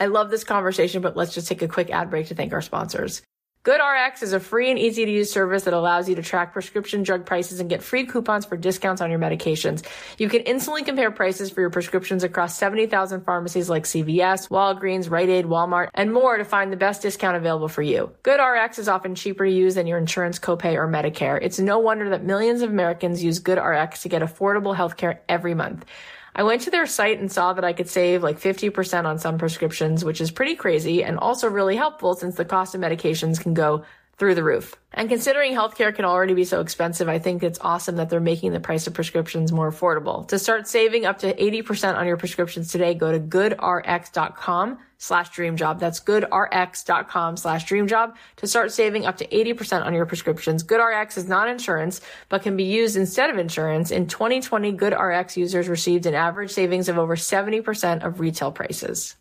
I 0.00 0.06
love 0.06 0.30
this 0.30 0.44
conversation, 0.44 1.02
but 1.02 1.16
let's 1.16 1.34
just 1.34 1.48
take 1.48 1.62
a 1.62 1.68
quick 1.68 1.90
ad 1.90 2.10
break 2.10 2.26
to 2.28 2.34
thank 2.34 2.52
our 2.52 2.62
sponsors. 2.62 3.22
GoodRx 3.64 4.24
is 4.24 4.32
a 4.32 4.40
free 4.40 4.70
and 4.70 4.78
easy 4.78 5.04
to 5.04 5.10
use 5.10 5.30
service 5.30 5.62
that 5.64 5.72
allows 5.72 6.08
you 6.08 6.16
to 6.16 6.22
track 6.22 6.52
prescription 6.52 7.04
drug 7.04 7.24
prices 7.24 7.60
and 7.60 7.70
get 7.70 7.80
free 7.80 8.04
coupons 8.04 8.44
for 8.44 8.56
discounts 8.56 9.00
on 9.00 9.08
your 9.08 9.20
medications. 9.20 9.86
You 10.18 10.28
can 10.28 10.40
instantly 10.40 10.82
compare 10.82 11.12
prices 11.12 11.48
for 11.48 11.60
your 11.60 11.70
prescriptions 11.70 12.24
across 12.24 12.58
70,000 12.58 13.20
pharmacies 13.20 13.70
like 13.70 13.84
CVS, 13.84 14.48
Walgreens, 14.48 15.08
Rite 15.08 15.28
Aid, 15.28 15.44
Walmart, 15.44 15.90
and 15.94 16.12
more 16.12 16.38
to 16.38 16.44
find 16.44 16.72
the 16.72 16.76
best 16.76 17.02
discount 17.02 17.36
available 17.36 17.68
for 17.68 17.82
you. 17.82 18.10
GoodRx 18.24 18.80
is 18.80 18.88
often 18.88 19.14
cheaper 19.14 19.46
to 19.46 19.52
use 19.52 19.76
than 19.76 19.86
your 19.86 19.98
insurance 19.98 20.40
copay 20.40 20.74
or 20.74 20.88
Medicare. 20.88 21.38
It's 21.40 21.60
no 21.60 21.78
wonder 21.78 22.08
that 22.08 22.24
millions 22.24 22.62
of 22.62 22.70
Americans 22.70 23.22
use 23.22 23.38
GoodRx 23.38 24.02
to 24.02 24.08
get 24.08 24.22
affordable 24.22 24.74
healthcare 24.74 25.18
every 25.28 25.54
month. 25.54 25.84
I 26.34 26.42
went 26.44 26.62
to 26.62 26.70
their 26.70 26.86
site 26.86 27.18
and 27.20 27.30
saw 27.30 27.52
that 27.52 27.64
I 27.64 27.72
could 27.72 27.88
save 27.88 28.22
like 28.22 28.40
50% 28.40 29.04
on 29.04 29.18
some 29.18 29.38
prescriptions, 29.38 30.04
which 30.04 30.20
is 30.20 30.30
pretty 30.30 30.54
crazy 30.54 31.04
and 31.04 31.18
also 31.18 31.48
really 31.48 31.76
helpful 31.76 32.14
since 32.14 32.36
the 32.36 32.44
cost 32.44 32.74
of 32.74 32.80
medications 32.80 33.40
can 33.40 33.54
go 33.54 33.84
through 34.18 34.34
the 34.34 34.44
roof. 34.44 34.76
And 34.92 35.08
considering 35.08 35.52
healthcare 35.52 35.94
can 35.94 36.04
already 36.04 36.34
be 36.34 36.44
so 36.44 36.60
expensive, 36.60 37.08
I 37.08 37.18
think 37.18 37.42
it's 37.42 37.58
awesome 37.60 37.96
that 37.96 38.08
they're 38.08 38.20
making 38.20 38.52
the 38.52 38.60
price 38.60 38.86
of 38.86 38.94
prescriptions 38.94 39.52
more 39.52 39.70
affordable. 39.70 40.28
To 40.28 40.38
start 40.38 40.68
saving 40.68 41.06
up 41.06 41.18
to 41.18 41.34
80% 41.34 41.96
on 41.96 42.06
your 42.06 42.16
prescriptions 42.16 42.70
today, 42.70 42.94
go 42.94 43.10
to 43.10 43.18
goodrx.com 43.18 44.78
slash 45.02 45.30
dream 45.30 45.56
job. 45.56 45.80
That's 45.80 45.98
goodrx.com 45.98 47.36
slash 47.36 47.64
dream 47.64 47.88
job 47.88 48.16
to 48.36 48.46
start 48.46 48.70
saving 48.70 49.04
up 49.04 49.16
to 49.16 49.26
80% 49.26 49.84
on 49.84 49.94
your 49.94 50.06
prescriptions. 50.06 50.62
GoodRx 50.62 51.18
is 51.18 51.28
not 51.28 51.48
insurance, 51.48 52.00
but 52.28 52.42
can 52.42 52.56
be 52.56 52.64
used 52.64 52.96
instead 52.96 53.28
of 53.28 53.36
insurance. 53.36 53.90
In 53.90 54.06
2020, 54.06 54.72
GoodRx 54.74 55.36
users 55.36 55.68
received 55.68 56.06
an 56.06 56.14
average 56.14 56.52
savings 56.52 56.88
of 56.88 56.98
over 56.98 57.16
70% 57.16 58.04
of 58.04 58.20
retail 58.20 58.52
prices. 58.52 59.16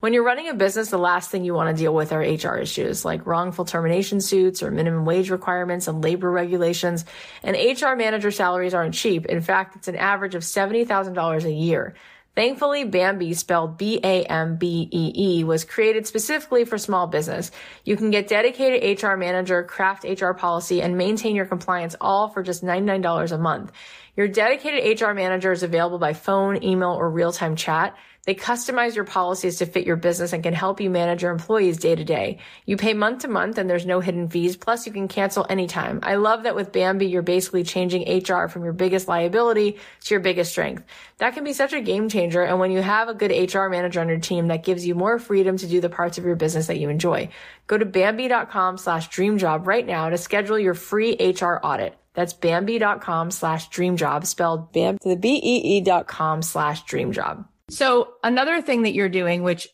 When 0.00 0.12
you're 0.12 0.24
running 0.24 0.48
a 0.48 0.54
business, 0.54 0.90
the 0.90 0.98
last 0.98 1.30
thing 1.30 1.44
you 1.44 1.54
want 1.54 1.74
to 1.74 1.80
deal 1.80 1.94
with 1.94 2.12
are 2.12 2.18
HR 2.18 2.56
issues 2.56 3.04
like 3.04 3.24
wrongful 3.24 3.64
termination 3.64 4.20
suits 4.20 4.62
or 4.62 4.70
minimum 4.70 5.04
wage 5.04 5.30
requirements 5.30 5.86
and 5.88 6.02
labor 6.02 6.30
regulations. 6.30 7.04
And 7.42 7.56
HR 7.56 7.94
manager 7.94 8.32
salaries 8.32 8.74
aren't 8.74 8.94
cheap. 8.94 9.26
In 9.26 9.40
fact, 9.40 9.76
it's 9.76 9.88
an 9.88 9.96
average 9.96 10.34
of 10.34 10.42
$70,000 10.42 11.44
a 11.44 11.52
year. 11.52 11.94
Thankfully, 12.34 12.84
Bambee, 12.84 13.34
spelled 13.34 13.76
B-A-M-B-E-E, 13.76 15.44
was 15.44 15.64
created 15.64 16.06
specifically 16.06 16.64
for 16.64 16.78
small 16.78 17.06
business. 17.06 17.50
You 17.84 17.94
can 17.94 18.10
get 18.10 18.26
dedicated 18.26 19.02
HR 19.02 19.16
manager, 19.16 19.62
craft 19.62 20.04
HR 20.04 20.32
policy, 20.32 20.80
and 20.80 20.96
maintain 20.96 21.36
your 21.36 21.44
compliance 21.44 21.94
all 22.00 22.30
for 22.30 22.42
just 22.42 22.64
$99 22.64 23.32
a 23.32 23.38
month. 23.38 23.70
Your 24.16 24.28
dedicated 24.28 25.00
HR 25.00 25.12
manager 25.12 25.52
is 25.52 25.62
available 25.62 25.98
by 25.98 26.14
phone, 26.14 26.62
email, 26.64 26.92
or 26.92 27.10
real-time 27.10 27.54
chat. 27.54 27.96
They 28.24 28.36
customize 28.36 28.94
your 28.94 29.04
policies 29.04 29.56
to 29.56 29.66
fit 29.66 29.84
your 29.84 29.96
business 29.96 30.32
and 30.32 30.44
can 30.44 30.54
help 30.54 30.80
you 30.80 30.90
manage 30.90 31.22
your 31.22 31.32
employees 31.32 31.78
day 31.78 31.96
to 31.96 32.04
day. 32.04 32.38
You 32.64 32.76
pay 32.76 32.94
month 32.94 33.22
to 33.22 33.28
month 33.28 33.58
and 33.58 33.68
there's 33.68 33.84
no 33.84 33.98
hidden 33.98 34.28
fees. 34.28 34.56
Plus 34.56 34.86
you 34.86 34.92
can 34.92 35.08
cancel 35.08 35.44
anytime. 35.50 35.98
I 36.04 36.14
love 36.14 36.44
that 36.44 36.54
with 36.54 36.70
Bambee, 36.70 37.06
you're 37.06 37.22
basically 37.22 37.64
changing 37.64 38.22
HR 38.22 38.46
from 38.46 38.62
your 38.62 38.74
biggest 38.74 39.08
liability 39.08 39.78
to 40.04 40.14
your 40.14 40.20
biggest 40.20 40.52
strength. 40.52 40.84
That 41.18 41.34
can 41.34 41.42
be 41.42 41.52
such 41.52 41.72
a 41.72 41.80
game 41.80 42.08
changer. 42.08 42.42
And 42.42 42.60
when 42.60 42.70
you 42.70 42.80
have 42.80 43.08
a 43.08 43.14
good 43.14 43.32
HR 43.32 43.66
manager 43.66 44.00
on 44.00 44.08
your 44.08 44.20
team, 44.20 44.46
that 44.48 44.62
gives 44.62 44.86
you 44.86 44.94
more 44.94 45.18
freedom 45.18 45.56
to 45.56 45.66
do 45.66 45.80
the 45.80 45.88
parts 45.88 46.16
of 46.16 46.24
your 46.24 46.36
business 46.36 46.68
that 46.68 46.78
you 46.78 46.90
enjoy. 46.90 47.28
Go 47.66 47.76
to 47.76 47.84
Bambee.com 47.84 48.78
slash 48.78 49.08
dreamjob 49.08 49.66
right 49.66 49.86
now 49.86 50.10
to 50.10 50.16
schedule 50.16 50.60
your 50.60 50.74
free 50.74 51.16
HR 51.18 51.58
audit. 51.60 51.96
That's 52.14 52.34
Bambee.com 52.34 53.32
slash 53.32 53.68
dreamjob 53.70 54.26
spelled 54.26 54.72
Bam 54.72 54.98
the 55.02 55.16
B-E-E 55.16 55.80
dot 55.80 56.06
com 56.06 56.42
slash 56.42 56.84
dreamjob. 56.84 57.46
So 57.72 58.14
another 58.22 58.60
thing 58.60 58.82
that 58.82 58.92
you're 58.92 59.08
doing, 59.08 59.42
which 59.42 59.66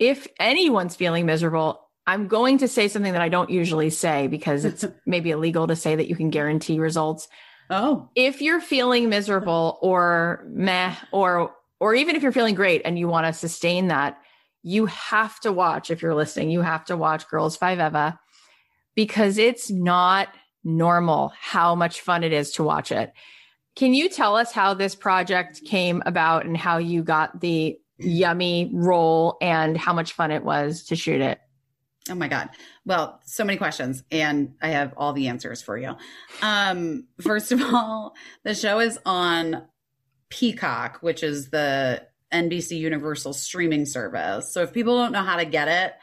if 0.00 0.26
anyone's 0.40 0.96
feeling 0.96 1.26
miserable, 1.26 1.80
I'm 2.04 2.26
going 2.26 2.58
to 2.58 2.68
say 2.68 2.88
something 2.88 3.12
that 3.12 3.22
I 3.22 3.28
don't 3.28 3.50
usually 3.50 3.90
say 3.90 4.26
because 4.26 4.64
it's 4.64 4.84
maybe 5.06 5.30
illegal 5.30 5.68
to 5.68 5.76
say 5.76 5.94
that 5.94 6.08
you 6.08 6.16
can 6.16 6.30
guarantee 6.30 6.80
results. 6.80 7.28
Oh, 7.70 8.08
If 8.16 8.42
you're 8.42 8.60
feeling 8.60 9.08
miserable 9.08 9.78
or 9.80 10.44
meh, 10.48 10.94
or, 11.12 11.52
or 11.78 11.94
even 11.94 12.16
if 12.16 12.22
you're 12.22 12.32
feeling 12.32 12.56
great 12.56 12.82
and 12.84 12.98
you 12.98 13.06
want 13.06 13.26
to 13.26 13.32
sustain 13.32 13.88
that, 13.88 14.18
you 14.64 14.86
have 14.86 15.38
to 15.40 15.52
watch, 15.52 15.92
if 15.92 16.02
you're 16.02 16.14
listening, 16.14 16.50
you 16.50 16.62
have 16.62 16.84
to 16.86 16.96
watch 16.96 17.28
Girls5Eva 17.28 18.18
because 18.96 19.38
it's 19.38 19.70
not 19.70 20.28
normal 20.64 21.32
how 21.40 21.76
much 21.76 22.00
fun 22.00 22.24
it 22.24 22.32
is 22.32 22.50
to 22.52 22.64
watch 22.64 22.90
it. 22.90 23.12
Can 23.76 23.92
you 23.92 24.08
tell 24.08 24.36
us 24.36 24.52
how 24.52 24.72
this 24.72 24.94
project 24.94 25.62
came 25.64 26.02
about 26.06 26.46
and 26.46 26.56
how 26.56 26.78
you 26.78 27.02
got 27.02 27.40
the 27.40 27.78
yummy 27.98 28.70
role 28.72 29.36
and 29.40 29.76
how 29.76 29.92
much 29.92 30.12
fun 30.14 30.30
it 30.30 30.42
was 30.42 30.84
to 30.84 30.96
shoot 30.96 31.20
it? 31.20 31.38
Oh 32.08 32.14
my 32.14 32.28
God. 32.28 32.48
Well, 32.86 33.20
so 33.24 33.44
many 33.44 33.58
questions, 33.58 34.02
and 34.10 34.54
I 34.62 34.68
have 34.68 34.94
all 34.96 35.12
the 35.12 35.28
answers 35.28 35.60
for 35.60 35.76
you. 35.76 35.94
Um, 36.40 37.04
first 37.20 37.52
of 37.52 37.60
all, 37.60 38.14
the 38.44 38.54
show 38.54 38.78
is 38.78 38.98
on 39.04 39.66
Peacock, 40.30 40.98
which 41.00 41.22
is 41.22 41.50
the 41.50 42.06
NBC 42.32 42.78
Universal 42.78 43.34
streaming 43.34 43.84
service. 43.86 44.52
So 44.52 44.62
if 44.62 44.72
people 44.72 44.96
don't 44.96 45.12
know 45.12 45.22
how 45.22 45.36
to 45.36 45.44
get 45.44 45.68
it, 45.68 45.94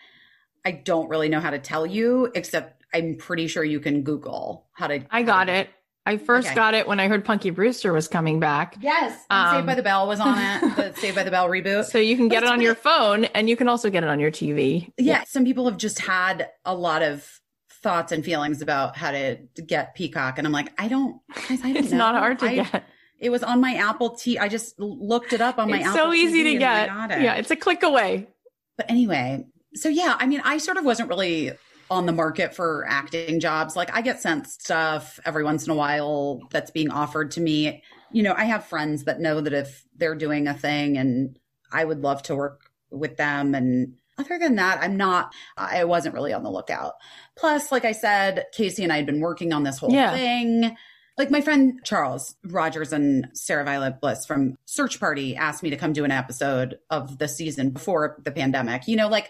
I 0.66 0.72
don't 0.72 1.10
really 1.10 1.30
know 1.30 1.40
how 1.40 1.50
to 1.50 1.60
tell 1.60 1.86
you, 1.86 2.32
except 2.36 2.84
I'm 2.94 3.16
pretty 3.16 3.48
sure 3.48 3.64
you 3.64 3.80
can 3.80 4.04
Google 4.04 4.68
how 4.74 4.88
to. 4.88 5.06
I 5.10 5.24
got 5.24 5.50
it. 5.50 5.70
I 6.06 6.18
first 6.18 6.48
Okay. 6.48 6.56
got 6.56 6.74
it 6.74 6.88
when 6.88 7.00
I 7.00 7.08
heard 7.08 7.24
Punky 7.24 7.50
Brewster 7.50 7.94
was 7.94 8.08
coming 8.10 8.40
back. 8.40 8.76
Yes. 8.82 9.18
Um, 9.30 9.56
Saved 9.56 9.68
by 9.68 9.76
the 9.76 9.84
Bell 9.84 10.08
was 10.08 10.20
on 10.20 10.38
it. 10.38 10.76
The 10.76 10.94
Saved 11.00 11.16
by 11.16 11.24
the 11.24 11.32
Bell 11.32 11.48
reboot. 11.48 11.86
So 11.86 11.98
you 11.98 12.18
can 12.18 12.28
get 12.28 12.44
it 12.44 12.50
on 12.50 12.60
your 12.62 12.76
phone 12.76 13.26
and 13.26 13.50
you 13.50 13.56
can 13.56 13.70
also 13.70 13.90
get 13.90 14.04
it 14.04 14.10
on 14.10 14.20
your 14.20 14.32
TV. 14.32 14.92
yeah, 14.98 15.24
some 15.26 15.46
people 15.46 15.66
have 15.66 15.78
just 15.78 16.00
had 16.00 16.50
a 16.66 16.76
lot 16.76 17.02
of 17.04 17.40
thoughts 17.82 18.12
and 18.12 18.24
feelings 18.24 18.62
about 18.62 18.96
how 18.98 19.12
to 19.12 19.38
get 19.66 19.94
Peacock, 19.96 20.38
and 20.38 20.48
I'm 20.48 20.54
like, 20.54 20.72
I 20.78 20.88
don't. 20.88 21.20
Guys, 21.50 21.60
I 21.64 21.74
don't 21.74 21.78
It's 21.84 21.92
not 21.92 22.14
know. 22.16 22.20
hard 22.20 22.40
to 22.40 22.46
I- 22.46 22.56
get. 22.56 22.84
It 23.20 23.30
was 23.30 23.42
on 23.44 23.62
my 23.62 23.76
Apple 23.76 24.12
T. 24.18 24.38
I 24.38 24.50
just 24.50 24.78
looked 24.80 25.32
it 25.32 25.40
up 25.40 25.58
on 25.58 25.70
my 25.70 25.78
It's 25.78 25.88
Apple 25.88 25.98
so 26.08 26.14
easy 26.14 26.44
TV 26.44 26.54
to 26.54 26.58
get. 26.60 26.90
It. 27.12 27.22
Yeah, 27.24 27.36
it's 27.36 27.52
a 27.52 27.56
click 27.56 27.82
away. 27.84 28.28
But 28.76 28.90
anyway, 28.90 29.46
so 29.76 29.88
yeah, 29.88 30.18
I 30.20 30.26
mean, 30.28 30.42
I 30.44 30.58
sort 30.58 30.76
of 30.78 30.84
wasn't 30.84 31.08
really 31.08 31.52
on 31.90 32.06
the 32.06 32.12
market 32.12 32.56
for 32.56 32.86
acting 32.88 33.40
jobs. 33.40 33.76
Like 33.76 33.96
I 33.96 34.02
get 34.02 34.22
sent 34.22 34.48
stuff 34.48 35.20
every 35.26 35.44
once 35.44 35.66
in 35.66 35.72
a 35.72 35.76
while 35.76 36.42
that's 36.52 36.72
being 36.72 36.90
offered 36.90 37.32
to 37.32 37.42
me. 37.42 37.84
You 38.12 38.24
know, 38.24 38.34
I 38.36 38.46
have 38.46 38.66
friends 38.66 39.06
that 39.06 39.20
know 39.20 39.42
that 39.42 39.54
if 39.54 39.86
they're 39.96 40.16
doing 40.16 40.48
a 40.48 40.54
thing 40.54 40.98
and 40.98 41.38
I 41.72 41.84
would 41.84 42.02
love 42.02 42.24
to 42.24 42.36
work 42.36 42.62
with 42.92 43.18
them 43.18 43.56
and 43.56 43.96
other 44.20 44.38
than 44.38 44.58
that, 44.58 44.78
I'm 44.82 44.96
not 44.98 45.34
I 45.58 45.86
wasn't 45.86 46.14
really 46.14 46.34
on 46.34 46.44
the 46.44 46.52
lookout. 46.52 46.94
Plus, 47.36 47.72
like 47.72 47.86
I 47.86 47.94
said, 47.94 48.46
Caissie 48.56 48.84
and 48.84 48.94
I 48.94 48.98
had 48.98 49.08
been 49.08 49.22
working 49.22 49.54
on 49.54 49.64
this 49.64 49.80
whole 49.80 49.92
Yeah. 49.92 50.14
thing. 50.14 50.78
Like 51.18 51.32
my 51.32 51.42
friend 51.42 51.80
Charles 51.84 52.36
Rogers 52.44 52.94
and 52.94 53.28
Sarah 53.34 53.64
Violet 53.66 54.00
Bliss 54.02 54.26
from 54.26 54.58
Search 54.66 55.00
Party 55.00 55.36
asked 55.36 55.62
me 55.64 55.70
to 55.72 55.78
come 55.78 55.94
do 55.94 56.06
an 56.06 56.12
episode 56.12 56.80
of 56.90 57.18
the 57.18 57.28
season 57.28 57.70
before 57.72 58.18
the 58.24 58.32
pandemic. 58.32 58.88
You 58.88 58.96
know, 58.98 59.08
like 59.10 59.30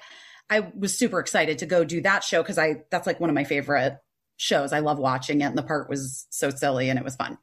I 0.50 0.72
was 0.78 0.98
super 0.98 1.20
excited 1.20 1.60
to 1.60 1.66
go 1.66 1.84
do 1.84 2.02
that 2.02 2.24
show 2.24 2.42
because 2.42 2.58
I 2.58 2.84
that's 2.92 3.08
like 3.08 3.20
one 3.20 3.30
of 3.30 3.34
my 3.34 3.44
favorite 3.44 3.98
shows. 4.38 4.74
I 4.74 4.80
love 4.80 5.00
watching 5.00 5.42
it 5.42 5.46
and 5.46 5.58
the 5.58 5.64
part 5.64 5.90
was 5.90 6.28
so 6.30 6.50
silly 6.50 6.90
and 6.90 7.00
it 7.00 7.06
was 7.06 7.16
fun. 7.16 7.38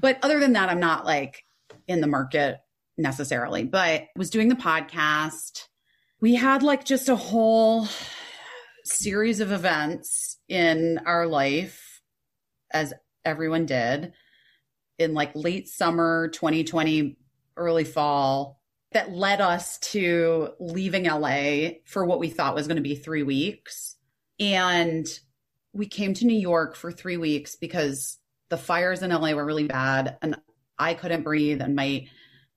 But 0.00 0.18
other 0.22 0.38
than 0.38 0.52
that, 0.52 0.68
I'm 0.68 0.80
not 0.80 1.04
like 1.04 1.44
in 1.86 2.00
the 2.00 2.06
market 2.06 2.58
necessarily, 2.96 3.64
but 3.64 4.04
was 4.16 4.30
doing 4.30 4.48
the 4.48 4.54
podcast. 4.54 5.62
We 6.20 6.34
had 6.34 6.62
like 6.62 6.84
just 6.84 7.08
a 7.08 7.16
whole 7.16 7.88
series 8.84 9.40
of 9.40 9.52
events 9.52 10.38
in 10.48 10.98
our 11.04 11.26
life 11.26 12.00
as 12.72 12.94
everyone 13.24 13.66
did 13.66 14.12
in 14.98 15.14
like 15.14 15.32
late 15.34 15.68
summer 15.68 16.28
2020 16.28 17.16
early 17.56 17.84
fall 17.84 18.57
that 18.92 19.10
led 19.12 19.40
us 19.40 19.78
to 19.78 20.50
leaving 20.58 21.04
LA 21.04 21.80
for 21.84 22.04
what 22.04 22.18
we 22.18 22.28
thought 22.30 22.54
was 22.54 22.66
going 22.66 22.76
to 22.76 22.82
be 22.82 22.94
3 22.94 23.22
weeks 23.22 23.96
and 24.40 25.06
we 25.72 25.86
came 25.86 26.14
to 26.14 26.24
New 26.26 26.38
York 26.38 26.74
for 26.74 26.90
3 26.90 27.16
weeks 27.18 27.54
because 27.56 28.18
the 28.48 28.56
fires 28.56 29.02
in 29.02 29.10
LA 29.10 29.32
were 29.32 29.44
really 29.44 29.66
bad 29.66 30.16
and 30.22 30.36
I 30.78 30.94
couldn't 30.94 31.22
breathe 31.22 31.60
and 31.60 31.76
my 31.76 32.06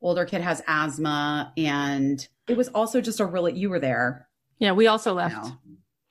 older 0.01 0.25
kid 0.25 0.41
has 0.41 0.61
asthma 0.67 1.51
and 1.57 2.25
it 2.47 2.55
was 2.57 2.69
also 2.69 3.01
just 3.01 3.19
a 3.19 3.25
really 3.25 3.53
you 3.53 3.69
were 3.69 3.79
there 3.79 4.27
Yeah, 4.59 4.71
we 4.71 4.87
also 4.87 5.13
left. 5.13 5.35
no. 5.35 5.57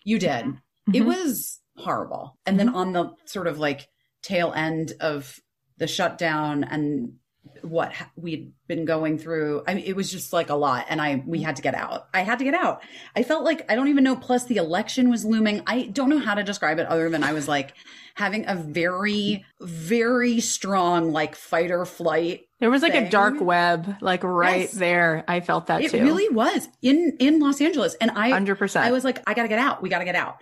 You 0.04 0.18
did. 0.18 0.46
It 0.92 1.02
Mhm. 1.02 1.06
was 1.06 1.60
horrible. 1.76 2.38
And 2.46 2.58
then 2.58 2.68
on 2.70 2.92
the 2.92 3.14
sort 3.26 3.46
of 3.46 3.58
like 3.58 3.88
tail 4.22 4.52
end 4.54 4.92
of 5.00 5.38
the 5.78 5.86
shutdown 5.86 6.64
and 6.64 7.14
what 7.62 7.92
we'd 8.16 8.52
been 8.68 8.84
going 8.84 9.18
through, 9.18 9.62
I 9.66 9.74
mean, 9.74 9.84
it 9.84 9.94
was 9.96 10.10
just 10.10 10.32
like 10.32 10.50
a 10.50 10.54
lot. 10.54 10.86
And 10.88 11.00
I, 11.00 11.22
we 11.26 11.42
had 11.42 11.56
to 11.56 11.62
get 11.62 11.74
out. 11.74 12.06
I 12.14 12.20
had 12.22 12.38
to 12.38 12.44
get 12.44 12.54
out. 12.54 12.82
I 13.14 13.22
felt 13.22 13.44
like 13.44 13.70
I 13.70 13.74
don't 13.74 13.88
even 13.88 14.04
know. 14.04 14.16
Plus, 14.16 14.44
the 14.46 14.56
election 14.56 15.10
was 15.10 15.24
looming. 15.24 15.62
I 15.66 15.84
don't 15.84 16.08
know 16.10 16.18
how 16.18 16.34
to 16.34 16.42
describe 16.42 16.78
it 16.78 16.86
other 16.86 17.10
than 17.10 17.22
I 17.22 17.32
was 17.32 17.48
like 17.48 17.74
having 18.14 18.44
a 18.48 18.54
very, 18.54 19.44
very 19.60 20.40
strong 20.40 21.12
like 21.12 21.34
fight 21.34 21.70
or 21.70 21.84
flight 21.84 22.42
There 22.60 22.70
was 22.70 22.82
like 22.82 22.94
a 22.94 23.08
dark 23.08 23.40
web, 23.40 23.96
like 24.00 24.22
right 24.24 24.62
Yes. 24.62 24.72
there. 24.72 25.24
I 25.28 25.40
felt 25.40 25.66
that 25.68 25.82
it 25.82 25.90
too. 25.92 26.02
really 26.02 26.28
was 26.28 26.68
in 26.82 27.16
in 27.20 27.40
Los 27.40 27.60
Angeles, 27.60 27.94
and 28.00 28.10
I 28.12 28.30
100%. 28.32 28.76
I 28.80 28.92
was 28.92 29.04
like, 29.04 29.22
I 29.26 29.34
gotta 29.34 29.48
get 29.48 29.58
out. 29.58 29.82
We 29.82 29.88
gotta 29.88 30.04
get 30.04 30.16
out. 30.16 30.36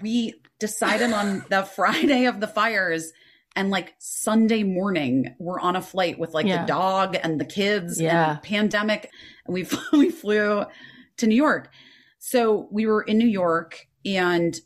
We 0.00 0.34
decided 0.60 1.12
on 1.12 1.44
the 1.48 1.62
Friday 1.76 2.26
of 2.26 2.38
the 2.40 2.46
fires, 2.46 3.12
and 3.56 3.70
like 3.70 3.94
Sunday 3.98 4.62
morning, 4.62 5.34
we're 5.38 5.60
on 5.60 5.76
a 5.76 5.82
flight 5.82 6.18
with 6.18 6.32
like 6.34 6.46
Yeah. 6.46 6.62
the 6.62 6.68
dog 6.68 7.16
and 7.22 7.40
the 7.40 7.44
kids. 7.44 8.00
Yeah. 8.00 8.32
and 8.32 8.42
pandemic, 8.42 9.10
and 9.46 9.54
we 9.54 9.66
we 9.92 10.10
flew 10.10 10.64
to 11.18 11.26
New 11.26 11.34
York. 11.36 11.70
So 12.18 12.68
we 12.70 12.86
were 12.86 13.02
in 13.02 13.18
New 13.18 13.26
York, 13.28 13.86
and 14.04 14.58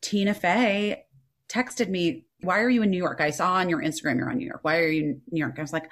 Tina 0.00 0.34
Fey 0.34 1.04
texted 1.48 1.88
me, 1.88 2.26
"Why 2.42 2.60
are 2.60 2.70
you 2.70 2.82
in 2.82 2.90
New 2.90 2.96
York? 2.98 3.20
I 3.20 3.30
saw 3.30 3.54
on 3.54 3.68
your 3.68 3.80
Instagram 3.82 4.16
you're 4.18 4.30
on 4.30 4.38
New 4.38 4.46
York. 4.46 4.60
Why 4.62 4.78
are 4.78 4.88
you 4.88 5.02
in 5.02 5.22
New 5.30 5.40
York?" 5.40 5.54
I 5.58 5.62
was 5.62 5.72
like. 5.72 5.90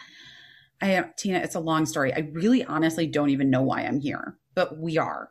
I 0.82 1.04
Tina, 1.16 1.38
it's 1.38 1.54
a 1.54 1.60
long 1.60 1.86
story. 1.86 2.12
I 2.12 2.28
really 2.32 2.64
honestly 2.64 3.06
don't 3.06 3.30
even 3.30 3.48
know 3.48 3.62
why 3.62 3.82
I'm 3.82 4.00
here, 4.00 4.36
but 4.56 4.76
we 4.76 4.98
are. 4.98 5.30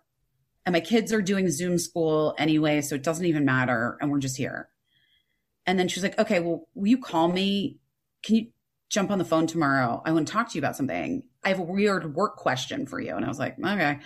And 0.65 0.71
my 0.73 0.79
kids 0.79 1.11
are 1.11 1.21
doing 1.21 1.49
Zoom 1.51 1.77
school 1.77 2.33
anyway, 2.39 2.79
so 2.79 2.95
it 2.95 3.03
doesn't 3.03 3.25
even 3.25 3.43
matter. 3.43 3.97
And 3.99 4.09
we're 4.09 4.19
just 4.19 4.37
here. 4.37 4.69
And 5.65 5.79
then 5.79 5.87
she's 5.87 6.03
like, 6.03 6.19
okay, 6.19 6.39
well, 6.39 6.67
will 6.73 6.87
you 6.87 6.97
call 6.97 7.27
me? 7.27 7.79
Can 8.23 8.35
you 8.35 8.47
jump 8.89 9.11
on 9.11 9.17
the 9.17 9.25
phone 9.25 9.47
tomorrow? 9.47 10.01
I 10.05 10.11
want 10.11 10.27
to 10.27 10.33
talk 10.33 10.49
to 10.49 10.55
you 10.55 10.61
about 10.61 10.75
something. 10.75 11.23
I 11.43 11.49
have 11.49 11.59
a 11.59 11.63
weird 11.63 12.15
work 12.15 12.35
question 12.35 12.85
for 12.85 12.99
you. 12.99 13.15
And 13.15 13.25
I 13.25 13.27
was 13.27 13.39
like, 13.39 13.57
okay. 13.59 13.99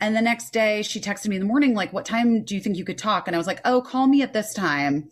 And 0.00 0.16
the 0.16 0.22
next 0.22 0.52
day 0.52 0.82
she 0.82 1.00
texted 1.00 1.28
me 1.28 1.36
in 1.36 1.42
the 1.42 1.48
morning, 1.48 1.74
like, 1.74 1.92
what 1.92 2.04
time 2.04 2.44
do 2.44 2.54
you 2.54 2.60
think 2.60 2.76
you 2.76 2.84
could 2.84 2.98
talk? 2.98 3.26
And 3.26 3.36
I 3.36 3.38
was 3.38 3.46
like, 3.46 3.60
oh, 3.64 3.80
call 3.80 4.06
me 4.06 4.22
at 4.22 4.32
this 4.32 4.52
time 4.52 5.10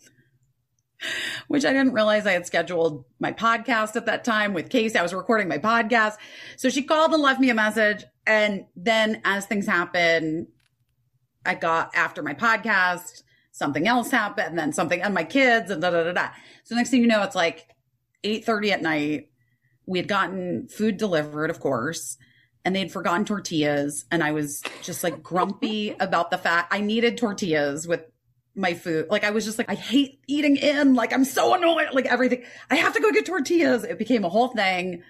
which 1.47 1.65
I 1.65 1.73
didn't 1.73 1.93
realize 1.93 2.25
I 2.25 2.33
had 2.33 2.45
scheduled 2.45 3.05
my 3.19 3.31
podcast 3.31 3.95
at 3.95 4.05
that 4.05 4.23
time 4.23 4.53
with 4.53 4.69
Caissie. 4.69 4.95
I 4.95 5.03
was 5.03 5.13
recording 5.13 5.47
my 5.47 5.57
podcast. 5.57 6.15
So 6.57 6.69
she 6.69 6.83
called 6.83 7.13
and 7.13 7.21
left 7.21 7.39
me 7.39 7.49
a 7.49 7.55
message. 7.55 8.03
And 8.25 8.65
then 8.75 9.21
as 9.25 9.45
things 9.45 9.65
happened, 9.65 10.47
I 11.45 11.55
got 11.55 11.95
after 11.95 12.23
my 12.23 12.33
podcast, 12.33 13.22
something 13.53 13.87
else 13.87 14.11
happened, 14.11 14.49
and 14.49 14.59
then 14.59 14.73
something 14.73 15.01
and 15.01 15.13
my 15.13 15.23
kids 15.23 15.71
and 15.71 15.81
da 15.81 15.91
da 15.91 16.03
da 16.03 16.11
da. 16.11 16.29
So 16.65 16.75
next 16.75 16.89
thing 16.89 17.01
you 17.01 17.07
know, 17.07 17.23
it's 17.23 17.35
like 17.35 17.65
8:30 18.23 18.71
at 18.71 18.81
night. 18.81 19.29
We 19.85 19.99
had 19.99 20.07
gotten 20.07 20.67
food 20.67 20.97
delivered, 20.97 21.49
of 21.49 21.59
course, 21.59 22.17
and 22.65 22.75
they'd 22.75 22.91
forgotten 22.91 23.25
tortillas. 23.25 24.05
And 24.11 24.23
I 24.23 24.31
was 24.31 24.61
just 24.81 25.03
like 25.03 25.23
grumpy 25.23 25.91
about 25.99 26.31
the 26.31 26.37
fact 26.37 26.73
I 26.73 26.81
needed 26.81 27.17
tortillas 27.17 27.87
with 27.87 28.01
my 28.55 28.73
food. 28.73 29.07
Like 29.09 29.23
I 29.23 29.31
was 29.31 29.45
just 29.45 29.57
like, 29.57 29.69
I 29.69 29.75
hate 29.75 30.19
eating 30.27 30.57
in. 30.57 30.95
Like 30.95 31.13
I'm 31.13 31.25
so 31.25 31.53
annoyed. 31.53 31.93
Like 31.93 32.05
everything. 32.05 32.43
I 32.69 32.75
have 32.75 32.93
to 32.93 33.01
go 33.01 33.11
get 33.11 33.25
tortillas. 33.25 33.83
It 33.83 33.97
became 33.97 34.25
a 34.25 34.29
whole 34.29 34.49
thing. 34.49 35.03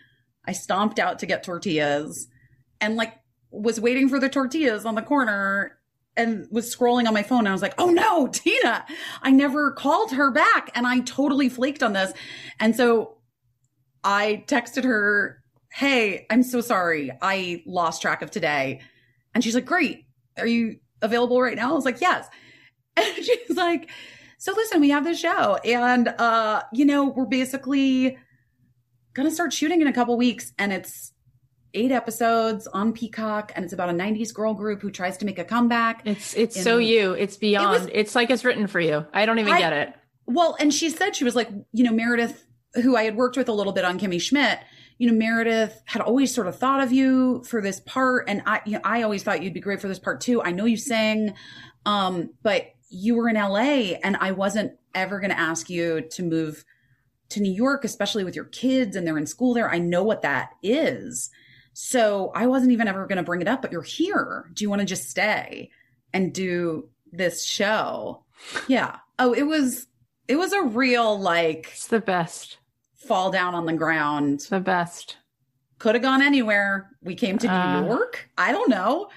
I 0.46 0.52
stomped 0.52 1.00
out 1.00 1.20
to 1.20 1.26
get 1.26 1.44
tortillas 1.44 2.28
and 2.82 2.96
like 2.96 3.14
was 3.52 3.80
waiting 3.80 4.10
for 4.10 4.20
the 4.20 4.30
tortillas 4.30 4.86
on 4.86 4.96
the 4.96 5.02
corner 5.02 5.78
and 6.16 6.48
was 6.52 6.74
scrolling 6.74 7.08
on 7.08 7.14
my 7.14 7.24
phone. 7.24 7.40
And 7.40 7.50
I 7.50 7.54
was 7.54 7.62
like, 7.62 7.76
Oh 7.78 7.90
no, 7.90 8.28
Tina, 8.28 8.86
I 9.22 9.32
never 9.32 9.72
called 9.72 10.12
her 10.12 10.32
back. 10.32 10.72
And 10.76 10.86
I 10.86 11.00
totally 11.00 11.50
flaked 11.50 11.84
on 11.84 11.94
this. 11.94 12.14
And 12.60 12.76
so 12.76 13.18
I 14.04 14.44
texted 14.48 14.84
her, 14.84 15.42
Hey, 15.72 16.26
I'm 16.30 16.44
so 16.44 16.62
sorry. 16.62 17.12
I 17.22 17.64
lost 17.66 18.02
track 18.02 18.22
of 18.22 18.32
today. 18.32 18.82
And 19.34 19.44
she's 19.44 19.56
like, 19.56 19.66
Great. 19.66 20.06
Are 20.38 20.48
you 20.48 20.78
available 21.02 21.42
right 21.42 21.56
now? 21.56 21.72
I 21.72 21.76
was 21.76 21.86
like, 21.86 22.02
Yes. 22.02 22.28
And 22.96 23.26
she's 23.26 23.58
like, 23.58 23.90
So 24.38 24.54
listen, 24.54 24.80
we 24.80 24.92
have 24.92 25.04
this 25.04 25.20
show. 25.20 25.56
And 25.66 26.08
uh, 26.10 26.62
you 26.74 26.86
know, 26.86 27.06
we're 27.06 27.26
basically 27.26 28.18
gonna 29.14 29.32
start 29.32 29.54
shooting 29.54 29.82
in 29.82 29.88
a 29.88 29.94
couple 29.94 30.18
weeks, 30.18 30.54
and 30.58 30.74
it's 30.74 31.13
eight 31.74 31.92
episodes 31.92 32.68
on 32.68 32.94
Peacock, 32.94 33.52
and 33.56 33.64
it's 33.64 33.74
about 33.74 33.90
a 33.90 33.94
'90s 33.94 34.34
girl 34.34 34.54
group 34.54 34.82
who 34.82 34.92
tries 34.92 35.18
to 35.18 35.26
make 35.26 35.40
a 35.40 35.44
comeback. 35.44 36.02
It's 36.06 36.34
it's 36.36 36.62
so 36.62 36.78
you. 36.78 37.14
It's 37.14 37.38
beyond. 37.38 37.76
It 37.76 37.80
was- 37.80 37.90
it's 37.94 38.16
like 38.16 38.30
it's 38.30 38.46
written 38.46 38.68
for 38.68 38.80
you. 38.80 39.06
I 39.14 39.26
don't 39.26 39.40
even 39.40 39.54
I- 39.54 39.60
get 39.60 39.74
it. 39.74 39.94
Well, 40.26 40.56
and 40.60 40.74
she 40.74 40.90
said 40.90 41.16
she 41.18 41.26
was 41.26 41.36
like, 41.36 41.50
you 41.74 41.84
know, 41.84 41.92
Meredith, 41.92 42.46
who 42.76 42.96
I 42.96 43.04
had 43.04 43.18
worked 43.18 43.36
with 43.36 43.50
a 43.50 43.54
little 43.54 43.74
bit 43.74 43.84
on 43.84 44.00
Kimmy 44.00 44.22
Schmidt. 44.22 44.60
You 44.98 45.12
know, 45.12 45.18
Meredith 45.18 45.82
had 45.86 46.02
always 46.02 46.34
sort 46.34 46.48
of 46.48 46.58
thought 46.58 46.82
of 46.82 46.94
you 46.94 47.44
for 47.44 47.62
this 47.62 47.82
part, 47.82 48.30
and 48.30 48.42
I, 48.46 48.62
you 48.66 48.74
know, 48.74 48.82
I 48.86 49.02
always 49.02 49.22
thought 49.24 49.44
you'd 49.44 49.54
be 49.54 49.60
great 49.60 49.82
for 49.82 49.90
this 49.90 50.00
part 50.00 50.22
too. 50.22 50.42
I 50.42 50.52
know 50.52 50.64
you 50.66 50.78
sang, 50.78 51.34
um, 51.86 52.30
but 52.42 52.68
you 52.90 53.16
were 53.16 53.28
in 53.28 53.36
LA, 53.36 53.98
and 54.04 54.16
I 54.16 54.32
wasn't 54.32 54.74
ever 54.96 55.20
going 55.20 55.32
to 55.32 55.40
ask 55.40 55.70
you 55.70 56.02
to 56.02 56.24
move 56.24 56.64
to 57.30 57.42
New 57.42 57.52
York, 57.52 57.84
especially 57.84 58.24
with 58.24 58.36
your 58.36 58.46
kids 58.46 58.96
and 58.96 59.06
they're 59.06 59.18
in 59.18 59.26
school 59.26 59.54
there. 59.56 59.70
I 59.70 59.80
know 59.80 60.04
what 60.04 60.22
that 60.22 60.52
is, 60.62 61.32
so 61.74 62.32
I 62.36 62.48
wasn't 62.48 62.72
even 62.72 62.88
ever 62.88 63.06
going 63.08 63.18
to 63.18 63.24
bring 63.24 63.42
it 63.42 63.48
up. 63.48 63.62
But 63.62 63.72
you're 63.72 63.82
here. 63.82 64.50
Do 64.54 64.64
you 64.64 64.70
want 64.70 64.80
to 64.82 64.86
just 64.86 65.10
stay 65.10 65.70
and 66.14 66.34
do 66.34 66.90
this 67.12 67.44
show? 67.46 68.24
Yeah. 68.68 68.98
Oh, 69.20 69.34
it 69.34 69.44
was 69.44 69.88
it 70.28 70.36
was 70.38 70.54
a 70.54 70.62
real 70.64 71.20
like 71.20 71.70
It's 71.74 71.88
the 71.88 72.00
best. 72.02 72.58
fall 72.96 73.32
down 73.32 73.54
on 73.56 73.66
the 73.66 73.74
ground. 73.74 74.36
It's 74.36 74.50
the 74.50 74.60
best. 74.60 75.18
Could 75.80 75.96
have 75.96 76.02
gone 76.02 76.22
anywhere. 76.22 76.90
We 77.02 77.16
came 77.16 77.38
to 77.40 77.48
New 77.48 77.54
Uh. 77.54 77.86
York. 77.88 78.30
I 78.38 78.52
don't 78.52 78.70
know. 78.70 79.10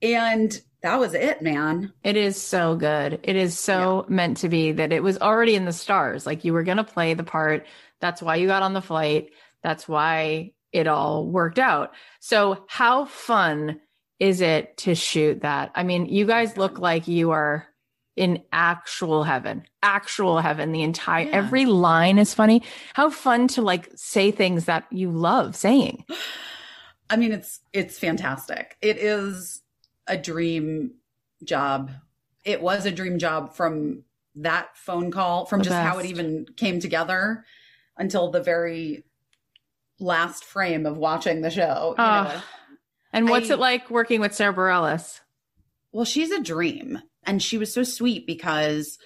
And 0.00 0.60
that 0.82 1.00
was 1.00 1.12
it, 1.14 1.42
man. 1.42 1.92
It 2.04 2.16
is 2.16 2.40
so 2.40 2.76
good. 2.76 3.18
It 3.24 3.34
is 3.34 3.58
so 3.58 4.06
meant 4.08 4.36
to 4.38 4.48
be 4.48 4.70
that 4.72 4.92
it 4.92 5.02
was 5.02 5.18
already 5.18 5.56
in 5.56 5.64
the 5.64 5.72
stars. 5.72 6.24
Like 6.24 6.44
you 6.44 6.52
were 6.52 6.62
going 6.62 6.76
to 6.76 6.84
play 6.84 7.14
the 7.14 7.24
part. 7.24 7.66
That's 8.00 8.22
why 8.22 8.36
you 8.36 8.46
got 8.46 8.62
on 8.62 8.74
the 8.74 8.80
flight. 8.80 9.30
That's 9.64 9.88
why 9.88 10.52
it 10.72 10.86
all 10.86 11.26
worked 11.26 11.58
out. 11.58 11.92
So, 12.20 12.64
how 12.68 13.06
fun 13.06 13.80
is 14.20 14.40
it 14.40 14.76
to 14.78 14.94
shoot 14.94 15.42
that? 15.42 15.70
I 15.74 15.82
mean, 15.82 16.06
you 16.06 16.26
guys 16.26 16.56
look 16.56 16.78
like 16.78 17.08
you 17.08 17.30
are 17.30 17.66
in 18.16 18.42
actual 18.52 19.22
heaven, 19.22 19.62
actual 19.82 20.40
heaven. 20.40 20.72
The 20.72 20.82
entire, 20.82 21.26
Yeah. 21.26 21.36
every 21.36 21.66
line 21.66 22.18
is 22.18 22.34
funny. 22.34 22.62
How 22.94 23.10
fun 23.10 23.46
to 23.48 23.62
like 23.62 23.88
say 23.94 24.30
things 24.32 24.64
that 24.64 24.86
you 24.90 25.10
love 25.10 25.54
saying. 25.54 26.04
I 27.08 27.16
mean, 27.16 27.32
it's 27.32 27.60
it's 27.72 27.98
fantastic. 27.98 28.76
It 28.82 28.98
is 28.98 29.62
a 30.06 30.16
dream 30.16 30.94
job. 31.44 31.90
It 32.44 32.60
was 32.60 32.86
a 32.86 32.90
dream 32.90 33.18
job 33.18 33.54
from 33.54 34.02
that 34.34 34.76
phone 34.76 35.10
call, 35.10 35.46
from 35.46 35.60
The 35.60 35.66
just 35.66 35.76
how 35.76 35.98
it 35.98 36.06
even 36.06 36.46
came 36.56 36.80
together 36.80 37.44
until 37.96 38.30
the 38.30 38.42
very 38.42 39.04
last 40.00 40.44
frame 40.44 40.86
of 40.86 40.96
watching 40.96 41.40
the 41.42 41.50
show. 41.50 41.94
you 41.98 42.04
know. 42.04 42.40
And 43.12 43.28
what's 43.28 43.50
I- 43.50 43.54
it 43.54 43.58
like 43.58 43.90
working 43.90 44.20
with 44.20 44.34
Sara 44.34 44.52
Bareilles? 44.54 45.20
Well, 45.92 46.04
she's 46.04 46.30
a 46.30 46.40
dream. 46.42 47.00
And 47.24 47.42
she 47.42 47.58
was 47.58 47.72
so 47.72 47.82
sweet 47.82 48.26
because 48.26 48.98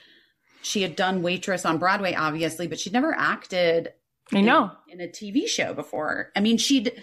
she 0.62 0.82
had 0.82 0.94
done 0.96 1.22
waitress 1.22 1.64
on 1.64 1.78
Broadway, 1.78 2.14
obviously, 2.14 2.68
but 2.68 2.78
she'd 2.78 2.92
never 2.92 3.12
acted 3.14 3.92
I 4.32 4.38
in- 4.38 4.44
know. 4.44 4.70
in, 4.88 5.00
a 5.00 5.08
TV 5.08 5.48
show 5.48 5.74
before. 5.74 6.30
I 6.36 6.40
mean, 6.40 6.56
she'd 6.58 7.02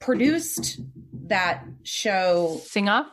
produced 0.00 0.80
that 1.26 1.64
show 1.82 2.60
Sing 2.64 2.88
off? 2.88 3.06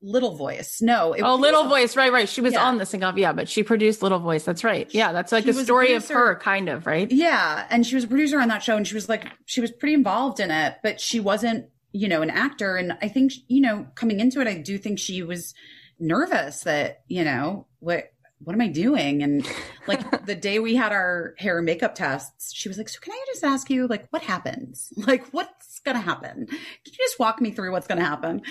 Little 0.00 0.36
Voice. 0.36 0.80
No, 0.80 1.12
it 1.12 1.22
Oh, 1.22 1.34
Little 1.34 1.64
Voice, 1.64 1.96
right, 1.96 2.12
right. 2.12 2.28
She 2.28 2.40
was 2.40 2.52
Yeah. 2.54 2.64
on 2.64 2.78
the 2.78 2.86
sing 2.86 3.02
off, 3.02 3.16
yeah, 3.16 3.32
but 3.32 3.48
she 3.48 3.62
produced 3.62 4.02
Little 4.02 4.20
Voice. 4.20 4.44
That's 4.44 4.62
right. 4.62 4.88
Yeah, 4.94 5.12
that's 5.12 5.32
like 5.32 5.44
She 5.44 5.50
the 5.52 5.64
story 5.64 5.94
of 5.94 6.06
her, 6.08 6.36
kind 6.36 6.68
of, 6.68 6.86
right? 6.86 7.10
Yeah, 7.10 7.66
and 7.70 7.84
she 7.86 7.94
was 7.96 8.04
a 8.04 8.08
producer 8.08 8.40
on 8.40 8.48
that 8.48 8.62
show, 8.62 8.76
and 8.76 8.86
she 8.86 8.94
was 8.94 9.08
like, 9.08 9.26
she 9.46 9.60
was 9.60 9.72
pretty 9.72 9.94
involved 9.94 10.38
in 10.40 10.50
it, 10.52 10.76
but 10.82 11.00
she 11.00 11.18
wasn't, 11.20 11.66
you 11.92 12.06
know, 12.06 12.22
an 12.22 12.30
actor. 12.30 12.76
And 12.76 12.96
I 13.02 13.08
think, 13.08 13.32
you 13.48 13.60
know, 13.60 13.86
coming 13.96 14.20
into 14.20 14.40
it, 14.40 14.46
I 14.46 14.54
do 14.58 14.78
think 14.78 14.98
she 15.00 15.22
was 15.22 15.52
nervous 15.98 16.60
that, 16.60 17.00
you 17.08 17.24
know, 17.24 17.66
what 17.80 18.12
what 18.44 18.52
am 18.54 18.60
I 18.60 18.68
doing? 18.68 19.24
And 19.24 19.44
like 19.88 20.24
the 20.26 20.36
day 20.36 20.60
we 20.60 20.76
had 20.76 20.92
our 20.92 21.34
hair 21.38 21.56
and 21.56 21.66
makeup 21.66 21.96
tests, 21.96 22.54
she 22.54 22.68
was 22.68 22.78
like, 22.78 22.88
"So 22.88 23.00
can 23.00 23.12
I 23.12 23.24
just 23.26 23.42
ask 23.42 23.68
you, 23.68 23.88
like, 23.88 24.06
what 24.10 24.22
happens? 24.22 24.92
Like, 24.96 25.26
what's 25.30 25.80
gonna 25.80 25.98
happen? 26.00 26.46
Can 26.46 26.56
you 26.86 26.92
just 26.98 27.18
walk 27.18 27.40
me 27.40 27.50
through 27.50 27.72
what's 27.72 27.88
gonna 27.88 28.04
happen?" 28.04 28.42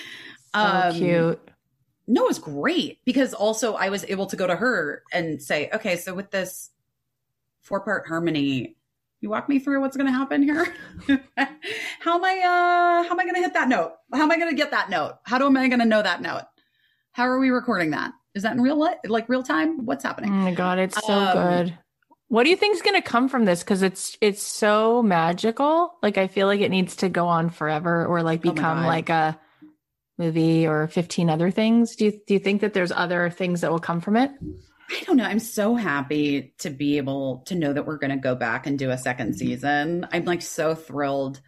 So 0.53 0.59
Um, 0.61 0.93
cute. 0.95 1.49
no, 2.07 2.23
it 2.25 2.27
was 2.27 2.39
great 2.39 2.99
because 3.05 3.33
also 3.33 3.73
I 3.75 3.89
was 3.89 4.03
able 4.05 4.25
to 4.27 4.35
go 4.35 4.47
to 4.47 4.55
her 4.55 5.03
and 5.13 5.41
say, 5.41 5.69
okay, 5.73 5.97
so 5.97 6.13
with 6.13 6.31
this 6.31 6.69
four 7.61 7.81
part 7.81 8.07
harmony, 8.07 8.75
you 9.19 9.29
walk 9.29 9.49
me 9.49 9.59
through 9.59 9.81
what's 9.81 9.97
going 9.97 10.07
to 10.07 10.13
happen 10.17 10.43
here. 10.43 10.65
how 11.99 12.15
am 12.17 12.23
I, 12.23 12.37
uh, 12.39 13.03
how 13.07 13.11
am 13.11 13.19
I 13.19 13.23
going 13.23 13.35
to 13.35 13.41
hit 13.41 13.53
that 13.53 13.67
note? 13.67 13.93
How 14.13 14.23
am 14.23 14.31
I 14.31 14.37
going 14.37 14.49
to 14.49 14.55
get 14.55 14.71
that 14.71 14.89
note? 14.89 15.15
How 15.23 15.37
do 15.37 15.45
am 15.45 15.57
I 15.57 15.67
going 15.67 15.79
to 15.79 15.85
know 15.85 16.01
that 16.01 16.21
note? 16.21 16.43
How 17.11 17.23
are 17.27 17.39
we 17.39 17.49
recording 17.49 17.91
that? 17.91 18.13
Is 18.35 18.43
that 18.43 18.53
in 18.53 18.61
real 18.61 18.75
life, 18.77 18.97
like 19.05 19.27
real 19.27 19.41
time? 19.43 19.85
What's 19.85 20.05
Oh 20.05 20.09
happening? 20.09 20.31
my 20.31 20.53
god, 20.53 20.77
it's 20.77 21.03
so 21.03 21.13
Um, 21.13 21.33
good. 21.33 21.77
What 22.29 22.43
do 22.43 22.49
you 22.51 22.55
think 22.55 22.75
is 22.75 22.81
going 22.83 23.01
to 23.01 23.07
come 23.07 23.27
from 23.29 23.45
this? 23.45 23.63
Because 23.63 23.81
it's 23.81 24.15
it's 24.21 24.43
so 24.43 25.01
magical. 25.01 25.95
Like 26.03 26.17
I 26.19 26.27
feel 26.27 26.45
like 26.45 26.59
it 26.61 26.69
needs 26.69 26.97
to 26.97 27.09
go 27.09 27.27
on 27.27 27.49
forever, 27.49 28.05
or 28.05 28.21
like 28.21 28.41
Oh 28.45 28.51
become 28.53 28.77
God. 28.79 28.85
like 28.85 29.09
a 29.09 29.39
movie 30.17 30.67
or 30.67 30.87
fifteen 30.87 31.29
other 31.29 31.51
things. 31.51 31.95
Do 31.95 32.05
you 32.05 32.11
do 32.27 32.33
you 32.33 32.39
think 32.39 32.61
that 32.61 32.73
there's 32.73 32.91
other 32.91 33.29
things 33.29 33.61
that 33.61 33.71
will 33.71 33.79
come 33.79 34.01
from 34.01 34.15
it? 34.17 34.31
I 34.89 35.03
don't 35.03 35.17
know. 35.17 35.25
I'm 35.25 35.39
so 35.39 35.75
happy 35.75 36.53
to 36.59 36.69
be 36.69 36.97
able 36.97 37.43
to 37.47 37.55
know 37.55 37.73
that 37.73 37.85
we're 37.85 37.97
going 37.97 38.11
to 38.11 38.17
go 38.17 38.35
back 38.35 38.65
and 38.67 38.79
do 38.79 38.89
a 38.89 38.97
second 38.97 39.35
season. 39.35 40.07
I'm 40.13 40.23
like 40.23 40.41
so 40.41 40.75
thrilled 40.75 41.41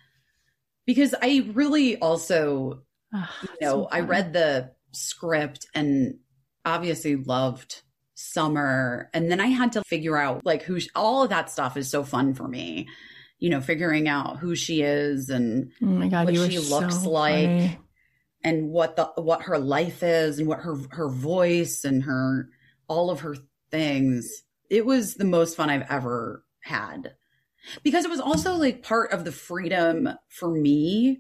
because 0.86 1.16
I 1.22 1.50
really 1.54 1.98
also 1.98 2.84
Ah, 3.14 3.34
you 3.42 3.50
know, 3.66 3.72
so 3.84 3.88
I 3.92 4.02
read 4.02 4.34
the 4.34 4.72
script 4.92 5.68
and 5.74 6.20
obviously 6.66 7.16
loved 7.16 7.82
Summer. 8.14 9.10
And 9.14 9.32
then 9.32 9.40
I 9.40 9.48
had 9.48 9.72
to 9.72 9.84
figure 9.86 10.18
out 10.18 10.46
like 10.46 10.62
who, 10.64 10.80
sh- 10.82 10.90
all 10.94 11.24
of 11.24 11.30
that 11.30 11.50
stuff 11.50 11.78
is 11.78 11.90
so 11.90 12.04
fun 12.04 12.34
for 12.34 12.48
me. 12.48 12.88
You 13.40 13.50
know, 13.50 13.62
figuring 13.62 14.10
out 14.10 14.38
who 14.40 14.56
she 14.56 14.82
is 14.82 15.30
and 15.30 15.72
Oh 15.82 15.86
my 15.86 16.10
god, 16.10 16.26
what 16.26 16.36
she 16.52 16.60
looks 16.60 17.04
so 17.04 17.10
like. 17.10 17.46
funny. 17.48 17.80
And 18.44 18.70
what 18.70 18.96
the 18.96 19.06
what 19.16 19.44
her 19.44 19.58
life 19.58 20.02
is 20.04 20.40
and 20.40 20.48
what 20.48 20.60
her 20.60 20.78
her 20.92 21.10
voice 21.10 21.84
and 21.84 22.04
her 22.04 22.50
all 22.88 23.10
of 23.10 23.22
her 23.22 23.36
things. 23.72 24.44
It 24.70 24.86
was 24.86 25.16
the 25.16 25.26
most 25.26 25.56
fun 25.56 25.70
I've 25.70 25.90
ever 25.90 26.44
had. 26.62 27.14
Because 27.84 28.06
it 28.06 28.12
was 28.12 28.22
also 28.22 28.56
like 28.56 28.84
part 28.84 29.12
of 29.12 29.26
the 29.26 29.32
freedom 29.32 30.10
for 30.28 30.50
me 30.50 31.20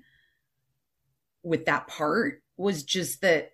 with 1.43 1.65
that 1.65 1.87
part 1.87 2.41
was 2.57 2.83
just 2.83 3.21
that 3.21 3.51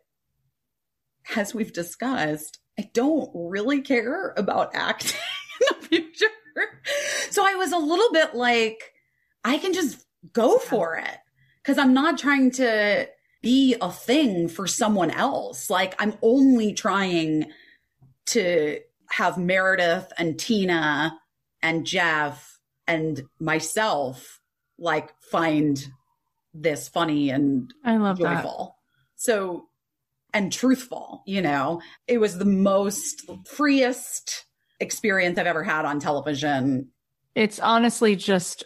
as 1.35 1.53
we've 1.53 1.73
discussed, 1.73 2.59
I 2.79 2.89
don't 2.93 3.29
really 3.33 3.81
care 3.81 4.33
about 4.37 4.75
acting 4.75 5.17
in 5.61 5.77
the 5.79 5.87
future. 5.87 6.25
So 7.31 7.45
I 7.45 7.55
was 7.55 7.71
a 7.71 7.77
little 7.77 8.11
bit 8.11 8.35
like, 8.35 8.93
I 9.43 9.57
can 9.57 9.73
just 9.73 10.05
go 10.33 10.57
for 10.57 10.95
it 10.95 11.17
because 11.61 11.77
I'm 11.77 11.93
not 11.93 12.17
trying 12.17 12.51
to 12.51 13.07
be 13.45 13.75
a 13.79 13.91
thing 13.91 14.47
for 14.47 14.65
someone 14.65 15.11
else. 15.11 15.69
Like 15.69 15.93
I'm 15.99 16.17
only 16.23 16.73
trying 16.73 17.51
to 18.27 18.79
have 19.11 19.37
Meredith 19.37 20.11
and 20.17 20.39
Tina 20.39 21.15
and 21.61 21.85
Jeff 21.85 22.57
and 22.87 23.21
myself 23.39 24.41
like 24.79 25.13
find 25.31 25.85
this 26.55 26.89
funny 26.89 27.29
and 27.29 27.71
I 27.83 27.97
love 27.97 28.17
that. 28.17 28.47
So, 29.15 29.67
and 30.33 30.51
truthful, 30.51 31.21
you 31.27 31.43
know, 31.43 31.83
it 32.07 32.17
was 32.17 32.39
the 32.39 32.45
most 32.45 33.29
freest 33.45 34.45
experience 34.79 35.37
I've 35.37 35.45
ever 35.45 35.63
had 35.63 35.85
on 35.85 35.99
television. 35.99 36.89
It's 37.35 37.59
honestly 37.59 38.15
just 38.15 38.63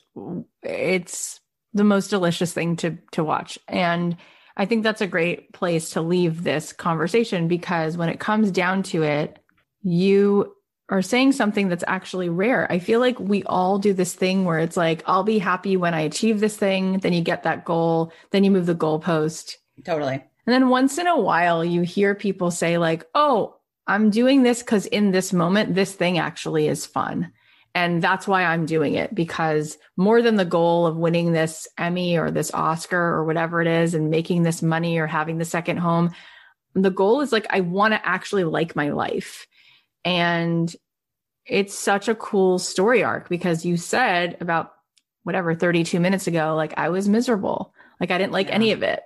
it's 0.63 1.41
the 1.73 1.84
most 1.84 2.07
delicious 2.07 2.53
thing 2.53 2.77
to 2.77 2.97
to 3.11 3.25
watch. 3.25 3.59
And 3.67 4.15
I 4.60 4.66
think 4.66 4.84
that's 4.84 4.99
a 4.99 5.07
great 5.07 5.53
place 5.53 5.91
to 5.91 6.01
leave 6.01 6.43
this 6.43 6.74
conversation 6.74 7.47
because 7.47 7.95
when 7.95 8.10
it 8.10 8.20
comes 8.20 8.51
down 8.51 8.84
to 8.84 9.03
it, 9.03 9.39
you 9.82 10.53
are 10.89 11.01
saying 11.01 11.32
something 11.32 11.70
that's 11.70 11.84
actually 11.88 12.28
rare. 12.28 12.70
I 12.70 12.80
feel 12.80 12.99
like 12.99 13.18
we 13.22 13.41
all 13.43 13.80
do 13.80 13.93
this 13.93 14.14
thing 14.14 14.43
where 14.43 14.60
it's 14.60 14.76
like, 14.76 15.01
I'll 15.05 15.24
be 15.24 15.39
happy 15.39 15.78
when 15.78 15.93
I 15.93 16.01
achieve 16.01 16.41
this 16.41 16.57
thing. 16.57 16.99
Then 16.99 17.14
you 17.14 17.22
get 17.22 17.43
that 17.43 17.64
goal. 17.64 18.12
Then 18.32 18.43
you 18.43 18.51
move 18.51 18.66
the 18.66 18.76
goalpost. 18.76 19.55
Totally. 19.86 20.16
And 20.16 20.53
then 20.53 20.68
once 20.68 20.97
in 20.97 21.07
a 21.07 21.20
while, 21.20 21.64
you 21.64 21.84
hear 21.84 22.14
people 22.14 22.51
say, 22.51 22.78
like, 22.78 23.07
oh, 23.16 23.55
I'm 23.88 24.10
doing 24.10 24.43
this 24.43 24.62
because 24.62 24.88
in 24.88 25.12
this 25.12 25.32
moment, 25.32 25.74
this 25.74 25.93
thing 25.93 26.18
actually 26.18 26.68
is 26.68 26.86
fun. 26.86 27.32
And 27.76 28.01
that's 28.01 28.28
why 28.28 28.43
I'm 28.43 28.65
doing 28.65 28.95
it 28.95 29.13
because 29.13 29.78
more 29.95 30.22
than 30.22 30.36
the 30.36 30.45
goal 30.45 30.88
of 30.88 30.97
winning 30.97 31.32
this 31.32 31.67
Emmy 31.78 32.17
or 32.17 32.32
this 32.32 32.51
Oscar 32.53 32.99
or 32.99 33.26
whatever 33.26 33.61
it 33.61 33.67
is 33.67 33.93
and 33.93 34.09
making 34.09 34.43
this 34.43 34.61
money 34.61 34.97
or 34.97 35.07
having 35.07 35.38
the 35.38 35.45
second 35.45 35.78
home, 35.78 36.11
the 36.74 36.89
goal 36.89 37.22
is 37.22 37.32
like, 37.32 37.45
I 37.49 37.61
want 37.61 37.93
to 37.93 38.07
actually 38.07 38.43
like 38.43 38.76
my 38.76 38.89
life. 38.89 39.45
And 40.03 40.74
it's 41.45 41.78
such 41.78 42.07
a 42.07 42.15
cool 42.15 42.59
story 42.59 43.03
arc 43.03 43.30
because 43.30 43.65
you 43.65 43.78
said 43.78 44.38
about 44.39 44.74
whatever 45.24 45.53
32 45.55 45.99
minutes 45.99 46.28
ago, 46.28 46.55
like 46.55 46.74
I 46.78 46.89
was 46.89 47.07
miserable. 47.07 47.74
Like 47.99 48.11
I 48.11 48.17
didn't 48.17 48.34
like 48.34 48.47
yeah. 48.47 48.55
any 48.55 48.72
of 48.72 48.84
it. 48.84 49.01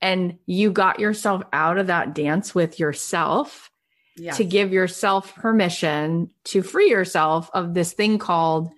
And 0.00 0.38
you 0.46 0.70
got 0.70 1.00
yourself 1.00 1.42
out 1.52 1.78
of 1.78 1.86
that 1.86 2.14
dance 2.14 2.54
with 2.54 2.78
yourself 2.78 3.70
yes. 4.16 4.36
to 4.36 4.44
give 4.44 4.72
yourself 4.72 5.34
permission 5.34 6.30
to 6.44 6.62
free 6.62 6.90
yourself 6.90 7.50
of 7.54 7.74
this 7.74 7.92
thing 7.92 8.18
called 8.18 8.70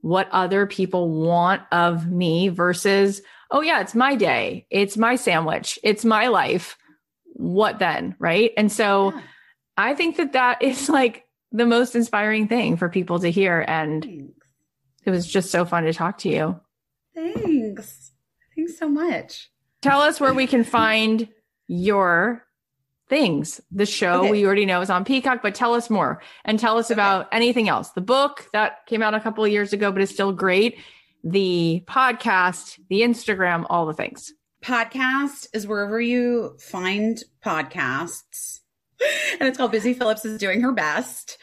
what 0.00 0.28
other 0.32 0.66
people 0.66 1.10
want 1.10 1.62
of 1.72 2.10
me 2.10 2.48
versus, 2.48 3.22
oh, 3.50 3.62
yeah, 3.62 3.80
it's 3.80 3.94
my 3.94 4.14
day. 4.14 4.66
It's 4.70 4.96
my 4.96 5.16
sandwich. 5.16 5.78
It's 5.82 6.04
my 6.04 6.28
life. 6.28 6.76
What 7.24 7.78
then? 7.78 8.14
Right. 8.18 8.52
And 8.56 8.70
so 8.70 9.12
yeah. 9.12 9.20
I 9.76 9.94
think 9.94 10.18
that 10.18 10.32
that 10.34 10.62
is 10.62 10.88
like 10.88 11.24
the 11.52 11.66
most 11.66 11.94
inspiring 11.94 12.48
thing 12.48 12.76
for 12.76 12.88
people 12.88 13.20
to 13.20 13.30
hear. 13.30 13.64
And 13.66 14.04
Thanks. 14.04 14.32
it 15.06 15.10
was 15.10 15.26
just 15.26 15.50
so 15.50 15.64
fun 15.64 15.84
to 15.84 15.92
talk 15.92 16.18
to 16.18 16.28
you. 16.28 16.60
Thanks. 17.14 18.12
Thanks 18.54 18.78
so 18.78 18.88
much. 18.88 19.50
Tell 19.82 20.00
us 20.00 20.20
where 20.20 20.34
we 20.34 20.46
can 20.46 20.64
find 20.64 21.28
your 21.66 22.44
things. 23.08 23.60
The 23.70 23.86
show 23.86 24.20
okay. 24.22 24.30
we 24.30 24.46
already 24.46 24.66
know 24.66 24.80
is 24.80 24.90
on 24.90 25.04
Peacock, 25.04 25.40
but 25.42 25.54
tell 25.54 25.74
us 25.74 25.90
more 25.90 26.22
and 26.44 26.58
tell 26.58 26.78
us 26.78 26.86
okay. 26.86 26.94
about 26.94 27.28
anything 27.32 27.68
else. 27.68 27.90
The 27.90 28.00
book 28.00 28.48
that 28.52 28.86
came 28.86 29.02
out 29.02 29.14
a 29.14 29.20
couple 29.20 29.44
of 29.44 29.50
years 29.50 29.72
ago, 29.72 29.92
but 29.92 30.02
is 30.02 30.10
still 30.10 30.32
great. 30.32 30.78
The 31.22 31.82
podcast, 31.86 32.78
the 32.88 33.00
Instagram, 33.00 33.66
all 33.68 33.86
the 33.86 33.94
things. 33.94 34.32
Podcast 34.62 35.48
is 35.52 35.66
wherever 35.66 36.00
you 36.00 36.56
find 36.58 37.22
podcasts. 37.44 38.60
and 39.40 39.48
it's 39.48 39.58
called 39.58 39.72
Busy 39.72 39.94
Philipps 39.94 40.24
is 40.24 40.38
Doing 40.38 40.60
Her 40.60 40.72
Best. 40.72 41.38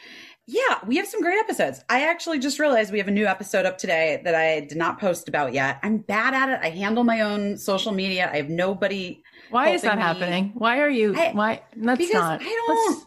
Yeah, 0.48 0.80
we 0.86 0.96
have 0.96 1.06
some 1.06 1.20
great 1.22 1.38
episodes. 1.38 1.84
I 1.88 2.08
actually 2.08 2.40
just 2.40 2.58
realized 2.58 2.92
we 2.92 2.98
have 2.98 3.06
a 3.06 3.12
new 3.12 3.26
episode 3.26 3.64
up 3.64 3.78
today 3.78 4.20
that 4.24 4.34
I 4.34 4.60
did 4.60 4.76
not 4.76 4.98
post 4.98 5.28
about 5.28 5.52
yet. 5.52 5.78
I'm 5.84 5.98
bad 5.98 6.34
at 6.34 6.48
it. 6.48 6.60
I 6.62 6.70
handle 6.70 7.04
my 7.04 7.20
own 7.20 7.56
social 7.58 7.92
media. 7.92 8.28
I 8.32 8.38
have 8.38 8.48
nobody 8.48 9.22
why 9.52 9.70
is 9.70 9.82
that 9.82 9.96
me. 9.96 10.02
happening? 10.02 10.52
Why 10.54 10.80
are 10.80 10.90
you? 10.90 11.14
I, 11.16 11.32
why? 11.32 11.62
That's 11.76 11.98
because 11.98 12.14
not. 12.14 12.40
I 12.42 12.44
don't. 12.44 12.90
Let's, 12.90 13.06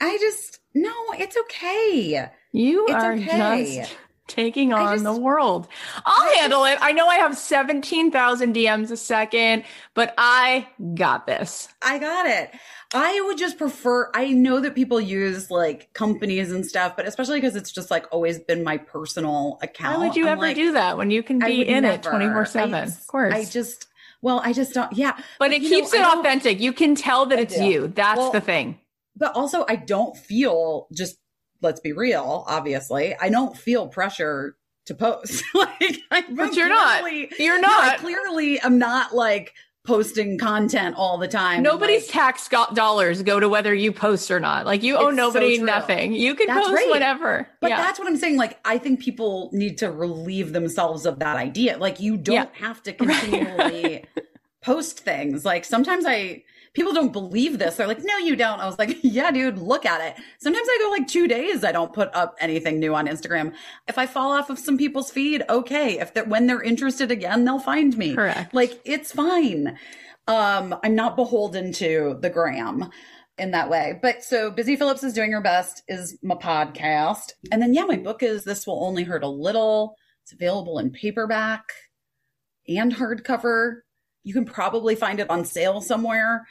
I 0.00 0.18
just 0.18 0.60
no. 0.74 0.92
It's 1.12 1.36
okay. 1.36 2.30
You 2.52 2.84
it's 2.86 2.94
are 2.94 3.12
okay. 3.12 3.76
just 3.80 3.96
taking 4.26 4.72
on 4.72 4.94
just, 4.94 5.04
the 5.04 5.16
world. 5.16 5.68
I'll 6.06 6.30
I 6.30 6.36
handle 6.40 6.64
just, 6.64 6.82
it. 6.82 6.84
I 6.84 6.92
know 6.92 7.06
I 7.06 7.16
have 7.16 7.36
17,000 7.36 8.54
DMs 8.54 8.90
a 8.90 8.96
second, 8.96 9.64
but 9.94 10.14
I 10.16 10.68
got 10.94 11.26
this. 11.26 11.68
I 11.82 11.98
got 11.98 12.26
it. 12.26 12.50
I 12.94 13.20
would 13.22 13.38
just 13.38 13.58
prefer, 13.58 14.10
I 14.14 14.32
know 14.32 14.60
that 14.60 14.74
people 14.74 15.00
use 15.00 15.50
like 15.50 15.92
companies 15.94 16.52
and 16.52 16.64
stuff, 16.64 16.94
but 16.96 17.06
especially 17.06 17.40
because 17.40 17.56
it's 17.56 17.72
just 17.72 17.90
like 17.90 18.06
always 18.12 18.38
been 18.38 18.62
my 18.62 18.76
personal 18.76 19.58
account. 19.62 19.98
Why 19.98 20.06
would 20.06 20.16
you 20.16 20.26
I'm 20.26 20.32
ever 20.32 20.42
like, 20.42 20.56
do 20.56 20.72
that 20.72 20.98
when 20.98 21.10
you 21.10 21.22
can 21.22 21.38
be 21.38 21.66
in 21.66 21.82
never. 21.82 21.94
it 21.94 22.02
24 22.02 22.46
7? 22.46 22.88
Of 22.88 23.06
course. 23.06 23.34
I 23.34 23.44
just, 23.44 23.86
well, 24.22 24.40
I 24.42 24.52
just 24.52 24.72
don't. 24.72 24.92
Yeah, 24.96 25.12
but, 25.16 25.24
but 25.38 25.52
it 25.52 25.60
keeps 25.60 25.92
know, 25.92 26.00
it 26.00 26.18
authentic. 26.18 26.60
You 26.60 26.72
can 26.72 26.94
tell 26.94 27.26
that 27.26 27.38
I 27.38 27.42
it's 27.42 27.56
do. 27.56 27.64
you. 27.64 27.88
That's 27.88 28.18
well, 28.18 28.32
the 28.32 28.40
thing. 28.40 28.78
But 29.16 29.34
also, 29.34 29.64
I 29.68 29.76
don't 29.76 30.16
feel 30.16 30.86
just. 30.92 31.18
Let's 31.60 31.80
be 31.80 31.92
real. 31.92 32.44
Obviously, 32.48 33.14
I 33.20 33.28
don't 33.28 33.56
feel 33.56 33.86
pressure 33.86 34.56
to 34.86 34.94
post. 34.94 35.44
like, 35.54 35.98
I 36.10 36.22
but 36.30 36.56
you're 36.56 36.68
clearly, 36.68 37.28
not. 37.30 37.38
You're 37.38 37.60
not. 37.60 37.86
No, 37.86 37.92
I 37.92 37.96
clearly, 37.98 38.62
I'm 38.62 38.78
not 38.78 39.14
like 39.14 39.54
posting 39.84 40.38
content 40.38 40.94
all 40.96 41.18
the 41.18 41.26
time. 41.26 41.62
Nobody's 41.62 42.06
like, 42.06 42.12
tax 42.12 42.48
dollars 42.74 43.22
go 43.22 43.40
to 43.40 43.48
whether 43.48 43.74
you 43.74 43.92
post 43.92 44.30
or 44.30 44.38
not. 44.38 44.64
Like 44.64 44.82
you 44.82 44.96
owe 44.96 45.10
nobody 45.10 45.58
so 45.58 45.64
nothing. 45.64 46.12
You 46.12 46.34
can 46.34 46.46
that's 46.46 46.66
post 46.66 46.74
right. 46.74 46.88
whatever. 46.88 47.48
But 47.60 47.70
yeah. 47.70 47.78
that's 47.78 47.98
what 47.98 48.06
I'm 48.06 48.16
saying. 48.16 48.36
Like 48.36 48.60
I 48.64 48.78
think 48.78 49.00
people 49.00 49.50
need 49.52 49.78
to 49.78 49.90
relieve 49.90 50.52
themselves 50.52 51.04
of 51.04 51.18
that 51.18 51.36
idea. 51.36 51.78
Like 51.78 51.98
you 51.98 52.16
don't 52.16 52.34
yeah. 52.34 52.46
have 52.54 52.82
to 52.84 52.92
continually 52.92 53.82
right. 53.84 54.08
post 54.62 55.00
things. 55.00 55.44
Like 55.44 55.64
sometimes 55.64 56.04
I 56.06 56.44
people 56.74 56.92
don't 56.92 57.12
believe 57.12 57.58
this. 57.58 57.76
They're 57.76 57.86
like, 57.86 58.02
no, 58.02 58.16
you 58.18 58.36
don't. 58.36 58.60
I 58.60 58.66
was 58.66 58.78
like, 58.78 58.98
yeah, 59.02 59.30
dude, 59.30 59.58
look 59.58 59.84
at 59.84 60.00
it. 60.00 60.22
Sometimes 60.40 60.66
I 60.68 60.78
go 60.80 60.90
like 60.90 61.08
two 61.08 61.28
days. 61.28 61.64
I 61.64 61.72
don't 61.72 61.92
put 61.92 62.14
up 62.14 62.36
anything 62.40 62.78
new 62.78 62.94
on 62.94 63.06
Instagram. 63.06 63.52
If 63.88 63.98
I 63.98 64.06
fall 64.06 64.32
off 64.32 64.50
of 64.50 64.58
some 64.58 64.78
people's 64.78 65.10
feed, 65.10 65.42
okay. 65.48 65.98
If 65.98 66.14
they're, 66.14 66.24
when 66.24 66.46
they're 66.46 66.62
interested 66.62 67.10
again, 67.10 67.44
they'll 67.44 67.58
find 67.58 67.96
me. 67.96 68.14
Correct. 68.14 68.54
Like 68.54 68.80
it's 68.84 69.12
fine. 69.12 69.78
Um, 70.28 70.74
I'm 70.82 70.94
not 70.94 71.16
beholden 71.16 71.72
to 71.74 72.18
the 72.20 72.30
gram 72.30 72.90
in 73.38 73.50
that 73.50 73.68
way. 73.68 73.98
But 74.00 74.22
so 74.22 74.50
Busy 74.50 74.76
Philipps 74.76 75.02
is 75.02 75.12
doing 75.12 75.32
her 75.32 75.40
best 75.40 75.82
is 75.88 76.18
my 76.22 76.36
podcast. 76.36 77.32
And 77.50 77.60
then 77.60 77.74
yeah, 77.74 77.84
my 77.84 77.96
book 77.96 78.22
is 78.22 78.44
This 78.44 78.66
Will 78.66 78.84
Only 78.84 79.04
Hurt 79.04 79.24
a 79.24 79.28
Little. 79.28 79.96
It's 80.22 80.32
available 80.32 80.78
in 80.78 80.90
paperback 80.90 81.64
and 82.68 82.94
hardcover. 82.94 83.80
You 84.22 84.34
can 84.34 84.44
probably 84.44 84.94
find 84.94 85.18
it 85.18 85.28
on 85.30 85.44
sale 85.44 85.80
somewhere. 85.80 86.46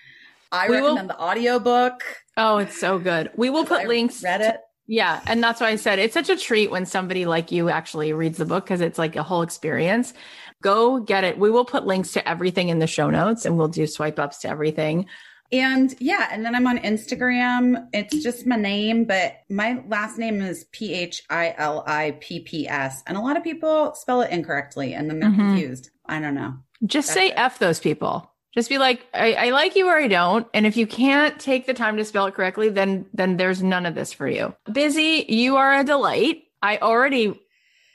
I 0.51 0.69
we 0.69 0.75
recommend 0.75 1.07
will, 1.09 1.15
the 1.15 1.21
audiobook. 1.21 2.03
Oh, 2.37 2.57
it's 2.57 2.79
so 2.79 2.99
good. 2.99 3.31
We 3.35 3.49
will 3.49 3.65
put 3.65 3.81
I 3.81 3.85
links. 3.87 4.23
Read 4.23 4.41
it. 4.41 4.57
yeah. 4.87 5.21
And 5.25 5.43
that's 5.43 5.61
why 5.61 5.69
I 5.69 5.75
said 5.75 5.99
it's 5.99 6.13
such 6.13 6.29
a 6.29 6.37
treat 6.37 6.71
when 6.71 6.85
somebody 6.85 7.25
like 7.25 7.51
you 7.51 7.69
actually 7.69 8.13
reads 8.13 8.37
the 8.37 8.45
book 8.45 8.65
because 8.65 8.81
it's 8.81 8.99
like 8.99 9.15
a 9.15 9.23
whole 9.23 9.41
experience. 9.41 10.13
Go 10.61 10.99
get 10.99 11.23
it. 11.23 11.37
We 11.37 11.49
will 11.49 11.65
put 11.65 11.85
links 11.85 12.11
to 12.13 12.27
everything 12.27 12.69
in 12.69 12.79
the 12.79 12.87
show 12.87 13.09
notes 13.09 13.45
and 13.45 13.57
we'll 13.57 13.67
do 13.67 13.87
swipe 13.87 14.19
ups 14.19 14.39
to 14.39 14.49
everything. 14.49 15.07
And 15.53 15.93
yeah, 15.99 16.29
and 16.31 16.45
then 16.45 16.55
I'm 16.55 16.67
on 16.67 16.77
Instagram. 16.77 17.87
It's 17.93 18.23
just 18.23 18.45
my 18.45 18.55
name, 18.55 19.03
but 19.03 19.41
my 19.49 19.83
last 19.87 20.17
name 20.17 20.41
is 20.41 20.63
P 20.71 20.93
H 20.93 21.23
I 21.29 21.53
L 21.57 21.83
I 21.85 22.17
P 22.21 22.39
P 22.39 22.69
S. 22.69 23.03
And 23.05 23.17
a 23.17 23.21
lot 23.21 23.35
of 23.35 23.43
people 23.43 23.93
spell 23.95 24.21
it 24.21 24.31
incorrectly 24.31 24.93
and 24.93 25.09
then 25.09 25.19
they're 25.19 25.29
mm-hmm. 25.29 25.49
confused. 25.49 25.89
I 26.05 26.19
don't 26.21 26.35
know. 26.35 26.53
Just 26.85 27.09
That's 27.09 27.19
say 27.19 27.27
it. 27.29 27.33
F 27.35 27.59
those 27.59 27.79
people. 27.81 28.30
Just 28.53 28.69
be 28.69 28.77
like, 28.77 29.05
I, 29.13 29.33
I 29.33 29.49
like 29.51 29.75
you 29.75 29.87
or 29.87 29.95
I 29.95 30.07
don't. 30.07 30.45
And 30.53 30.65
if 30.65 30.75
you 30.75 30.85
can't 30.85 31.39
take 31.39 31.65
the 31.65 31.73
time 31.73 31.95
to 31.97 32.05
spell 32.05 32.25
it 32.25 32.33
correctly, 32.33 32.69
then 32.69 33.05
then 33.13 33.37
there's 33.37 33.63
none 33.63 33.85
of 33.85 33.95
this 33.95 34.11
for 34.11 34.27
you. 34.27 34.53
Busy, 34.71 35.25
you 35.27 35.55
are 35.55 35.79
a 35.79 35.83
delight. 35.83 36.43
I 36.61 36.77
already 36.77 37.39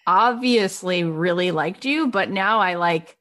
obviously 0.06 1.04
really 1.04 1.50
liked 1.50 1.84
you, 1.84 2.08
but 2.08 2.30
now 2.30 2.60
I 2.60 2.74
like 2.74 3.18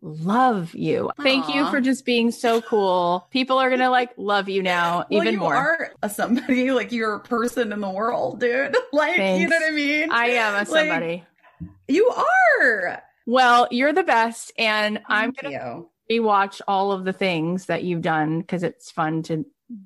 love 0.00 0.74
you. 0.74 1.10
Aww. 1.18 1.22
Thank 1.22 1.54
you 1.54 1.68
for 1.68 1.80
just 1.80 2.06
being 2.06 2.30
so 2.30 2.62
cool. 2.62 3.26
People 3.30 3.58
are 3.58 3.68
gonna 3.68 3.90
like 3.90 4.10
love 4.16 4.48
you 4.48 4.62
now 4.62 5.04
well, 5.10 5.22
even 5.22 5.34
you 5.34 5.40
more. 5.40 5.54
Are 5.54 5.90
a 6.02 6.08
somebody 6.08 6.70
like 6.72 6.90
you're 6.90 7.14
a 7.16 7.20
person 7.20 7.70
in 7.72 7.80
the 7.80 7.90
world, 7.90 8.40
dude. 8.40 8.76
Like 8.94 9.16
Thanks. 9.16 9.40
you 9.40 9.48
know 9.48 9.56
what 9.56 9.72
I 9.72 9.74
mean? 9.74 10.10
I 10.10 10.26
am 10.26 10.54
a 10.54 10.66
somebody. 10.66 11.24
Like, 11.60 11.70
you 11.88 12.08
are. 12.08 13.02
Well, 13.26 13.68
you're 13.70 13.92
the 13.92 14.02
best, 14.02 14.52
and 14.58 14.96
Thank 14.96 15.06
I'm 15.08 15.30
gonna 15.32 15.52
you 15.52 15.88
rewatch 16.20 16.60
all 16.66 16.92
of 16.92 17.04
the 17.04 17.12
things 17.12 17.66
that 17.66 17.84
you've 17.84 18.02
done 18.02 18.40
because 18.40 18.62
it's 18.62 18.90
fun 18.90 19.22
to 19.24 19.44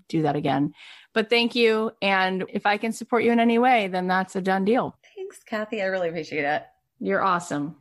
do 0.09 0.23
that 0.23 0.37
again. 0.37 0.73
But 1.13 1.31
thank 1.31 1.55
you. 1.55 1.93
And 2.03 2.45
if 2.49 2.67
I 2.67 2.77
can 2.77 2.93
support 2.93 3.25
you 3.25 3.33
in 3.33 3.41
any 3.41 3.59
way, 3.59 3.89
then 3.89 4.07
that's 4.07 4.37
a 4.37 4.41
done 4.41 4.65
deal. 4.65 4.99
Thanks, 5.17 5.43
Cathy. 5.45 5.83
I 5.83 5.87
really 5.87 6.09
appreciate 6.09 6.45
it. 6.45 6.65
You're 7.01 7.23
awesome. 7.23 7.77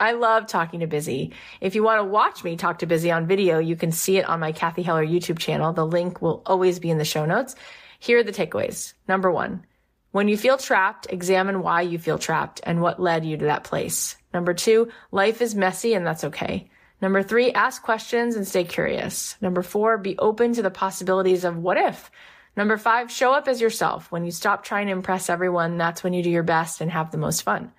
I 0.00 0.12
love 0.12 0.46
talking 0.46 0.80
to 0.80 0.86
Busy. 0.86 1.32
If 1.60 1.74
you 1.74 1.82
want 1.82 2.00
to 2.00 2.04
watch 2.04 2.42
me 2.42 2.56
talk 2.56 2.80
to 2.80 2.86
Busy 2.86 3.12
on 3.12 3.26
video, 3.26 3.58
you 3.58 3.76
can 3.76 3.92
see 3.92 4.16
it 4.16 4.28
on 4.28 4.40
my 4.40 4.52
Cathy 4.52 4.82
Heller 4.82 5.06
YouTube 5.06 5.38
channel. 5.38 5.72
The 5.72 5.86
link 5.86 6.20
will 6.20 6.42
always 6.46 6.80
be 6.80 6.90
in 6.90 6.98
the 6.98 7.04
show 7.04 7.24
notes. 7.24 7.54
Here 8.00 8.18
are 8.18 8.24
the 8.24 8.32
takeaways. 8.32 8.94
Number 9.06 9.30
one, 9.30 9.64
when 10.10 10.28
you 10.28 10.36
feel 10.36 10.58
trapped, 10.58 11.06
examine 11.10 11.62
why 11.62 11.82
you 11.82 11.98
feel 11.98 12.18
trapped 12.18 12.60
and 12.64 12.82
what 12.82 13.00
led 13.00 13.24
you 13.24 13.36
to 13.36 13.44
that 13.46 13.64
place. 13.64 14.16
Number 14.32 14.52
two, 14.52 14.88
life 15.12 15.40
is 15.40 15.54
messy 15.54 15.94
and 15.94 16.06
that's 16.06 16.24
okay. 16.24 16.68
Number 17.00 17.22
three, 17.22 17.52
ask 17.52 17.82
questions 17.82 18.36
and 18.36 18.46
stay 18.46 18.64
curious. 18.64 19.36
Number 19.40 19.62
four, 19.62 19.98
be 19.98 20.16
open 20.18 20.54
to 20.54 20.62
the 20.62 20.70
possibilities 20.70 21.44
of 21.44 21.56
what 21.56 21.76
if. 21.76 22.10
Number 22.56 22.76
five, 22.78 23.10
show 23.10 23.32
up 23.32 23.48
as 23.48 23.60
yourself. 23.60 24.10
When 24.12 24.24
you 24.24 24.30
stop 24.30 24.64
trying 24.64 24.86
to 24.86 24.92
impress 24.92 25.28
everyone, 25.28 25.76
that's 25.76 26.04
when 26.04 26.12
you 26.12 26.22
do 26.22 26.30
your 26.30 26.44
best 26.44 26.80
and 26.80 26.90
have 26.90 27.10
the 27.10 27.18
most 27.18 27.42
fun. 27.42 27.72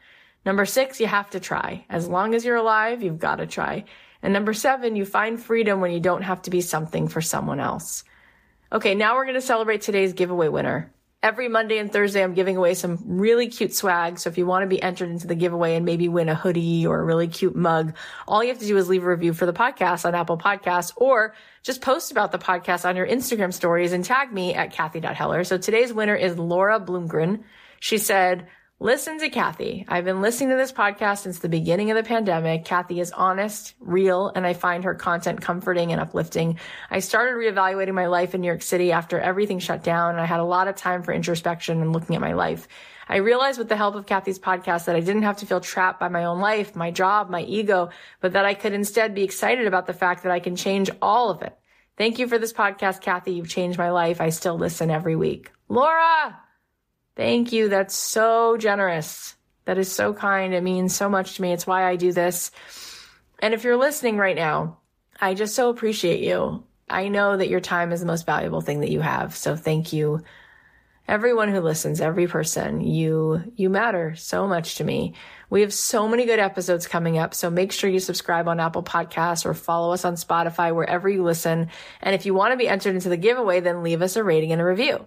Number 0.45 0.65
six, 0.65 0.99
you 0.99 1.07
have 1.07 1.29
to 1.31 1.39
try. 1.39 1.85
As 1.89 2.07
long 2.07 2.35
as 2.35 2.45
you're 2.45 2.55
alive, 2.55 3.01
you've 3.01 3.19
got 3.19 3.37
to 3.37 3.47
try. 3.47 3.85
And 4.21 4.33
number 4.33 4.53
seven, 4.53 4.95
you 4.95 5.05
find 5.05 5.41
freedom 5.41 5.81
when 5.81 5.91
you 5.91 5.99
don't 5.99 6.23
have 6.23 6.41
to 6.43 6.49
be 6.49 6.61
something 6.61 7.07
for 7.07 7.21
someone 7.21 7.59
else. 7.59 8.03
Okay, 8.71 8.95
now 8.95 9.15
we're 9.15 9.25
going 9.25 9.35
to 9.35 9.41
celebrate 9.41 9.81
today's 9.81 10.13
giveaway 10.13 10.49
winner. 10.49 10.91
Every 11.25 11.47
Monday 11.47 11.79
and 11.79 11.91
Thursday, 11.91 12.23
I'm 12.23 12.35
giving 12.35 12.55
away 12.55 12.75
some 12.75 12.99
really 13.03 13.47
cute 13.47 13.73
swag. 13.73 14.19
So 14.19 14.29
if 14.29 14.37
you 14.37 14.45
want 14.45 14.61
to 14.61 14.67
be 14.67 14.79
entered 14.79 15.09
into 15.09 15.25
the 15.25 15.33
giveaway 15.33 15.75
and 15.75 15.83
maybe 15.83 16.07
win 16.07 16.29
a 16.29 16.35
hoodie 16.35 16.85
or 16.85 16.99
a 16.99 17.03
really 17.03 17.27
cute 17.27 17.55
mug, 17.55 17.95
all 18.27 18.43
you 18.43 18.49
have 18.49 18.59
to 18.59 18.67
do 18.67 18.77
is 18.77 18.87
leave 18.87 19.03
a 19.03 19.09
review 19.09 19.33
for 19.33 19.47
the 19.47 19.51
podcast 19.51 20.05
on 20.05 20.13
Apple 20.13 20.37
Podcasts 20.37 20.93
or 20.95 21.33
just 21.63 21.81
post 21.81 22.11
about 22.11 22.31
the 22.31 22.37
podcast 22.37 22.87
on 22.87 22.95
your 22.95 23.07
Instagram 23.07 23.51
stories 23.51 23.91
and 23.91 24.05
tag 24.05 24.31
me 24.31 24.53
at 24.53 24.71
Cathy.Heller. 24.71 25.43
So 25.45 25.57
today's 25.57 25.91
winner 25.91 26.13
is 26.15 26.37
Laura 26.37 26.79
Bloomgren. 26.79 27.41
She 27.79 27.97
said, 27.97 28.45
Listen 28.81 29.17
to 29.19 29.29
Cathy. 29.29 29.85
I've 29.87 30.03
been 30.03 30.21
listening 30.21 30.49
to 30.49 30.57
this 30.57 30.73
podcast 30.73 31.19
since 31.19 31.39
the 31.39 31.47
beginning 31.47 31.91
of 31.91 31.95
the 31.95 32.03
pandemic. 32.03 32.65
Cathy 32.65 32.99
is 32.99 33.11
honest, 33.11 33.73
real, 33.79 34.33
and 34.35 34.45
I 34.45 34.53
find 34.53 34.83
her 34.83 34.93
content 34.93 35.39
comforting 35.39 35.93
and 35.93 36.01
uplifting. 36.01 36.59
I 36.91 36.99
started 36.99 37.35
reevaluating 37.35 37.93
my 37.93 38.07
life 38.07 38.35
in 38.35 38.41
New 38.41 38.47
York 38.47 38.61
City 38.61 38.91
after 38.91 39.17
everything 39.17 39.59
shut 39.59 39.81
down 39.81 40.11
and 40.11 40.19
I 40.19 40.25
had 40.25 40.41
a 40.41 40.43
lot 40.43 40.67
of 40.67 40.75
time 40.75 41.03
for 41.03 41.13
introspection 41.13 41.81
and 41.81 41.93
looking 41.93 42.15
at 42.15 42.21
my 42.21 42.33
life. 42.33 42.67
I 43.07 43.17
realized 43.17 43.59
with 43.59 43.69
the 43.69 43.77
help 43.77 43.95
of 43.95 44.07
Cathy's 44.07 44.39
podcast 44.39 44.85
that 44.85 44.97
I 44.97 44.99
didn't 44.99 45.23
have 45.23 45.37
to 45.37 45.45
feel 45.45 45.61
trapped 45.61 46.01
by 46.01 46.09
my 46.09 46.25
own 46.25 46.41
life, 46.41 46.75
my 46.75 46.91
job, 46.91 47.29
my 47.29 47.43
ego, 47.43 47.91
but 48.19 48.33
that 48.33 48.45
I 48.45 48.55
could 48.55 48.73
instead 48.73 49.15
be 49.15 49.23
excited 49.23 49.67
about 49.67 49.87
the 49.87 49.93
fact 49.93 50.23
that 50.23 50.33
I 50.33 50.41
can 50.41 50.57
change 50.57 50.91
all 51.01 51.29
of 51.29 51.41
it. 51.43 51.57
Thank 51.97 52.19
you 52.19 52.27
for 52.27 52.37
this 52.37 52.51
podcast, 52.51 52.99
Cathy. 52.99 53.35
You've 53.35 53.47
changed 53.47 53.77
my 53.77 53.91
life. 53.91 54.19
I 54.19 54.31
still 54.31 54.57
listen 54.57 54.91
every 54.91 55.15
week. 55.15 55.53
Laura! 55.69 56.44
Thank 57.15 57.51
you. 57.51 57.69
That's 57.69 57.95
so 57.95 58.57
generous. 58.57 59.35
That 59.65 59.77
is 59.77 59.91
so 59.91 60.13
kind. 60.13 60.53
It 60.53 60.63
means 60.63 60.95
so 60.95 61.09
much 61.09 61.35
to 61.35 61.41
me. 61.41 61.53
It's 61.53 61.67
why 61.67 61.87
I 61.87 61.95
do 61.95 62.11
this. 62.11 62.51
And 63.39 63.53
if 63.53 63.63
you're 63.63 63.77
listening 63.77 64.17
right 64.17 64.35
now, 64.35 64.79
I 65.19 65.33
just 65.33 65.55
so 65.55 65.69
appreciate 65.69 66.21
you. 66.21 66.63
I 66.89 67.07
know 67.07 67.35
that 67.35 67.49
your 67.49 67.61
time 67.61 67.91
is 67.91 67.99
the 67.99 68.05
most 68.05 68.25
valuable 68.25 68.61
thing 68.61 68.81
that 68.81 68.91
you 68.91 69.01
have. 69.01 69.35
So 69.35 69.55
thank 69.55 69.91
you. 69.93 70.21
Everyone 71.07 71.49
who 71.49 71.59
listens, 71.61 72.01
every 72.01 72.27
person, 72.27 72.81
you, 72.81 73.53
you 73.55 73.69
matter 73.69 74.15
so 74.15 74.47
much 74.47 74.75
to 74.75 74.83
me. 74.83 75.13
We 75.49 75.61
have 75.61 75.73
so 75.73 76.07
many 76.07 76.25
good 76.25 76.39
episodes 76.39 76.87
coming 76.87 77.17
up. 77.17 77.35
So 77.35 77.49
make 77.49 77.71
sure 77.71 77.89
you 77.89 77.99
subscribe 77.99 78.47
on 78.47 78.59
Apple 78.59 78.83
Podcasts 78.83 79.45
or 79.45 79.53
follow 79.53 79.93
us 79.93 80.03
on 80.03 80.15
Spotify, 80.15 80.73
wherever 80.73 81.07
you 81.07 81.23
listen. 81.23 81.69
And 82.01 82.15
if 82.15 82.25
you 82.25 82.33
want 82.33 82.53
to 82.53 82.57
be 82.57 82.67
entered 82.67 82.95
into 82.95 83.09
the 83.09 83.17
giveaway, 83.17 83.59
then 83.59 83.83
leave 83.83 84.01
us 84.01 84.15
a 84.15 84.23
rating 84.23 84.51
and 84.51 84.61
a 84.61 84.65
review. 84.65 85.05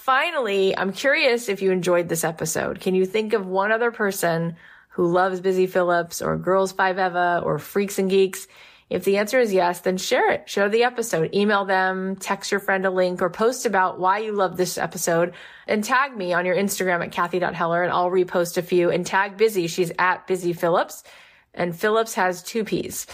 Finally, 0.00 0.74
I'm 0.74 0.94
curious 0.94 1.50
if 1.50 1.60
you 1.60 1.70
enjoyed 1.72 2.08
this 2.08 2.24
episode. 2.24 2.80
Can 2.80 2.94
you 2.94 3.04
think 3.04 3.34
of 3.34 3.46
one 3.46 3.70
other 3.70 3.90
person 3.90 4.56
who 4.88 5.06
loves 5.06 5.42
Busy 5.42 5.66
Philipps 5.66 6.22
or 6.22 6.38
Girls5Eva 6.38 7.44
or 7.44 7.58
Freaks 7.58 7.98
and 7.98 8.08
Geeks? 8.08 8.48
If 8.88 9.04
the 9.04 9.18
answer 9.18 9.38
is 9.38 9.52
yes, 9.52 9.80
then 9.80 9.98
share 9.98 10.32
it. 10.32 10.48
Share 10.48 10.70
the 10.70 10.84
episode. 10.84 11.34
Email 11.34 11.66
them, 11.66 12.16
text 12.16 12.50
your 12.50 12.60
friend 12.60 12.86
a 12.86 12.90
link, 12.90 13.20
or 13.20 13.28
post 13.28 13.66
about 13.66 14.00
why 14.00 14.20
you 14.20 14.32
love 14.32 14.56
this 14.56 14.78
episode 14.78 15.34
and 15.68 15.84
tag 15.84 16.16
me 16.16 16.32
on 16.32 16.46
your 16.46 16.56
Instagram 16.56 17.04
at 17.04 17.12
Cathy.Heller 17.12 17.82
and 17.82 17.92
I'll 17.92 18.10
repost 18.10 18.56
a 18.56 18.62
few 18.62 18.90
and 18.90 19.04
tag 19.04 19.36
Busy. 19.36 19.66
She's 19.66 19.92
at 19.98 20.26
Busy 20.26 20.54
Philipps 20.54 21.04
and 21.52 21.78
Philipps 21.78 22.14
has 22.14 22.42
two 22.42 22.64
P's. 22.64 23.06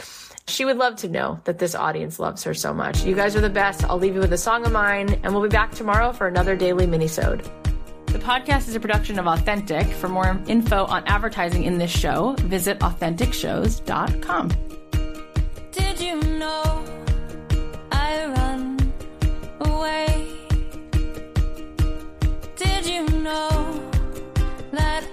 She 0.49 0.65
would 0.65 0.77
love 0.77 0.97
to 0.97 1.09
know 1.09 1.41
that 1.45 1.59
this 1.59 1.75
audience 1.75 2.21
loves 2.21 2.45
her 2.45 2.55
so 2.55 2.73
much. 2.73 3.05
You 3.05 3.17
guys 3.17 3.35
are 3.35 3.41
the 3.41 3.51
best. 3.51 3.83
I'll 3.85 3.99
leave 3.99 4.15
you 4.15 4.21
with 4.21 4.33
a 4.33 4.39
song 4.39 4.65
of 4.65 4.71
mine, 4.71 5.21
and 5.23 5.33
we'll 5.33 5.43
be 5.43 5.49
back 5.49 5.73
tomorrow 5.73 6.13
for 6.13 6.29
another 6.29 6.55
daily 6.55 6.87
minisode. 6.87 7.45
The 8.07 8.21
podcast 8.21 8.69
is 8.69 8.77
a 8.77 8.81
production 8.81 9.19
of 9.19 9.27
Authentic. 9.27 9.89
For 9.89 10.09
more 10.09 10.41
info 10.47 10.85
on 10.85 11.03
advertising 11.07 11.65
in 11.65 11.79
this 11.79 11.91
show, 11.91 12.35
visit 12.39 12.79
AuthenticShows.com. 12.79 14.49
Did 15.73 16.01
you 16.01 16.23
know 16.23 16.85
I 17.91 18.27
run 18.27 18.93
away? 19.61 20.29
Did 22.55 22.87
you 22.87 23.05
know 23.19 23.83
that 24.71 25.05